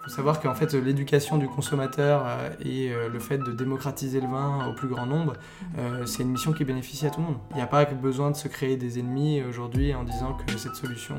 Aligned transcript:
Il 0.00 0.04
faut 0.04 0.16
savoir 0.16 0.40
qu'en 0.40 0.54
fait, 0.54 0.72
l'éducation 0.72 1.36
du 1.36 1.46
consommateur 1.46 2.24
euh, 2.26 2.48
et 2.64 2.90
euh, 2.90 3.10
le 3.10 3.18
fait 3.18 3.36
de 3.36 3.52
démocratiser 3.52 4.18
le 4.20 4.28
vin 4.28 4.66
au 4.66 4.72
plus 4.72 4.88
grand 4.88 5.04
nombre, 5.04 5.34
euh, 5.78 6.06
c'est 6.06 6.22
une 6.22 6.30
mission 6.30 6.52
qui 6.52 6.64
bénéficie 6.64 7.06
à 7.06 7.10
tout 7.10 7.20
le 7.20 7.26
monde. 7.26 7.36
Il 7.50 7.56
n'y 7.56 7.62
a 7.62 7.66
pas 7.66 7.84
besoin 7.84 8.30
de 8.30 8.36
se 8.36 8.48
créer 8.48 8.78
des 8.78 8.98
ennemis 8.98 9.42
aujourd'hui 9.42 9.94
en 9.94 10.04
disant 10.04 10.38
que 10.46 10.56
cette 10.56 10.74
solution, 10.74 11.16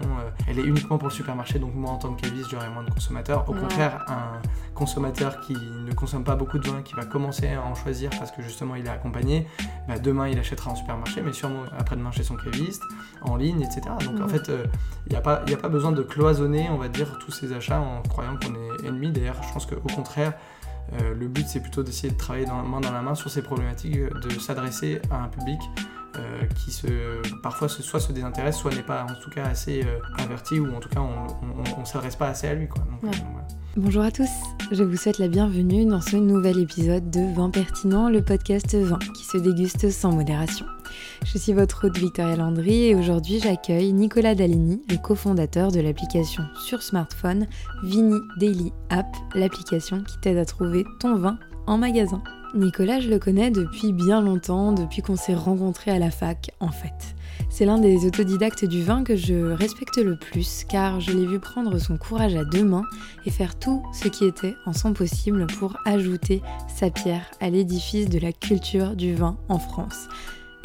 elle 0.48 0.58
est 0.58 0.64
uniquement 0.64 0.98
pour 0.98 1.10
le 1.10 1.14
supermarché, 1.14 1.60
donc 1.60 1.76
moi 1.76 1.92
en 1.92 1.98
tant 1.98 2.12
que 2.14 2.22
caviste, 2.22 2.50
j'aurai 2.50 2.70
moins 2.70 2.84
de 2.84 2.90
consommateurs. 2.90 3.48
Au 3.48 3.54
contraire, 3.54 4.04
un 4.08 4.42
consommateur 4.74 5.40
qui 5.42 5.54
ne 5.54 5.94
consomme 5.94 6.24
pas 6.24 6.36
beaucoup 6.36 6.58
de 6.58 6.68
vin, 6.68 6.82
qui 6.82 6.96
va 6.96 7.06
commencer 7.06 7.50
à 7.50 7.62
en 7.62 7.76
choisir 7.76 8.10
parce 8.18 8.32
que 8.32 8.42
justement 8.42 8.76
il 8.76 8.86
est 8.88 8.90
accompagné, 8.90 9.46
bah, 9.88 10.00
demain 10.00 10.28
il 10.28 10.40
achètera 10.40 10.72
en 10.72 10.76
supermarché, 10.76 11.22
mais 11.22 11.34
sûrement 11.34 11.64
après-demain 11.78 12.12
chez 12.12 12.24
son 12.24 12.36
caviste, 12.36 12.82
en 13.22 13.36
ligne, 13.36 13.62
etc. 13.62 13.82
Donc 14.06 14.20
en 14.22 14.28
fait, 14.28 14.52
il 15.06 15.12
n'y 15.12 15.16
a, 15.16 15.22
pas, 15.22 15.44
a 15.48 15.58
pas 15.58 15.70
besoin 15.70 15.92
de 15.92 16.02
cloisonner, 16.02 16.68
on 16.72 16.78
va 16.78 16.88
dire, 16.88 17.20
tous 17.20 17.32
ces 17.32 17.54
achats 17.54 17.80
en 17.80 18.02
croyant 18.02 18.38
qu'on 18.38 18.56
est 18.56 18.71
ennemi. 18.86 19.12
D'ailleurs, 19.12 19.42
je 19.44 19.54
pense 19.54 19.66
qu'au 19.66 19.94
contraire, 19.96 20.34
euh, 20.94 21.14
le 21.14 21.28
but 21.28 21.48
c'est 21.48 21.62
plutôt 21.62 21.84
d'essayer 21.84 22.12
de 22.12 22.18
travailler 22.18 22.46
dans, 22.46 22.64
main 22.64 22.82
dans 22.82 22.92
la 22.92 23.02
main 23.02 23.16
sur 23.16 23.30
ces 23.30 23.42
problématiques, 23.42 23.98
de 23.98 24.30
s'adresser 24.40 25.02
à 25.10 25.24
un 25.24 25.28
public 25.28 25.60
euh, 26.18 26.46
qui 26.56 26.72
se, 26.72 26.88
parfois 27.42 27.70
soit 27.70 28.00
se 28.00 28.12
désintéresse, 28.12 28.58
soit 28.58 28.74
n'est 28.74 28.84
pas 28.84 29.04
en 29.04 29.22
tout 29.22 29.30
cas 29.30 29.46
assez 29.46 29.84
euh, 29.86 30.00
averti, 30.18 30.60
ou 30.60 30.76
en 30.76 30.80
tout 30.80 30.90
cas 30.90 31.00
on 31.00 31.80
ne 31.80 31.86
s'adresse 31.86 32.16
pas 32.16 32.28
assez 32.28 32.48
à 32.48 32.54
lui. 32.54 32.68
Quoi. 32.68 32.84
Bonjour 33.78 34.04
à 34.04 34.12
tous, 34.12 34.30
je 34.72 34.84
vous 34.84 34.98
souhaite 34.98 35.20
la 35.20 35.30
bienvenue 35.30 35.86
dans 35.86 36.02
ce 36.02 36.18
nouvel 36.18 36.60
épisode 36.60 37.10
de 37.10 37.34
Vin 37.34 37.50
Pertinent, 37.50 38.10
le 38.10 38.22
podcast 38.22 38.76
vin 38.76 39.00
qui 39.16 39.24
se 39.24 39.38
déguste 39.38 39.90
sans 39.90 40.12
modération. 40.12 40.66
Je 41.26 41.38
suis 41.38 41.54
votre 41.54 41.88
hôte 41.88 41.98
Victoria 41.98 42.36
Landry 42.36 42.88
et 42.88 42.96
aujourd'hui 42.96 43.40
j'accueille 43.40 43.94
Nicolas 43.94 44.36
Dalini, 44.36 44.82
le 44.90 44.98
cofondateur 44.98 45.72
de 45.72 45.80
l'application 45.80 46.44
sur 46.68 46.82
smartphone 46.82 47.48
Vini 47.84 48.20
Daily 48.38 48.74
App, 48.90 49.08
l'application 49.34 50.04
qui 50.04 50.20
t'aide 50.20 50.38
à 50.38 50.46
trouver 50.46 50.84
ton 51.00 51.16
vin 51.16 51.38
en 51.68 51.78
magasin. 51.78 52.22
Nicolas, 52.54 53.00
je 53.00 53.10
le 53.10 53.18
connais 53.18 53.50
depuis 53.50 53.94
bien 53.94 54.22
longtemps, 54.22 54.74
depuis 54.74 55.02
qu'on 55.02 55.16
s'est 55.16 55.34
rencontrés 55.34 55.92
à 55.92 56.00
la 56.00 56.12
fac 56.12 56.52
en 56.60 56.70
fait. 56.70 57.16
C'est 57.50 57.66
l'un 57.66 57.78
des 57.78 58.06
autodidactes 58.06 58.66
du 58.66 58.84
vin 58.84 59.04
que 59.04 59.16
je 59.16 59.52
respecte 59.52 59.98
le 59.98 60.18
plus 60.18 60.66
car 60.68 61.00
je 61.00 61.12
l'ai 61.12 61.26
vu 61.26 61.40
prendre 61.40 61.78
son 61.80 61.98
courage 61.98 62.36
à 62.36 62.44
deux 62.44 62.64
mains 62.64 62.86
et 63.26 63.32
faire 63.32 63.58
tout 63.58 63.84
ce 63.94 64.10
qui 64.10 64.26
était 64.26 64.56
en 64.66 64.74
son 64.74 64.94
possible 64.94 65.48
pour 65.48 65.78
ajouter 65.86 66.42
sa 66.68 66.90
pierre 66.90 67.30
à 67.40 67.50
l'édifice 67.50 68.10
de 68.10 68.20
la 68.20 68.34
culture 68.34 68.96
du 68.96 69.16
vin 69.16 69.38
en 69.48 69.60
France 69.60 70.08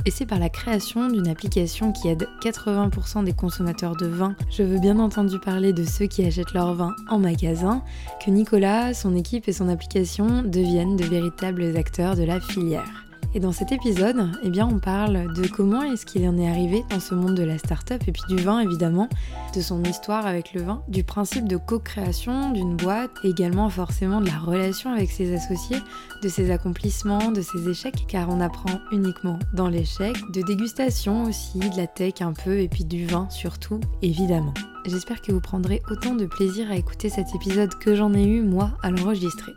et 0.07 0.11
c'est 0.11 0.25
par 0.25 0.39
la 0.39 0.49
création 0.49 1.09
d'une 1.09 1.29
application 1.29 1.93
qui 1.93 2.09
aide 2.09 2.29
80% 2.43 3.25
des 3.25 3.33
consommateurs 3.33 3.97
de 3.97 4.07
vin, 4.07 4.37
je 4.51 4.63
veux 4.63 4.79
bien 4.79 4.99
entendu 5.01 5.39
parler 5.41 5.73
de 5.73 5.85
ceux 5.85 6.07
qui 6.07 6.25
achètent 6.25 6.55
leur 6.55 6.75
vin 6.75 6.95
en 7.09 7.19
magasin, 7.19 7.83
que 8.25 8.31
Nicolas, 8.31 8.95
son 8.95 9.17
équipe 9.17 9.49
et 9.49 9.53
son 9.53 9.69
application 9.69 10.43
deviennent 10.43 10.97
de 10.97 11.05
véritables 11.05 11.77
acteurs 11.77 12.15
de 12.15 12.23
la 12.23 12.41
filière. 12.41 13.06
Et 13.35 13.41
dans 13.41 13.53
cet 13.53 13.73
épisode, 13.73 14.31
eh 14.43 14.63
on 14.63 14.79
parle 14.79 15.33
de 15.35 15.47
comment 15.47 15.83
est-ce 15.83 16.07
qu'il 16.07 16.27
en 16.29 16.39
est 16.39 16.49
arrivé 16.49 16.85
dans 16.91 17.01
ce 17.01 17.15
monde 17.15 17.35
de 17.35 17.43
la 17.43 17.59
start-up 17.59 18.03
et 18.07 18.13
puis 18.13 18.23
du 18.29 18.37
vin 18.37 18.61
évidemment, 18.61 19.09
de 19.55 19.61
son 19.61 19.83
histoire 19.85 20.27
avec 20.27 20.55
le 20.55 20.63
vin, 20.63 20.83
du 20.89 21.05
principe 21.05 21.47
de 21.47 21.57
co-création 21.57 22.51
d'une 22.51 22.77
boîte 22.77 23.11
également 23.25 23.69
forcément 23.69 24.21
de 24.21 24.27
la 24.27 24.39
relation 24.39 24.93
avec 24.93 25.11
ses 25.11 25.35
associés, 25.35 25.79
de 26.23 26.29
ses 26.29 26.51
accomplissements, 26.51 27.31
de 27.31 27.43
ses 27.43 27.69
échecs, 27.69 28.07
car 28.09 28.29
on 28.31 28.41
apprend 28.41 28.81
uniquement 28.93 29.39
dans 29.53 29.69
l'échec, 29.69 30.17
de 30.33 30.43
dégustation 30.43 31.25
aussi, 31.25 31.59
de 31.59 31.77
la 31.77 31.87
tech 31.87 32.15
un 32.21 32.33
peu 32.33 32.59
et 32.59 32.69
puis 32.69 32.85
du 32.85 33.07
vin 33.07 33.29
surtout, 33.31 33.81
évidemment. 34.03 34.55
J'espère 34.87 35.21
que 35.21 35.33
vous 35.33 35.41
prendrez 35.41 35.83
autant 35.91 36.15
de 36.15 36.27
plaisir 36.27 36.71
à 36.71 36.77
écouter 36.77 37.09
cet 37.09 37.35
épisode 37.35 37.75
que 37.75 37.95
j'en 37.97 38.15
ai 38.15 38.25
eu 38.25 38.43
moi 38.43 38.71
à 38.83 38.91
l'enregistrer. 38.91 39.53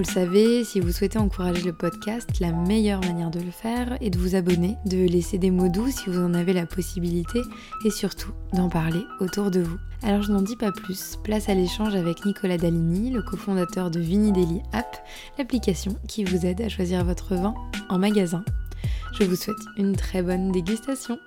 Vous 0.00 0.06
le 0.06 0.14
savez, 0.14 0.64
si 0.64 0.80
vous 0.80 0.92
souhaitez 0.92 1.18
encourager 1.18 1.60
le 1.60 1.74
podcast, 1.74 2.40
la 2.40 2.52
meilleure 2.52 3.02
manière 3.02 3.30
de 3.30 3.38
le 3.38 3.50
faire 3.50 3.98
est 4.00 4.08
de 4.08 4.18
vous 4.18 4.34
abonner, 4.34 4.78
de 4.86 4.96
laisser 4.96 5.36
des 5.36 5.50
mots 5.50 5.68
doux 5.68 5.90
si 5.90 6.08
vous 6.08 6.22
en 6.22 6.32
avez 6.32 6.54
la 6.54 6.64
possibilité 6.64 7.42
et 7.84 7.90
surtout 7.90 8.32
d'en 8.54 8.70
parler 8.70 9.04
autour 9.20 9.50
de 9.50 9.60
vous. 9.60 9.76
Alors 10.02 10.22
je 10.22 10.32
n'en 10.32 10.40
dis 10.40 10.56
pas 10.56 10.72
plus, 10.72 11.18
place 11.22 11.50
à 11.50 11.54
l'échange 11.54 11.94
avec 11.94 12.24
Nicolas 12.24 12.56
Dalini, 12.56 13.10
le 13.10 13.20
cofondateur 13.20 13.90
de 13.90 14.00
Vinideli 14.00 14.62
App, 14.72 15.06
l'application 15.36 15.94
qui 16.08 16.24
vous 16.24 16.46
aide 16.46 16.62
à 16.62 16.70
choisir 16.70 17.04
votre 17.04 17.34
vin 17.34 17.54
en 17.90 17.98
magasin. 17.98 18.42
Je 19.12 19.24
vous 19.24 19.36
souhaite 19.36 19.60
une 19.76 19.96
très 19.96 20.22
bonne 20.22 20.50
dégustation. 20.50 21.18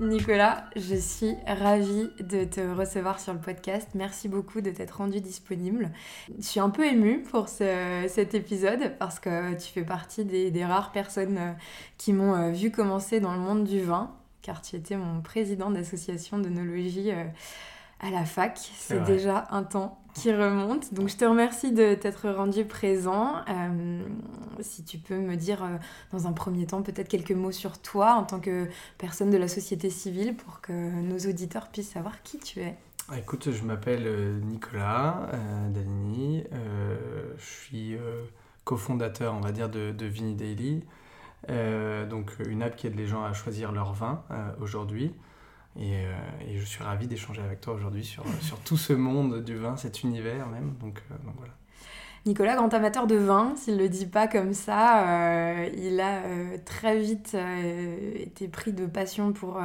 Nicolas, 0.00 0.64
je 0.74 0.96
suis 0.96 1.36
ravie 1.46 2.10
de 2.18 2.42
te 2.42 2.60
recevoir 2.60 3.20
sur 3.20 3.32
le 3.32 3.38
podcast. 3.38 3.88
Merci 3.94 4.28
beaucoup 4.28 4.60
de 4.60 4.72
t'être 4.72 4.96
rendu 4.98 5.20
disponible. 5.20 5.92
Je 6.36 6.42
suis 6.42 6.58
un 6.58 6.70
peu 6.70 6.84
émue 6.84 7.22
pour 7.22 7.48
cet 7.48 8.34
épisode 8.34 8.98
parce 8.98 9.20
que 9.20 9.54
tu 9.54 9.72
fais 9.72 9.84
partie 9.84 10.24
des, 10.24 10.64
rares 10.64 10.90
personnes 10.90 11.38
euh, 11.38 11.52
qui 11.96 12.12
m'ont 12.12 12.34
euh, 12.34 12.50
vu 12.50 12.72
commencer 12.72 13.20
dans 13.20 13.34
le 13.34 13.38
monde 13.38 13.62
du 13.62 13.82
vin, 13.82 14.10
car 14.42 14.62
tu 14.62 14.74
étais 14.74 14.96
mon 14.96 15.20
président 15.20 15.70
d'association 15.70 16.38
d'onologie 16.38 17.12
euh, 17.12 17.24
à 18.00 18.10
la 18.10 18.24
fac. 18.24 18.58
C'est 18.76 19.04
déjà 19.04 19.46
un 19.50 19.62
temps 19.62 20.03
qui 20.14 20.32
remonte. 20.32 20.94
Donc 20.94 21.08
je 21.08 21.16
te 21.16 21.24
remercie 21.24 21.72
de 21.72 21.94
t'être 21.94 22.30
rendu 22.30 22.64
présent. 22.64 23.34
Euh, 23.48 24.02
si 24.60 24.84
tu 24.84 24.98
peux 24.98 25.18
me 25.18 25.34
dire 25.36 25.62
euh, 25.62 25.76
dans 26.12 26.26
un 26.26 26.32
premier 26.32 26.66
temps 26.66 26.82
peut-être 26.82 27.08
quelques 27.08 27.32
mots 27.32 27.52
sur 27.52 27.78
toi 27.78 28.14
en 28.14 28.22
tant 28.22 28.40
que 28.40 28.68
personne 28.96 29.30
de 29.30 29.36
la 29.36 29.48
société 29.48 29.90
civile 29.90 30.36
pour 30.36 30.60
que 30.60 30.72
nos 30.72 31.18
auditeurs 31.18 31.68
puissent 31.68 31.90
savoir 31.90 32.22
qui 32.22 32.38
tu 32.38 32.60
es. 32.60 32.76
Ah, 33.10 33.18
écoute, 33.18 33.50
je 33.50 33.62
m'appelle 33.64 34.04
euh, 34.06 34.40
Nicolas 34.40 35.28
Danini. 35.70 36.44
je 37.36 37.44
suis 37.44 37.96
cofondateur, 38.62 39.34
on 39.34 39.40
va 39.40 39.52
dire, 39.52 39.68
de, 39.68 39.90
de 39.90 40.06
Vini 40.06 40.34
Daily. 40.34 40.84
donc 42.08 42.32
une 42.48 42.62
app 42.62 42.76
qui 42.76 42.86
aide 42.86 42.96
les 42.96 43.06
gens 43.06 43.24
à 43.24 43.32
choisir 43.32 43.72
leur 43.72 43.92
vin 43.92 44.22
aujourd'hui. 44.60 45.12
Euh, 45.76 46.14
et, 46.46 46.58
je 46.58 46.64
suis 46.64 46.82
ravi 46.82 47.06
d'échanger 47.06 47.42
avec 47.42 47.60
toi 47.60 47.74
aujourd'hui 47.74 48.04
sur, 48.04 48.24
sur, 48.40 48.58
tout 48.60 48.76
ce 48.76 48.92
monde 48.92 49.42
du 49.42 49.56
vin, 49.56 49.76
cet 49.76 50.02
univers 50.02 50.46
même. 50.46 50.74
Donc, 50.80 51.02
euh, 51.10 51.14
voilà. 51.36 51.52
Nicolas, 52.26 52.56
grand 52.56 52.72
amateur 52.72 53.06
de 53.06 53.16
vin, 53.16 53.52
s'il 53.56 53.76
ne 53.76 53.82
le 53.82 53.88
dit 53.88 54.06
pas 54.06 54.28
comme 54.28 54.54
ça, 54.54 55.08
euh, 55.08 55.68
il 55.76 56.00
a 56.00 56.22
très 56.64 56.98
vite 56.98 57.36
été 58.14 58.48
pris 58.48 58.72
de 58.72 58.86
passion 58.86 59.34
pour, 59.34 59.60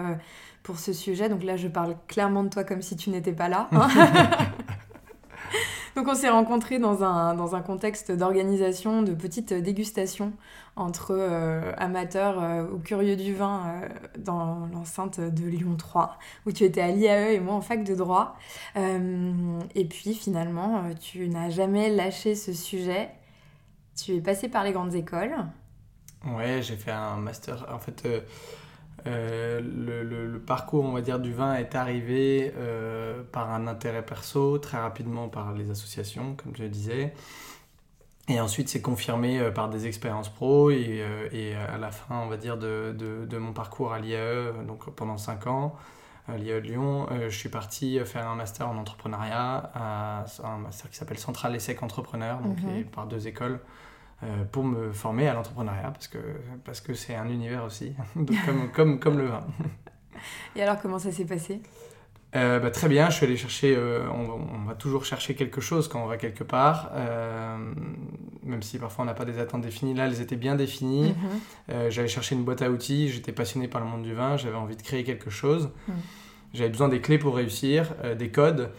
pour 0.61 0.77
ce 0.77 0.91
sujet. 0.91 1.29
Donc 1.29 1.43
là, 1.43 1.55
je 1.55 1.69
parle 1.69 1.95
clairement 2.07 2.43
de 2.43 2.49
toi 2.49 2.65
comme 2.65 2.81
si 2.81 2.97
tu 2.97 3.11
n'étais 3.11 3.31
pas 3.31 3.47
là. 3.47 3.69
Hein. 3.71 3.87
Donc 5.95 6.07
on 6.07 6.15
s'est 6.15 6.29
rencontrés 6.29 6.79
dans 6.79 7.03
un, 7.03 7.33
dans 7.33 7.55
un 7.55 7.61
contexte 7.61 8.11
d'organisation 8.11 9.01
de 9.01 9.13
petites 9.13 9.53
dégustations 9.53 10.33
entre 10.75 11.11
euh, 11.11 11.73
amateurs 11.77 12.41
euh, 12.41 12.63
ou 12.71 12.79
curieux 12.79 13.15
du 13.15 13.33
vin 13.33 13.63
euh, 13.67 13.89
dans 14.17 14.67
l'enceinte 14.73 15.19
de 15.19 15.45
Lyon 15.45 15.75
3, 15.77 16.17
où 16.45 16.51
tu 16.51 16.63
étais 16.63 16.81
à 16.81 16.89
l'IAE 16.89 17.33
et 17.33 17.39
moi 17.39 17.55
en 17.55 17.61
fac 17.61 17.83
de 17.83 17.95
droit. 17.95 18.37
et 18.75 19.85
puis 19.85 20.13
finalement, 20.13 20.83
tu 20.99 21.27
n'as 21.27 21.49
jamais 21.49 21.89
lâché 21.89 22.35
ce 22.35 22.53
sujet. 22.53 23.09
Tu 23.95 24.15
es 24.15 24.21
passé 24.21 24.47
par 24.47 24.63
les 24.63 24.71
grandes 24.71 24.95
écoles. 24.95 25.35
Ouais, 26.25 26.61
j'ai 26.61 26.77
fait 26.77 26.91
un 26.91 27.17
master. 27.17 27.65
En 27.73 27.79
fait, 27.79 28.07
euh, 29.07 29.61
le, 29.61 30.39
parcours, 30.39 30.85
on 30.85 30.91
va 30.91 31.01
dire, 31.01 31.19
du 31.19 31.33
vin 31.33 31.55
est 31.55 31.75
arrivé 31.75 32.53
euh, 32.57 33.21
par 33.31 33.51
un 33.51 33.67
intérêt 33.67 34.03
perso, 34.03 34.57
très 34.57 34.77
rapidement 34.77 35.27
par 35.27 35.53
les 35.53 35.69
associations, 35.69 36.35
comme 36.35 36.55
je 36.55 36.63
le 36.63 36.69
disais. 36.69 37.13
Et 38.27 38.39
ensuite, 38.39 38.69
c'est 38.69 38.81
confirmé 38.81 39.39
euh, 39.39 39.51
par 39.51 39.69
des 39.69 39.87
expériences 39.87 40.29
pro. 40.29 40.71
Et, 40.71 41.03
à 41.55 41.77
la 41.77 41.91
fin, 41.91 42.19
on 42.19 42.27
va 42.27 42.37
dire, 42.37 42.57
de, 42.57 42.95
de, 42.97 43.37
mon 43.37 43.53
parcours 43.53 43.93
à 43.93 43.99
l'IAE, 43.99 44.53
donc 44.67 44.89
pendant 44.95 45.17
5 45.17 45.47
ans, 45.47 45.75
à 46.27 46.37
l'IAE 46.37 46.61
de 46.61 46.67
Lyon, 46.67 47.07
je 47.27 47.35
suis 47.35 47.49
parti 47.49 47.99
faire 48.05 48.27
un 48.27 48.35
master 48.35 48.69
en 48.69 48.77
entrepreneuriat, 48.77 49.71
un 49.75 50.57
master 50.57 50.89
qui 50.89 50.97
s'appelle 50.97 51.17
Central 51.17 51.55
Essec 51.55 51.81
Entrepreneur, 51.81 52.39
donc 52.39 52.61
mhm. 52.61 52.85
par 52.85 53.07
deux 53.07 53.27
écoles. 53.27 53.59
Euh, 54.21 54.43
pour 54.51 54.65
me 54.65 54.91
former 54.91 55.29
à 55.29 55.33
l'entrepreneuriat 55.33 55.91
parce 55.91 56.09
que 56.09 56.17
parce 56.65 56.81
que 56.81 56.93
c'est 56.93 57.15
un 57.15 57.29
univers 57.29 57.63
aussi, 57.63 57.93
comme, 58.45 58.69
comme, 58.75 58.99
comme 58.99 59.17
le 59.17 59.27
vin. 59.27 59.47
Et 60.57 60.61
alors 60.61 60.77
comment 60.81 60.99
ça 60.99 61.09
s'est 61.09 61.23
passé? 61.23 61.61
Euh, 62.35 62.59
bah, 62.59 62.69
très 62.69 62.89
bien, 62.89 63.09
je 63.09 63.15
suis 63.15 63.25
allé 63.25 63.37
chercher, 63.37 63.73
euh, 63.77 64.01
on, 64.11 64.65
va 64.67 64.75
toujours 64.75 65.05
chercher 65.05 65.35
quelque 65.35 65.61
chose 65.61 65.87
quand 65.87 66.03
on 66.03 66.05
va 66.05 66.17
quelque 66.17 66.43
part, 66.43 66.91
même 68.43 68.61
si 68.61 68.77
parfois 68.77 69.03
on 69.03 69.05
n'a 69.05 69.13
pas 69.13 69.23
des 69.23 69.39
attentes 69.39 69.61
définies. 69.61 69.93
Là, 69.93 70.05
elles 70.05 70.21
étaient 70.21 70.35
bien 70.35 70.55
définies. 70.55 71.15
Mhm. 71.69 71.89
j'allais 71.89 72.09
chercher 72.09 72.35
une 72.35 72.43
boîte 72.43 72.61
à 72.61 72.69
outils, 72.69 73.07
j'étais 73.07 73.31
passionné 73.31 73.69
par 73.69 73.79
le 73.81 73.87
monde 73.87 74.03
du 74.03 74.13
vin, 74.13 74.35
j'avais 74.35 74.57
envie 74.57 74.75
de 74.75 74.81
créer 74.81 75.05
quelque 75.05 75.29
chose. 75.29 75.69
Mhm. 75.87 75.95
J'avais 76.53 76.69
besoin 76.69 76.89
des 76.89 76.99
clés 76.99 77.19
pour 77.19 77.37
réussir, 77.37 77.95
des 78.17 78.29
codes. 78.29 78.69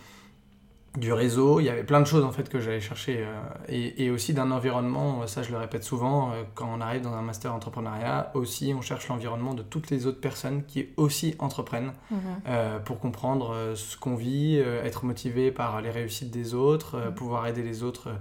Du 0.98 1.12
réseau, 1.12 1.60
il 1.60 1.66
y 1.66 1.68
avait 1.68 1.84
plein 1.84 2.00
de 2.00 2.06
choses 2.06 2.24
en 2.24 2.32
fait 2.32 2.48
que 2.48 2.58
j'allais 2.58 2.80
chercher 2.80 3.18
euh, 3.18 3.38
et, 3.68 4.04
et, 4.04 4.10
aussi 4.10 4.34
d'un 4.34 4.50
environnement, 4.50 5.24
ça 5.28 5.44
je 5.44 5.52
le 5.52 5.56
répète 5.56 5.84
souvent, 5.84 6.32
euh, 6.32 6.42
quand 6.54 6.68
on 6.68 6.80
arrive 6.80 7.02
dans 7.02 7.12
un 7.12 7.22
master 7.22 7.54
entrepreneuriat, 7.54 8.32
aussi 8.34 8.74
on 8.76 8.80
cherche 8.80 9.06
l'environnement 9.06 9.54
de 9.54 9.62
toutes 9.62 9.90
les 9.90 10.06
autres 10.06 10.20
personnes 10.20 10.64
qui 10.64 10.88
aussi 10.96 11.36
entreprennent 11.38 11.92
mhm. 12.10 12.18
euh, 12.48 12.78
pour 12.80 12.98
comprendre 12.98 13.74
ce 13.76 13.96
qu'on 13.96 14.16
vit, 14.16 14.58
être 14.58 15.04
motivé 15.04 15.52
par 15.52 15.80
les 15.80 15.90
réussites 15.90 16.30
des 16.32 16.54
autres, 16.54 16.96
mhm. 16.96 17.14
pouvoir 17.14 17.46
aider 17.46 17.62
les 17.62 17.84
autres 17.84 18.08
euh, 18.08 18.14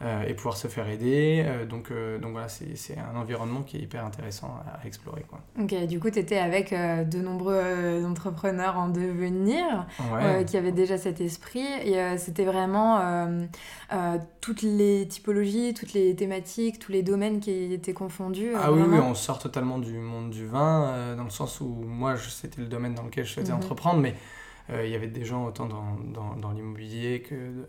et 0.00 0.34
pouvoir 0.34 0.56
se 0.56 0.68
faire 0.68 0.88
aider. 0.88 1.42
Euh, 1.44 1.66
donc, 1.66 1.90
euh, 1.90 2.18
donc 2.18 2.32
voilà, 2.32 2.48
c'est 2.48 2.96
un 2.98 3.16
environnement 3.16 3.62
qui 3.62 3.78
est 3.78 3.80
hyper 3.80 4.04
intéressant 4.04 4.60
à, 4.66 4.86
explorer. 4.86 5.24
Quoi. 5.28 5.40
Ok, 5.60 5.74
du 5.86 5.98
coup, 5.98 6.10
tu 6.10 6.18
étais 6.18 6.38
avec 6.38 6.72
de 6.72 7.18
nombreux 7.18 8.04
entrepreneurs 8.04 8.78
en 8.78 8.88
devenir 8.88 9.86
qui 10.46 10.56
avaient 10.56 10.72
déjà 10.72 10.98
cet 10.98 11.20
esprit. 11.20 11.66
Et 11.84 11.98
c'était 12.16 12.44
vraiment 12.44 13.00
toutes 14.40 14.62
les 14.62 15.06
typologies, 15.08 15.74
toutes 15.74 15.92
les 15.92 16.14
thématiques, 16.14 16.78
tous 16.78 16.92
les 16.92 17.02
domaines 17.02 17.40
qui 17.40 17.72
étaient 17.72 17.92
confondus. 17.92 18.52
ah 18.56 18.72
oui, 18.72 18.82
oui, 18.86 18.98
on 18.98 19.14
sort 19.14 19.38
totalement 19.38 19.78
du 19.78 19.98
monde 19.98 20.30
du 20.30 20.46
vin, 20.46 21.16
dans 21.16 21.24
le 21.24 21.30
sens 21.30 21.60
où 21.60 21.66
moi, 21.66 22.16
c'était 22.16 22.60
le 22.60 22.68
domaine 22.68 22.94
dans 22.94 23.02
lequel 23.02 23.24
je 23.24 23.32
souhaitais 23.32 23.52
mhm. 23.52 23.58
entreprendre, 23.58 24.00
mais 24.00 24.14
il 24.70 24.90
y 24.90 24.94
avait 24.94 25.08
des 25.08 25.24
gens 25.24 25.46
autant 25.46 25.66
dans, 25.66 25.96
dans, 26.12 26.36
dans 26.36 26.52
l'immobilier 26.52 27.22
que 27.22 27.34
euh, 27.34 27.68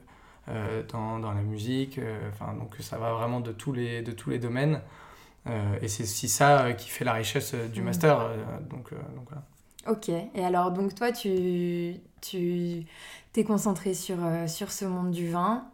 dans, 0.91 1.19
dans, 1.19 1.33
la 1.33 1.41
musique. 1.41 1.97
Euh, 1.97 2.29
enfin, 2.29 2.53
donc 2.53 2.75
ça 2.79 2.97
va 2.97 3.13
vraiment 3.13 3.39
de 3.39 3.51
tous 3.51 3.73
les, 3.73 4.01
de 4.01 4.11
tous 4.11 4.29
les 4.29 4.39
domaines. 4.39 4.81
Euh, 5.47 5.79
et 5.81 5.87
c'est 5.87 6.03
aussi 6.03 6.27
ça 6.27 6.73
qui 6.73 6.89
fait 6.89 7.05
la 7.05 7.13
richesse 7.13 7.53
du 7.53 7.81
mm. 7.81 7.85
master. 7.85 8.29
donc, 8.69 8.91
donc 8.93 9.27
voilà. 9.29 9.43
Ok, 9.87 10.09
et 10.09 10.43
alors 10.43 10.71
donc 10.71 10.93
toi 10.93 11.11
tu 11.11 11.95
tu 12.21 12.83
t'es 13.31 13.43
concentré 13.45 13.93
sur, 13.93 14.17
sur 14.47 14.71
ce 14.71 14.85
monde 14.85 15.11
du 15.11 15.29
vin. 15.29 15.65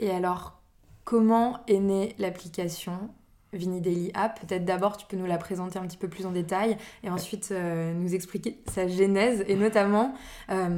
Et 0.00 0.10
alors 0.10 0.60
comment 1.04 1.60
est 1.68 1.78
née 1.78 2.14
l'application 2.18 3.10
Vini 3.52 3.80
Daily 3.80 4.10
App. 4.14 4.40
Peut-être 4.40 4.64
d'abord, 4.64 4.96
tu 4.96 5.06
peux 5.06 5.16
nous 5.16 5.26
la 5.26 5.38
présenter 5.38 5.78
un 5.78 5.82
petit 5.82 5.96
peu 5.96 6.08
plus 6.08 6.26
en 6.26 6.32
détail 6.32 6.76
et 7.04 7.10
ensuite 7.10 7.50
euh, 7.52 7.92
nous 7.92 8.14
expliquer 8.14 8.58
sa 8.70 8.88
genèse. 8.88 9.44
Et 9.46 9.56
notamment, 9.56 10.14
euh, 10.50 10.68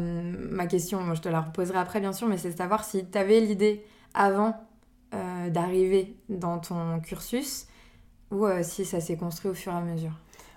ma 0.50 0.66
question, 0.66 1.00
moi, 1.00 1.14
je 1.14 1.20
te 1.20 1.28
la 1.28 1.40
reposerai 1.40 1.78
après 1.78 2.00
bien 2.00 2.12
sûr, 2.12 2.26
mais 2.26 2.36
c'est 2.36 2.50
de 2.50 2.56
savoir 2.56 2.84
si 2.84 3.06
tu 3.08 3.18
avais 3.18 3.40
l'idée 3.40 3.84
avant 4.12 4.56
euh, 5.14 5.50
d'arriver 5.50 6.16
dans 6.28 6.58
ton 6.58 7.00
cursus 7.00 7.66
ou 8.30 8.46
si 8.62 8.84
ça 8.84 9.00
s'est 9.00 9.16
construit 9.16 9.50
au 9.50 9.54
fur 9.54 9.72
et 9.72 9.76
à 9.76 9.80
mesure. 9.80 10.12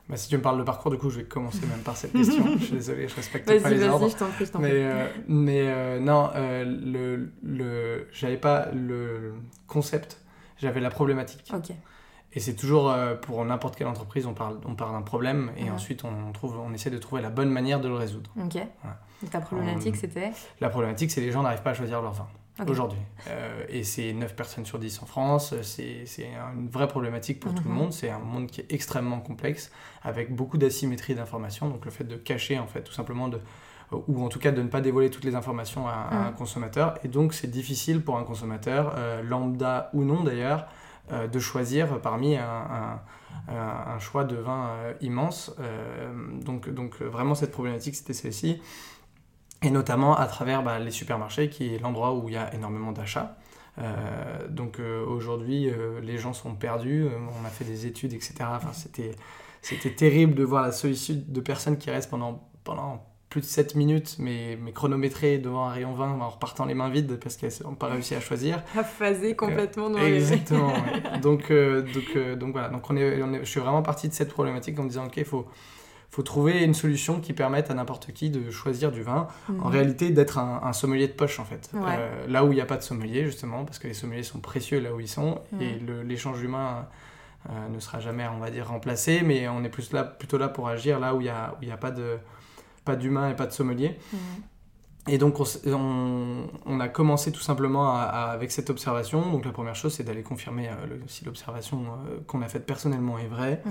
Bah, 0.10 0.16
si 0.16 0.30
tu 0.30 0.38
me 0.38 0.42
parles 0.42 0.58
de 0.58 0.63
parcours, 0.63 0.90
du 0.90 0.98
coup, 0.98 1.10
je 1.10 1.18
vais 1.18 1.25
commencer 1.25 1.66
même 1.68 1.81
par 1.81 1.98
cette 1.98 2.13
question. 2.13 2.44
je 2.58 2.63
suis 2.63 2.74
désolé, 2.74 3.08
je 3.08 3.16
respecte 3.16 3.46
pas 3.46 3.70
les 3.70 3.84
ordres. 3.84 4.10
Je 4.10 4.16
prie, 4.16 4.46
je. 4.46 5.22
Mais, 5.28 6.00
non, 6.00 6.31
le, 6.34 7.30
le, 7.44 8.08
j'avais 8.12 8.38
pas 8.38 8.70
le 8.72 9.34
concept, 9.68 10.22
j'avais 10.58 10.80
la 10.80 10.90
problématique. 10.90 11.52
Ok. 11.54 11.75
Et 12.38 12.39
c'est 12.39 12.54
toujours 12.54 12.92
euh, 12.92 13.16
pour 13.16 13.44
n'importe 13.44 13.75
quelle 13.75 13.88
entreprise, 13.88 14.28
on 14.28 14.36
parle, 14.36 14.60
on 14.68 14.75
parle 14.75 14.92
d'un 14.92 15.01
problème 15.01 15.50
et 15.57 15.72
ensuite 15.72 16.04
on, 16.04 16.31
trouve, 16.34 16.60
on 16.60 16.72
essaie 16.72 16.92
de 16.92 17.00
trouver 17.00 17.19
la 17.19 17.31
bonne 17.31 17.50
manière 17.50 17.81
de 17.81 17.88
le 17.88 17.95
résoudre. 17.95 18.30
Ok. 18.39 18.62
ta 19.31 19.42
problématique 19.42 19.95
c'était 19.95 20.31
La 20.62 20.69
problématique, 20.69 21.10
c'est 21.10 21.19
les 21.19 21.31
gens 21.31 21.42
n'arrivent 21.42 21.63
pas 21.63 21.72
à 21.72 21.74
choisir 21.74 22.00
leur 22.00 22.13
vin 22.13 22.28
aujourd'hui. 22.68 23.00
Euh, 23.28 23.66
et 23.69 23.81
c'est 23.81 24.13
9 24.13 24.36
personnes 24.36 24.68
sur 24.68 24.78
10 24.78 25.01
en 25.01 25.07
France. 25.07 25.56
C'est 25.63 26.06
une 26.56 26.69
vraie 26.69 26.88
problématique 26.88 27.39
pour 27.39 27.56
tout 27.56 27.63
le 27.63 27.72
mhm. 27.72 27.75
monde. 27.75 27.92
C'est 27.92 28.12
un 28.12 28.19
monde 28.19 28.45
qui 28.45 28.62
est 28.62 28.72
extrêmement 28.72 29.19
complexe 29.19 29.72
avec 30.04 30.36
beaucoup 30.36 30.60
d'asymétrie 30.60 31.16
d'informations. 31.16 31.69
Donc 31.69 31.86
le 31.86 31.92
fait 31.92 32.04
de 32.04 32.18
cacher, 32.18 32.60
en 32.60 32.68
fait, 32.68 32.84
tout 32.84 32.94
simplement 32.94 33.30
de 33.30 33.39
ou 33.92 34.24
en 34.24 34.28
tout 34.28 34.39
cas 34.39 34.51
de 34.51 34.62
ne 34.62 34.68
pas 34.68 34.81
dévoiler 34.81 35.10
toutes 35.10 35.24
les 35.24 35.36
informations 35.36 35.88
à, 35.88 36.10
un 36.12 36.31
consommateur. 36.31 36.95
Et 37.04 37.07
donc 37.07 37.34
c'est 37.34 37.50
difficile 37.50 38.01
pour 38.01 38.18
un 38.18 38.24
consommateur, 38.24 38.94
euh, 38.98 39.24
lambda 39.24 39.89
ou 39.94 40.04
non 40.04 40.24
d'ailleurs, 40.24 40.62
euh, 40.62 40.66
de 41.12 41.39
choisir 41.39 42.01
parmi 42.01 42.36
un, 42.36 43.00
choix 44.00 44.25
de 44.25 44.36
vin 44.36 44.68
euh, 44.68 44.94
immense. 45.01 45.56
Euh, 45.59 46.12
donc, 46.44 46.69
donc 46.69 47.01
vraiment 47.01 47.36
cette 47.36 47.51
problématique 47.51 47.95
c'était 47.95 48.13
celle-ci. 48.13 48.62
Et 49.63 49.71
notamment 49.71 50.15
à 50.15 50.27
travers 50.27 50.63
bah, 50.63 50.80
les 50.80 50.92
supermarchés 50.92 51.50
qui 51.50 51.74
est 51.74 51.80
l'endroit 51.80 52.13
où 52.13 52.30
il 52.30 52.36
y 52.36 52.38
a 52.38 52.54
énormément 52.54 52.92
d'achats. 52.92 53.38
donc 54.50 54.80
aujourd'hui, 54.80 55.71
les 56.04 56.18
gens 56.19 56.33
sont 56.33 56.54
perdus. 56.54 57.07
on 57.42 57.45
a 57.45 57.50
fait 57.50 57.65
des 57.65 57.88
études, 57.88 58.13
etc. 58.13 58.36
Enfin, 58.42 58.74
c'était, 58.74 59.15
c'était 59.62 59.95
terrible 59.95 60.36
de 60.36 60.44
voir 60.44 60.62
la 60.62 60.71
sollicitude 60.71 61.31
de 61.31 61.42
personnes 61.42 61.77
qui 61.77 61.89
restent 61.89 62.12
pendant 62.12 63.07
plus 63.29 63.41
de 63.41 63.45
7 63.45 63.75
minutes, 63.75 64.15
mais, 64.19 64.57
mais 64.62 64.71
chronométrées 64.71 65.38
devant 65.38 65.68
un 65.68 65.71
rayon 65.71 65.94
20 65.94 66.21
en 66.21 66.29
repartant 66.29 66.65
les 66.65 66.74
mains 66.74 66.89
vides 66.89 67.19
parce 67.21 67.35
qu'elles 67.35 67.51
n'ont 67.65 67.75
pas 67.75 67.88
réussi 67.88 68.15
à 68.15 68.21
choisir. 68.21 68.63
phasé 68.83 69.35
complètement 69.35 69.89
dans 69.89 70.00
Exactement. 70.00 70.74
donc, 71.21 71.51
euh, 71.51 71.81
donc, 71.81 72.15
euh, 72.15 72.35
donc 72.35 72.53
voilà, 72.53 72.69
donc 72.69 72.89
on 72.89 72.95
est, 72.95 73.21
on 73.21 73.33
est, 73.33 73.39
je 73.39 73.50
suis 73.50 73.59
vraiment 73.59 73.81
parti 73.81 74.07
de 74.07 74.13
cette 74.13 74.29
problématique 74.29 74.79
en 74.79 74.83
me 74.83 74.89
disant, 74.89 75.07
ok, 75.07 75.18
il 75.18 75.25
faut, 75.25 75.45
faut 76.09 76.24
trouver 76.24 76.63
une 76.63 76.74
solution 76.74 77.19
qui 77.19 77.33
permette 77.33 77.69
à 77.69 77.74
n'importe 77.74 78.13
qui 78.13 78.29
de 78.29 78.50
choisir 78.50 78.94
du 78.94 79.01
vin. 79.01 79.27
En 79.50 79.53
mhm. 79.53 79.68
réalité, 79.68 80.09
d'être 80.12 80.38
un, 80.38 80.71
sommelier 80.71 81.07
de 81.07 81.13
poche, 81.13 81.41
en 81.41 81.45
fait. 81.45 81.69
Euh, 81.75 82.27
là 82.29 82.45
où 82.45 82.53
il 82.53 82.56
n'y 82.56 82.62
a 82.62 82.65
pas 82.65 82.77
de 82.77 82.83
sommelier, 82.83 83.25
justement, 83.25 83.65
parce 83.65 83.77
que 83.77 83.89
les 83.89 83.94
sommeliers 83.94 84.24
sont 84.24 84.39
précieux 84.39 84.79
là 84.79 84.94
où 84.94 85.01
ils 85.01 85.09
sont, 85.09 85.41
et 85.59 85.79
l'échange 86.06 86.41
humain 86.41 86.88
ne 87.74 87.79
sera 87.79 88.00
jamais, 88.00 88.25
on 88.33 88.39
va 88.39 88.51
dire, 88.51 88.69
remplacé, 88.69 89.21
mais 89.21 89.50
on 89.50 89.65
est 89.65 89.69
plus 89.69 89.91
là, 89.91 90.06
plutôt 90.06 90.38
là 90.38 90.47
pour 90.47 90.69
agir 90.69 91.00
là 91.00 91.13
où 91.13 91.19
il 91.19 91.25
n'y 91.25 91.29
a, 91.29 91.57
où 91.62 91.74
a 91.74 91.77
pas 91.77 91.91
de 91.91 92.18
pas 92.88 92.95
d'humain 92.95 93.30
et 93.30 93.36
pas 93.36 93.45
de 93.45 93.51
sommelier. 93.51 94.00
Mmh. 94.12 94.18
Et 95.07 95.18
donc, 95.18 95.39
on, 95.39 96.48
on, 96.65 96.80
a 96.80 96.88
commencé 96.89 97.31
tout 97.31 97.42
simplement 97.42 97.95
avec 97.95 98.51
cette 98.51 98.69
observation. 98.69 99.31
Donc, 99.31 99.45
la 99.45 99.51
première 99.51 99.75
chose, 99.75 99.94
c'est 99.94 100.04
d'aller 100.04 100.24
confirmer 100.24 100.68
euh, 100.68 100.98
si 101.07 101.24
l'observation 101.24 101.80
euh, 101.80 102.18
qu'on 102.27 102.42
a 102.42 102.48
faite 102.48 102.65
personnellement 102.65 103.18
est 103.18 103.27
vraie. 103.27 103.62
Mmh. 103.65 103.69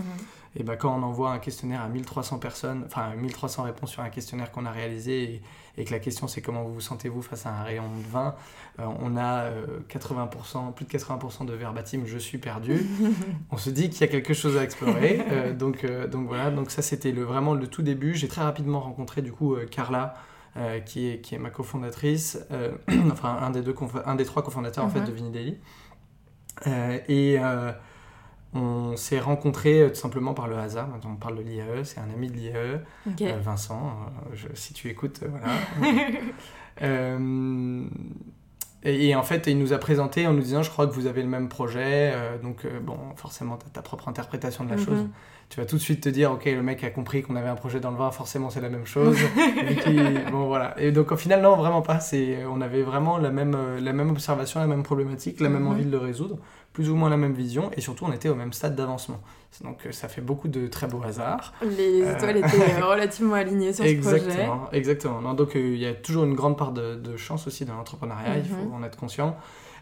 Et 0.58 0.62
ben, 0.62 0.76
quand 0.76 0.96
on 0.96 1.02
envoie 1.02 1.32
un 1.32 1.38
questionnaire 1.38 1.82
à 1.82 1.88
1300 1.88 2.38
personnes, 2.38 2.84
enfin 2.86 3.14
1300 3.14 3.64
réponses 3.64 3.90
sur 3.90 4.02
un 4.02 4.08
questionnaire 4.08 4.50
qu'on 4.50 4.64
a 4.64 4.70
réalisé, 4.70 5.42
et, 5.76 5.84
que 5.84 5.90
la 5.90 5.98
question 5.98 6.26
c'est 6.26 6.40
comment 6.40 6.62
vous 6.62 6.72
vous 6.72 6.80
sentez-vous 6.80 7.20
face 7.20 7.44
à 7.44 7.50
un 7.50 7.62
rayon 7.62 7.82
de 7.82 8.10
vin, 8.10 8.34
euh, 8.80 8.86
on 9.00 9.18
a 9.18 9.50
80%, 9.90 10.72
plus 10.72 10.86
de 10.86 10.90
80% 10.90 11.44
de 11.44 11.52
verbatim 11.52 12.04
je 12.06 12.16
suis 12.16 12.38
perdu. 12.38 12.86
on 13.50 13.58
se 13.58 13.68
dit 13.68 13.90
qu'il 13.90 14.00
y 14.00 14.04
a 14.04 14.08
quelque 14.08 14.32
chose 14.32 14.56
à 14.56 14.64
explorer. 14.64 15.22
donc, 15.58 15.84
donc 16.10 16.26
voilà, 16.28 16.50
donc 16.50 16.70
ça 16.70 16.80
c'était 16.80 17.12
le, 17.12 17.24
vraiment 17.24 17.52
le 17.52 17.66
tout 17.66 17.82
début. 17.82 18.14
J'ai 18.14 18.28
très 18.28 18.40
rapidement 18.40 18.80
rencontré 18.80 19.20
du 19.20 19.32
coup 19.32 19.56
Carla. 19.70 20.14
Euh, 20.58 20.80
qui, 20.80 21.10
est, 21.10 21.20
qui 21.20 21.34
est 21.34 21.38
ma 21.38 21.50
cofondatrice, 21.50 22.38
euh, 22.50 22.72
enfin 23.12 23.36
un 23.42 23.50
des, 23.50 23.60
deux 23.60 23.74
un 24.06 24.14
des 24.14 24.24
trois 24.24 24.42
cofondateurs 24.42 24.86
en 24.86 24.88
fait, 24.88 25.00
de 25.00 25.10
mhm. 25.10 25.14
Vini 25.14 25.58
euh, 26.66 26.98
et 27.08 27.38
on 28.54 28.96
s'est 28.96 29.20
rencontrés 29.20 29.90
tout 29.92 30.00
simplement 30.00 30.32
par 30.32 30.48
le 30.48 30.56
hasard. 30.56 30.88
Maintenant, 30.88 31.10
on 31.12 31.16
parle 31.16 31.36
de 31.36 31.42
l'IAE, 31.42 31.84
c'est 31.84 32.00
un 32.00 32.08
ami 32.08 32.30
de 32.30 32.36
l'IAE, 32.36 33.38
Vincent, 33.42 33.98
si 34.54 34.72
tu 34.72 34.88
écoutes, 34.88 35.20
voilà. 35.28 35.52
et, 38.82 39.14
en 39.14 39.22
fait, 39.24 39.46
il 39.48 39.58
nous 39.58 39.74
a 39.74 39.78
présenté 39.78 40.26
en 40.26 40.32
nous 40.32 40.40
disant 40.40 40.62
Je 40.62 40.70
crois 40.70 40.86
que 40.86 40.94
vous 40.94 41.06
avez 41.06 41.20
le 41.20 41.28
même 41.28 41.50
projet, 41.50 42.14
donc 42.42 42.66
bon, 42.82 42.96
forcément, 43.16 43.58
tu 43.58 43.66
as 43.66 43.70
ta 43.70 43.82
propre 43.82 44.08
interprétation 44.08 44.64
de 44.64 44.70
la 44.70 44.76
mhm. 44.76 44.84
chose 44.86 45.06
tu 45.48 45.60
vas 45.60 45.66
tout 45.66 45.76
de 45.76 45.80
suite 45.80 46.02
te 46.02 46.08
dire, 46.08 46.32
ok, 46.32 46.44
le 46.46 46.62
mec 46.62 46.82
a 46.82 46.90
compris 46.90 47.22
qu'on 47.22 47.36
avait 47.36 47.48
un 47.48 47.54
projet 47.54 47.78
dans 47.78 47.90
le 47.90 47.96
vin, 47.96 48.10
forcément 48.10 48.50
c'est 48.50 48.60
la 48.60 48.68
même 48.68 48.86
chose. 48.86 49.16
et 49.86 50.30
bon, 50.30 50.46
voilà. 50.46 50.74
Et 50.80 50.90
donc 50.90 51.12
au 51.12 51.16
final, 51.16 51.40
non, 51.40 51.56
vraiment 51.56 51.82
pas. 51.82 52.00
C'est, 52.00 52.44
on 52.44 52.60
avait 52.60 52.82
vraiment 52.82 53.16
la 53.18 53.30
même, 53.30 53.54
euh, 53.54 53.80
la 53.80 53.92
même 53.92 54.10
observation, 54.10 54.60
la 54.60 54.66
même 54.66 54.82
problématique, 54.82 55.40
la 55.40 55.48
même 55.48 55.62
mhm. 55.62 55.68
envie 55.68 55.84
de 55.84 55.90
le 55.90 55.98
résoudre, 55.98 56.38
plus 56.72 56.90
ou 56.90 56.96
moins 56.96 57.10
la 57.10 57.16
même 57.16 57.32
vision, 57.32 57.70
et 57.76 57.80
surtout 57.80 58.06
on 58.06 58.12
était 58.12 58.28
au 58.28 58.34
même 58.34 58.52
stade 58.52 58.74
d'avancement. 58.74 59.20
Donc 59.62 59.86
euh, 59.86 59.92
ça 59.92 60.08
fait 60.08 60.20
beaucoup 60.20 60.48
de 60.48 60.66
très 60.66 60.88
beaux 60.88 61.02
hasards. 61.02 61.54
Les 61.62 62.02
euh, 62.02 62.14
étoiles 62.14 62.38
étaient 62.38 62.80
relativement 62.82 63.34
alignées 63.34 63.72
sur 63.72 63.84
ce 63.84 63.94
projet. 63.94 64.16
Exactement, 64.16 64.68
exactement. 64.72 65.34
Donc 65.34 65.52
il 65.54 65.78
y 65.78 65.86
a 65.86 65.94
toujours 65.94 66.24
une 66.24 66.34
grande 66.34 66.58
part 66.58 66.72
de, 66.72 66.96
de 66.96 67.16
chance 67.16 67.46
aussi 67.46 67.64
dans 67.64 67.76
l'entrepreneuriat, 67.76 68.38
il 68.38 68.44
faut 68.44 68.56
mhm. 68.56 68.74
en 68.74 68.82
être 68.84 68.96
conscient. 68.96 69.36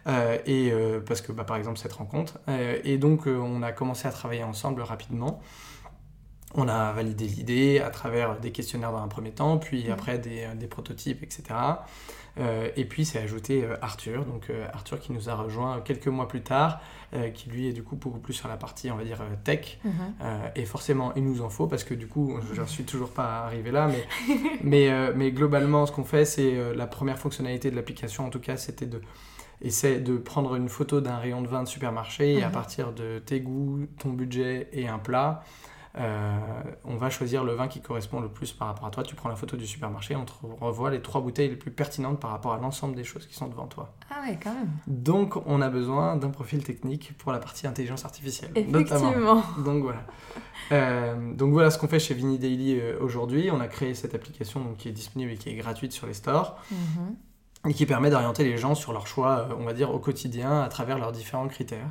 Euh, 0.06 0.38
et 0.46 0.70
euh, 0.70 1.00
parce 1.00 1.20
que 1.20 1.32
bah, 1.32 1.44
par 1.44 1.56
exemple 1.56 1.78
cette 1.78 1.92
rencontre. 1.92 2.38
Euh, 2.48 2.78
et 2.84 2.98
donc 2.98 3.26
on 3.26 3.62
a 3.62 3.72
commencé 3.72 4.06
à 4.08 4.10
travailler 4.10 4.44
ensemble 4.44 4.82
rapidement. 4.82 5.40
On 6.56 6.68
a 6.68 6.92
validé 6.92 7.26
l'idée 7.26 7.80
à 7.80 7.90
travers 7.90 8.38
des 8.38 8.52
questionnaires 8.52 8.92
dans 8.92 9.02
un 9.02 9.08
premier 9.08 9.32
temps, 9.32 9.58
puis 9.58 9.88
mmh. 9.88 9.92
après 9.92 10.18
des, 10.20 10.46
des, 10.54 10.68
prototypes, 10.68 11.24
etc. 11.24 11.42
et 12.76 12.84
puis 12.84 13.04
c'est 13.04 13.18
ajouté 13.18 13.66
Arthur, 13.82 14.24
donc 14.24 14.52
Arthur 14.72 15.00
qui 15.00 15.10
nous 15.10 15.28
a 15.28 15.34
rejoint 15.34 15.80
quelques 15.80 16.06
mois 16.06 16.28
plus 16.28 16.42
tard, 16.42 16.80
qui 17.34 17.50
lui 17.50 17.66
est 17.66 17.72
du 17.72 17.82
coup 17.82 17.96
beaucoup 17.96 18.20
plus 18.20 18.34
sur 18.34 18.46
la 18.46 18.56
partie, 18.56 18.88
on 18.92 18.96
va 18.96 19.02
dire, 19.02 19.20
tech. 19.42 19.80
Mmh. 19.84 19.90
et 20.54 20.64
forcément, 20.64 21.12
il 21.16 21.24
nous 21.24 21.42
en 21.42 21.48
faut 21.48 21.66
parce 21.66 21.82
que 21.82 21.94
du 21.94 22.06
coup, 22.06 22.38
je 22.52 22.60
n'en 22.60 22.68
suis 22.68 22.84
toujours 22.84 23.10
pas 23.10 23.46
arrivé 23.46 23.72
là, 23.72 23.88
mais, 23.88 24.06
mais, 24.62 25.12
mais 25.16 25.32
globalement, 25.32 25.86
ce 25.86 25.92
qu'on 25.92 26.04
fait, 26.04 26.24
c'est 26.24 26.72
la 26.72 26.86
première 26.86 27.18
fonctionnalité 27.18 27.72
de 27.72 27.74
l'application, 27.74 28.26
en 28.26 28.30
tout 28.30 28.38
cas, 28.38 28.56
c'était 28.56 28.86
de 28.86 29.00
essaie 29.60 30.00
de 30.00 30.16
prendre 30.16 30.54
une 30.54 30.68
photo 30.68 31.00
d'un 31.00 31.16
rayon 31.16 31.42
de 31.42 31.48
vin 31.48 31.62
de 31.62 31.68
supermarché 31.68 32.34
et 32.34 32.42
à 32.42 32.48
mhm. 32.48 32.52
partir 32.52 32.92
de 32.92 33.18
tes 33.18 33.40
goûts, 33.40 33.86
ton 33.98 34.10
budget 34.10 34.68
et 34.72 34.88
un 34.88 34.98
plat, 34.98 35.42
euh, 35.96 36.38
on 36.84 36.96
va 36.96 37.08
choisir 37.08 37.44
le 37.44 37.52
vin 37.52 37.68
qui 37.68 37.80
correspond 37.80 38.20
le 38.20 38.28
plus 38.28 38.52
par 38.52 38.68
rapport 38.68 38.86
à 38.86 38.90
toi. 38.90 39.04
Tu 39.04 39.14
prends 39.14 39.28
la 39.28 39.36
photo 39.36 39.56
du 39.56 39.66
supermarché, 39.66 40.16
on 40.16 40.24
te 40.24 40.32
revoit 40.60 40.90
les 40.90 41.00
trois 41.00 41.20
bouteilles 41.20 41.48
les 41.48 41.56
plus 41.56 41.70
pertinentes 41.70 42.18
par 42.18 42.30
rapport 42.30 42.52
à 42.52 42.58
l'ensemble 42.58 42.96
des 42.96 43.04
choses 43.04 43.26
qui 43.26 43.34
sont 43.34 43.46
devant 43.46 43.66
toi. 43.66 43.94
Ah 44.10 44.26
ouais, 44.26 44.36
quand 44.42 44.52
même. 44.52 44.70
Donc, 44.88 45.36
on 45.46 45.60
a 45.60 45.68
besoin 45.68 46.16
d'un 46.16 46.30
profil 46.30 46.64
technique 46.64 47.16
pour 47.18 47.30
la 47.30 47.38
partie 47.38 47.66
intelligence 47.66 48.04
artificielle. 48.04 48.50
Effectivement. 48.56 49.42
Donc 49.64 49.84
voilà. 49.84 50.04
Euh, 50.72 51.34
donc 51.34 51.52
voilà 51.52 51.70
ce 51.70 51.78
qu'on 51.78 51.88
fait 51.88 52.00
chez 52.00 52.14
Vini 52.14 52.38
Daily 52.38 52.80
euh, 52.80 52.98
aujourd'hui. 53.00 53.50
On 53.52 53.60
a 53.60 53.68
créé 53.68 53.94
cette 53.94 54.14
application 54.14 54.60
donc, 54.60 54.78
qui 54.78 54.88
est 54.88 54.92
disponible 54.92 55.30
et 55.30 55.36
qui 55.36 55.50
est 55.50 55.56
gratuite 55.56 55.92
sur 55.92 56.06
les 56.06 56.14
stores. 56.14 56.58
Mhm. 56.72 57.16
Et 57.66 57.74
qui 57.74 57.86
permet 57.86 58.10
d'orienter 58.10 58.44
les 58.44 58.58
gens 58.58 58.74
sur 58.74 58.92
leur 58.92 59.06
choix, 59.06 59.48
on 59.58 59.64
va 59.64 59.72
dire, 59.72 59.94
au 59.94 59.98
quotidien 59.98 60.62
à 60.62 60.68
travers 60.68 60.98
leurs 60.98 61.12
différents 61.12 61.48
critères. 61.48 61.90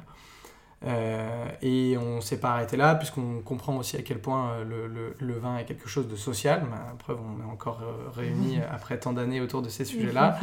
Euh, 0.86 1.48
et 1.62 1.98
on 1.98 2.18
ne 2.18 2.22
s'est 2.22 2.40
pas 2.40 2.52
arrêté 2.52 2.76
là, 2.76 2.96
puisqu'on 2.96 3.42
comprend 3.42 3.78
aussi 3.78 3.96
à 3.96 4.02
quel 4.02 4.20
point 4.20 4.52
euh, 4.52 4.64
le, 4.66 4.88
le, 4.88 5.16
le, 5.20 5.34
vin 5.40 5.58
est 5.58 5.64
quelque 5.64 5.88
chose 5.88 6.10
de 6.10 6.16
social. 6.16 6.66
Preuve, 7.00 7.20
on 7.22 7.42
est 7.42 7.50
encore 7.50 7.82
euh, 7.84 8.10
réunis 8.10 8.60
après 8.72 9.00
tant 9.00 9.14
d'années 9.14 9.40
autour 9.40 9.62
de 9.62 9.70
ces 9.70 9.86
sujets-là. 9.86 10.40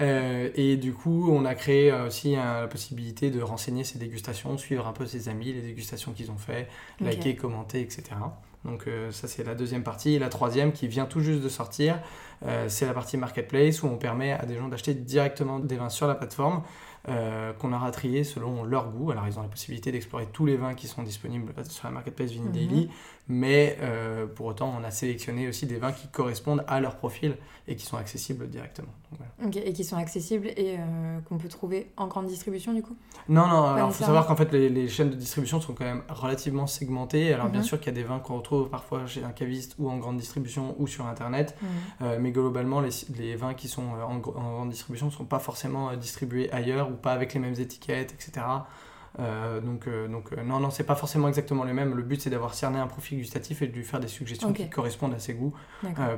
et 0.00 0.76
du 0.76 0.92
coup, 0.92 1.30
on 1.30 1.44
a 1.44 1.54
créé 1.54 1.92
aussi 1.92 2.34
la 2.34 2.66
possibilité 2.66 3.30
de 3.30 3.40
renseigner 3.42 3.84
ses 3.84 3.98
dégustations, 3.98 4.58
suivre 4.58 4.86
un 4.88 4.92
peu 4.92 5.06
ses 5.06 5.28
amis, 5.28 5.52
les 5.52 5.62
dégustations 5.62 6.12
qu'ils 6.12 6.30
ont 6.30 6.38
fait, 6.38 6.68
liker, 7.00 7.36
commenter, 7.36 7.80
etc. 7.80 8.02
Donc 8.64 8.86
ça 9.10 9.26
c'est 9.26 9.42
la 9.42 9.54
deuxième 9.54 9.82
partie. 9.82 10.18
La 10.18 10.28
troisième 10.28 10.72
qui 10.72 10.86
vient 10.86 11.06
tout 11.06 11.20
juste 11.20 11.42
de 11.42 11.48
sortir, 11.48 11.98
c'est 12.68 12.84
la 12.84 12.92
partie 12.92 13.16
marketplace 13.16 13.82
où 13.82 13.86
on 13.86 13.96
permet 13.96 14.32
à 14.32 14.44
des 14.44 14.56
gens 14.56 14.68
d'acheter 14.68 14.92
directement 14.92 15.58
des 15.60 15.76
vins 15.76 15.88
sur 15.88 16.06
la 16.06 16.14
plateforme 16.14 16.62
euh, 17.08 17.54
qu'on 17.54 17.72
aura 17.72 17.90
trié 17.92 18.24
selon 18.24 18.62
leur 18.62 18.90
goût. 18.90 19.10
Alors, 19.10 19.26
ils 19.26 19.38
ont 19.38 19.42
la 19.42 19.48
possibilité 19.48 19.90
d'explorer 19.90 20.26
tous 20.30 20.44
les 20.44 20.56
vins 20.56 20.74
qui 20.74 20.86
sont 20.86 21.02
disponibles 21.02 21.54
sur 21.66 21.86
la 21.86 21.92
marketplace 21.92 22.30
Vini 22.30 22.44
mhm. 22.44 22.52
Daily, 22.52 22.90
mais 23.26 23.78
euh, 23.80 24.26
pour 24.26 24.46
autant, 24.46 24.74
on 24.78 24.84
a 24.84 24.90
sélectionné 24.90 25.48
aussi 25.48 25.64
des 25.64 25.76
vins 25.76 25.92
qui 25.92 26.08
correspondent 26.08 26.62
à 26.68 26.78
leur 26.78 26.96
profil 26.96 27.36
et 27.68 27.76
qui 27.76 27.86
sont 27.86 27.96
accessibles 27.96 28.50
directement. 28.50 28.90
et 29.54 29.72
qui 29.72 29.84
sont 29.84 29.96
accessibles 29.96 30.48
et 30.48 30.76
euh, 30.78 31.20
qu'on 31.26 31.38
peut 31.38 31.48
trouver 31.48 31.90
en 31.96 32.06
grande 32.06 32.26
distribution 32.26 32.74
du 32.74 32.82
coup? 32.82 32.96
Non, 33.30 33.46
non, 33.46 33.64
alors 33.64 33.88
il 33.88 33.94
faut 33.94 34.04
savoir 34.04 34.26
qu'en 34.26 34.36
fait, 34.36 34.52
les, 34.52 34.88
chaînes 34.88 35.10
de 35.10 35.14
distribution 35.14 35.58
sont 35.60 35.72
quand 35.72 35.84
même 35.84 36.02
relativement 36.10 36.66
segmentées. 36.66 37.32
Alors, 37.32 37.48
bien 37.48 37.60
mhm. 37.60 37.66
sûr 37.66 37.78
qu'il 37.80 37.86
y 37.86 37.96
a 37.96 38.02
des 38.02 38.06
vins 38.06 38.18
qu'on 38.18 38.36
retrouve 38.36 38.68
parfois 38.68 39.06
chez 39.06 39.24
un 39.24 39.30
caviste 39.30 39.74
ou 39.78 39.88
en 39.88 39.96
grande 39.96 40.18
distribution 40.18 40.74
ou 40.78 40.86
sur 40.86 41.06
Internet, 41.06 41.56
mhm. 41.62 42.18
mais 42.20 42.30
globalement, 42.30 42.80
les, 42.80 42.90
les, 43.16 43.36
vins 43.36 43.54
qui 43.54 43.68
sont 43.68 43.84
en, 43.84 44.16
en 44.16 44.18
grande 44.18 44.68
distribution 44.68 45.06
ne 45.06 45.12
sont 45.12 45.24
pas 45.24 45.38
forcément 45.38 45.96
distribués 45.96 46.52
ailleurs 46.52 46.89
ou 46.90 46.96
pas 46.96 47.12
avec 47.12 47.34
les 47.34 47.40
mêmes 47.40 47.58
étiquettes, 47.58 48.12
etc. 48.12 48.42
Euh, 49.18 49.60
donc, 49.60 49.86
euh, 49.86 50.06
donc 50.06 50.32
euh, 50.32 50.42
non, 50.44 50.60
non, 50.60 50.70
c'est 50.70 50.84
pas 50.84 50.94
forcément 50.94 51.28
exactement 51.28 51.64
le 51.64 51.72
même. 51.72 51.94
Le 51.94 52.02
but, 52.02 52.20
c'est 52.20 52.30
d'avoir 52.30 52.54
cerné 52.54 52.78
un 52.78 52.86
profil 52.86 53.18
gustatif 53.18 53.62
et 53.62 53.66
de 53.66 53.72
lui 53.72 53.84
faire 53.84 54.00
des 54.00 54.08
suggestions 54.08 54.52
qui 54.52 54.68
correspondent 54.70 55.14
à 55.14 55.18
ses 55.18 55.34
goûts, 55.34 55.54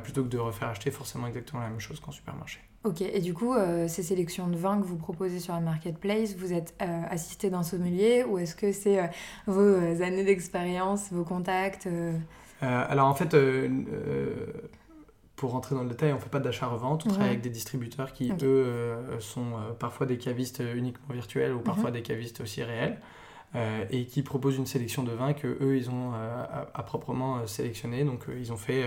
plutôt 0.03 0.23
que 0.23 0.29
de 0.29 0.39
refaire 0.39 0.69
acheter 0.69 0.91
forcément 0.91 1.27
exactement 1.27 1.63
la 1.63 1.69
même 1.69 1.81
chose 1.81 2.01
qu'en 2.01 2.13
supermarché. 2.13 2.61
Ok, 2.85 3.01
et 3.01 3.21
du 3.21 3.33
coup, 3.33 3.55
ces 3.87 4.03
sélections 4.03 4.49
de 4.49 4.57
vins 4.57 4.81
que 4.81 4.85
vous 4.85 4.97
proposez 4.97 5.39
sur 5.39 5.55
la 5.55 5.61
marketplace, 5.61 6.35
vous 6.37 6.53
êtes 6.53 6.75
assisté 7.11 7.49
d'un 7.49 7.63
sommelier 7.63 8.25
ou 8.25 8.39
est-ce 8.39 8.57
que 8.57 8.73
c'est 8.73 9.11
vos 9.47 10.03
années 10.03 10.25
d'expérience, 10.25 11.13
vos 11.13 11.25
contacts 11.25 11.89
Alors 12.61 13.07
en 13.07 13.15
fait 13.15 13.37
pour 15.43 15.51
rentrer 15.51 15.75
dans 15.75 15.83
le 15.83 15.89
détail, 15.89 16.13
on 16.13 16.19
ne 16.19 16.21
fait 16.21 16.29
pas 16.29 16.39
d'achat-revente, 16.39 17.05
on 17.05 17.09
travaille 17.09 17.31
avec 17.31 17.41
des 17.41 17.51
distributeurs 17.51 18.13
qui, 18.13 18.31
eux, 18.31 18.37
euh, 18.45 19.19
sont 19.19 19.41
euh, 19.41 19.73
parfois 19.77 20.07
des 20.07 20.17
cavistes 20.17 20.63
uniquement 20.77 21.13
virtuels 21.13 21.53
ou 21.53 21.59
parfois 21.59 21.91
mhm. 21.91 21.97
des 21.97 22.03
cavistes 22.03 22.41
aussi 22.41 22.63
réels. 22.63 23.01
Euh, 23.57 23.85
et 23.91 24.07
qui 24.07 24.23
proposent 24.23 24.57
une 24.57 24.67
sélection 24.67 25.03
de 25.03 25.11
vins 25.11 25.33
que 25.33 25.49
eux 25.61 25.77
ils 25.77 25.91
ont 25.91 26.13
à, 26.13 26.83
proprement 26.85 27.45
sélectionné. 27.49 28.05
Donc 28.05 28.27
ils 28.39 28.53
ont 28.53 28.57
fait 28.57 28.85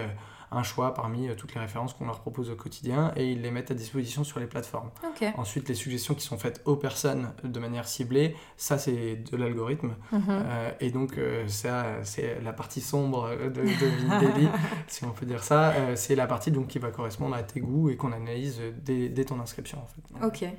un 0.52 0.64
choix 0.64 0.94
parmi 0.94 1.28
euh, 1.28 1.36
toutes 1.36 1.54
les 1.54 1.62
références 1.62 1.94
qu'on 1.94 2.06
leur 2.06 2.20
propose 2.20 2.50
au 2.50 2.56
quotidien 2.56 3.12
et 3.16 3.32
ils 3.32 3.42
les 3.42 3.52
mettent 3.52 3.72
à 3.72 3.74
disposition 3.74 4.24
sur 4.24 4.40
les 4.40 4.48
plateformes. 4.48 4.92
Ensuite, 5.38 5.68
les 5.70 5.76
suggestions 5.76 6.14
qui 6.14 6.26
sont 6.26 6.38
faites 6.38 6.62
aux 6.66 6.76
personnes 6.76 7.32
de 7.44 7.60
manière 7.60 7.88
ciblée, 7.88 8.36
ça 8.58 8.78
c'est 8.78 9.16
de 9.16 9.38
l'algorithme. 9.38 9.96
Mhm. 10.12 10.24
Euh, 10.30 10.72
et 10.80 10.92
donc, 10.92 11.18
euh, 11.18 11.48
ça, 11.48 12.04
c'est 12.04 12.42
la 12.42 12.54
partie 12.54 12.82
sombre 12.82 13.30
de, 13.30 13.50
de 13.50 14.48
si 14.88 15.04
on 15.06 15.12
peut 15.12 15.26
dire 15.26 15.44
ça. 15.44 15.74
c'est 15.96 16.16
la 16.16 16.28
partie 16.28 16.52
donc, 16.52 16.68
qui 16.68 16.80
va 16.80 16.92
correspondre 16.92 17.36
à 17.36 17.44
tes 17.44 17.60
goûts 17.60 17.90
et 17.90 17.96
qu'on 17.96 18.12
analyse 18.12 18.62
dès, 18.84 19.10
dès, 19.10 19.26
ton 19.26 19.40
inscription. 19.40 19.80
En 19.80 19.86
fait. 19.86 20.26
Ok. 20.26 20.50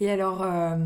Et 0.00 0.10
alors, 0.10 0.42
euh, 0.42 0.76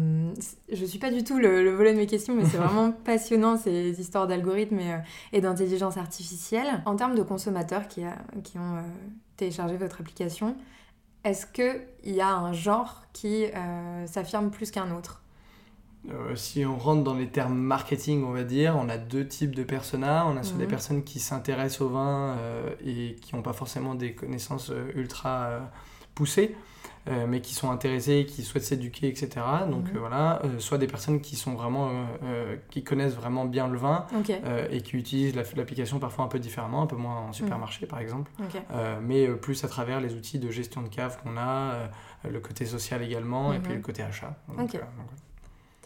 je 0.72 0.80
ne 0.80 0.86
suis 0.86 0.98
pas 0.98 1.10
du 1.10 1.24
tout 1.24 1.38
le, 1.38 1.70
volet 1.74 1.92
de 1.92 1.98
mes 1.98 2.06
questions, 2.06 2.34
mais 2.34 2.44
c'est 2.44 2.56
vraiment 2.58 2.92
passionnant 2.92 3.56
ces 3.56 4.00
histoires 4.00 4.26
d'algorithmes 4.26 4.78
et, 4.78 4.94
euh, 5.34 5.40
d'intelligence 5.40 5.96
artificielle. 5.96 6.82
En 6.86 6.94
termes 6.94 7.16
de 7.16 7.22
consommateurs 7.22 7.88
qui, 7.88 8.02
qui 8.44 8.58
ont 8.58 8.76
euh, 8.76 8.82
téléchargé 9.36 9.76
votre 9.76 10.00
application, 10.00 10.56
est-ce 11.24 11.46
qu'il 11.46 11.82
y 12.04 12.20
a 12.20 12.34
un 12.34 12.52
genre 12.52 13.02
qui 13.12 13.44
s'affirme 14.06 14.50
plus 14.50 14.70
qu'un 14.70 14.90
autre? 14.96 15.20
Si 16.34 16.64
on 16.64 16.78
rentre 16.78 17.04
dans 17.04 17.12
les 17.12 17.28
termes 17.28 17.58
marketing, 17.58 18.24
on 18.24 18.30
va 18.30 18.42
dire, 18.42 18.74
on 18.78 18.88
a 18.88 18.96
deux 18.96 19.28
types 19.28 19.54
de 19.54 19.62
personas. 19.62 20.24
On 20.26 20.38
a 20.38 20.42
soit 20.42 20.56
des 20.56 20.64
mhm. 20.64 20.70
personnes 20.70 21.04
qui 21.04 21.18
s'intéressent 21.20 21.82
au 21.82 21.90
vin 21.90 22.38
et 22.82 23.16
qui 23.20 23.36
n'ont 23.36 23.42
pas 23.42 23.52
forcément 23.52 23.94
des 23.94 24.14
connaissances 24.14 24.72
ultra 24.94 25.60
poussées. 26.14 26.56
Euh, 27.08 27.26
mais 27.26 27.40
qui 27.40 27.54
sont 27.54 27.70
intéressés, 27.70 28.26
qui 28.28 28.42
souhaitent 28.42 28.64
s'éduquer, 28.64 29.08
etc. 29.08 29.30
Donc 29.70 29.88
mhm. 29.88 29.96
euh, 29.96 30.00
voilà, 30.00 30.42
euh, 30.44 30.58
soit 30.58 30.76
des 30.76 30.86
personnes 30.86 31.22
qui 31.22 31.34
sont 31.34 31.54
vraiment, 31.54 31.90
qui 32.68 32.84
connaissent 32.84 33.14
vraiment 33.14 33.46
bien 33.46 33.68
le 33.68 33.78
vin 33.78 34.06
et 34.70 34.82
qui 34.82 34.96
utilisent 34.96 35.34
l'application 35.34 35.98
parfois 35.98 36.26
un 36.26 36.28
peu 36.28 36.38
différemment, 36.38 36.82
un 36.82 36.86
peu 36.86 36.96
moins 36.96 37.20
en 37.20 37.32
supermarché 37.32 37.86
par 37.86 38.00
exemple, 38.00 38.30
mais 39.02 39.26
plus 39.28 39.64
à 39.64 39.68
travers 39.68 40.00
les 40.00 40.14
outils 40.14 40.38
de 40.38 40.50
gestion 40.50 40.82
de 40.82 40.88
cave 40.88 41.18
qu'on 41.22 41.36
a, 41.38 41.88
le 42.28 42.40
côté 42.40 42.66
social 42.66 43.02
également 43.02 43.52
et 43.52 43.58
puis 43.58 43.70
mhm. 43.70 43.78
le 43.78 43.82
côté 43.82 44.02
achat. 44.02 44.36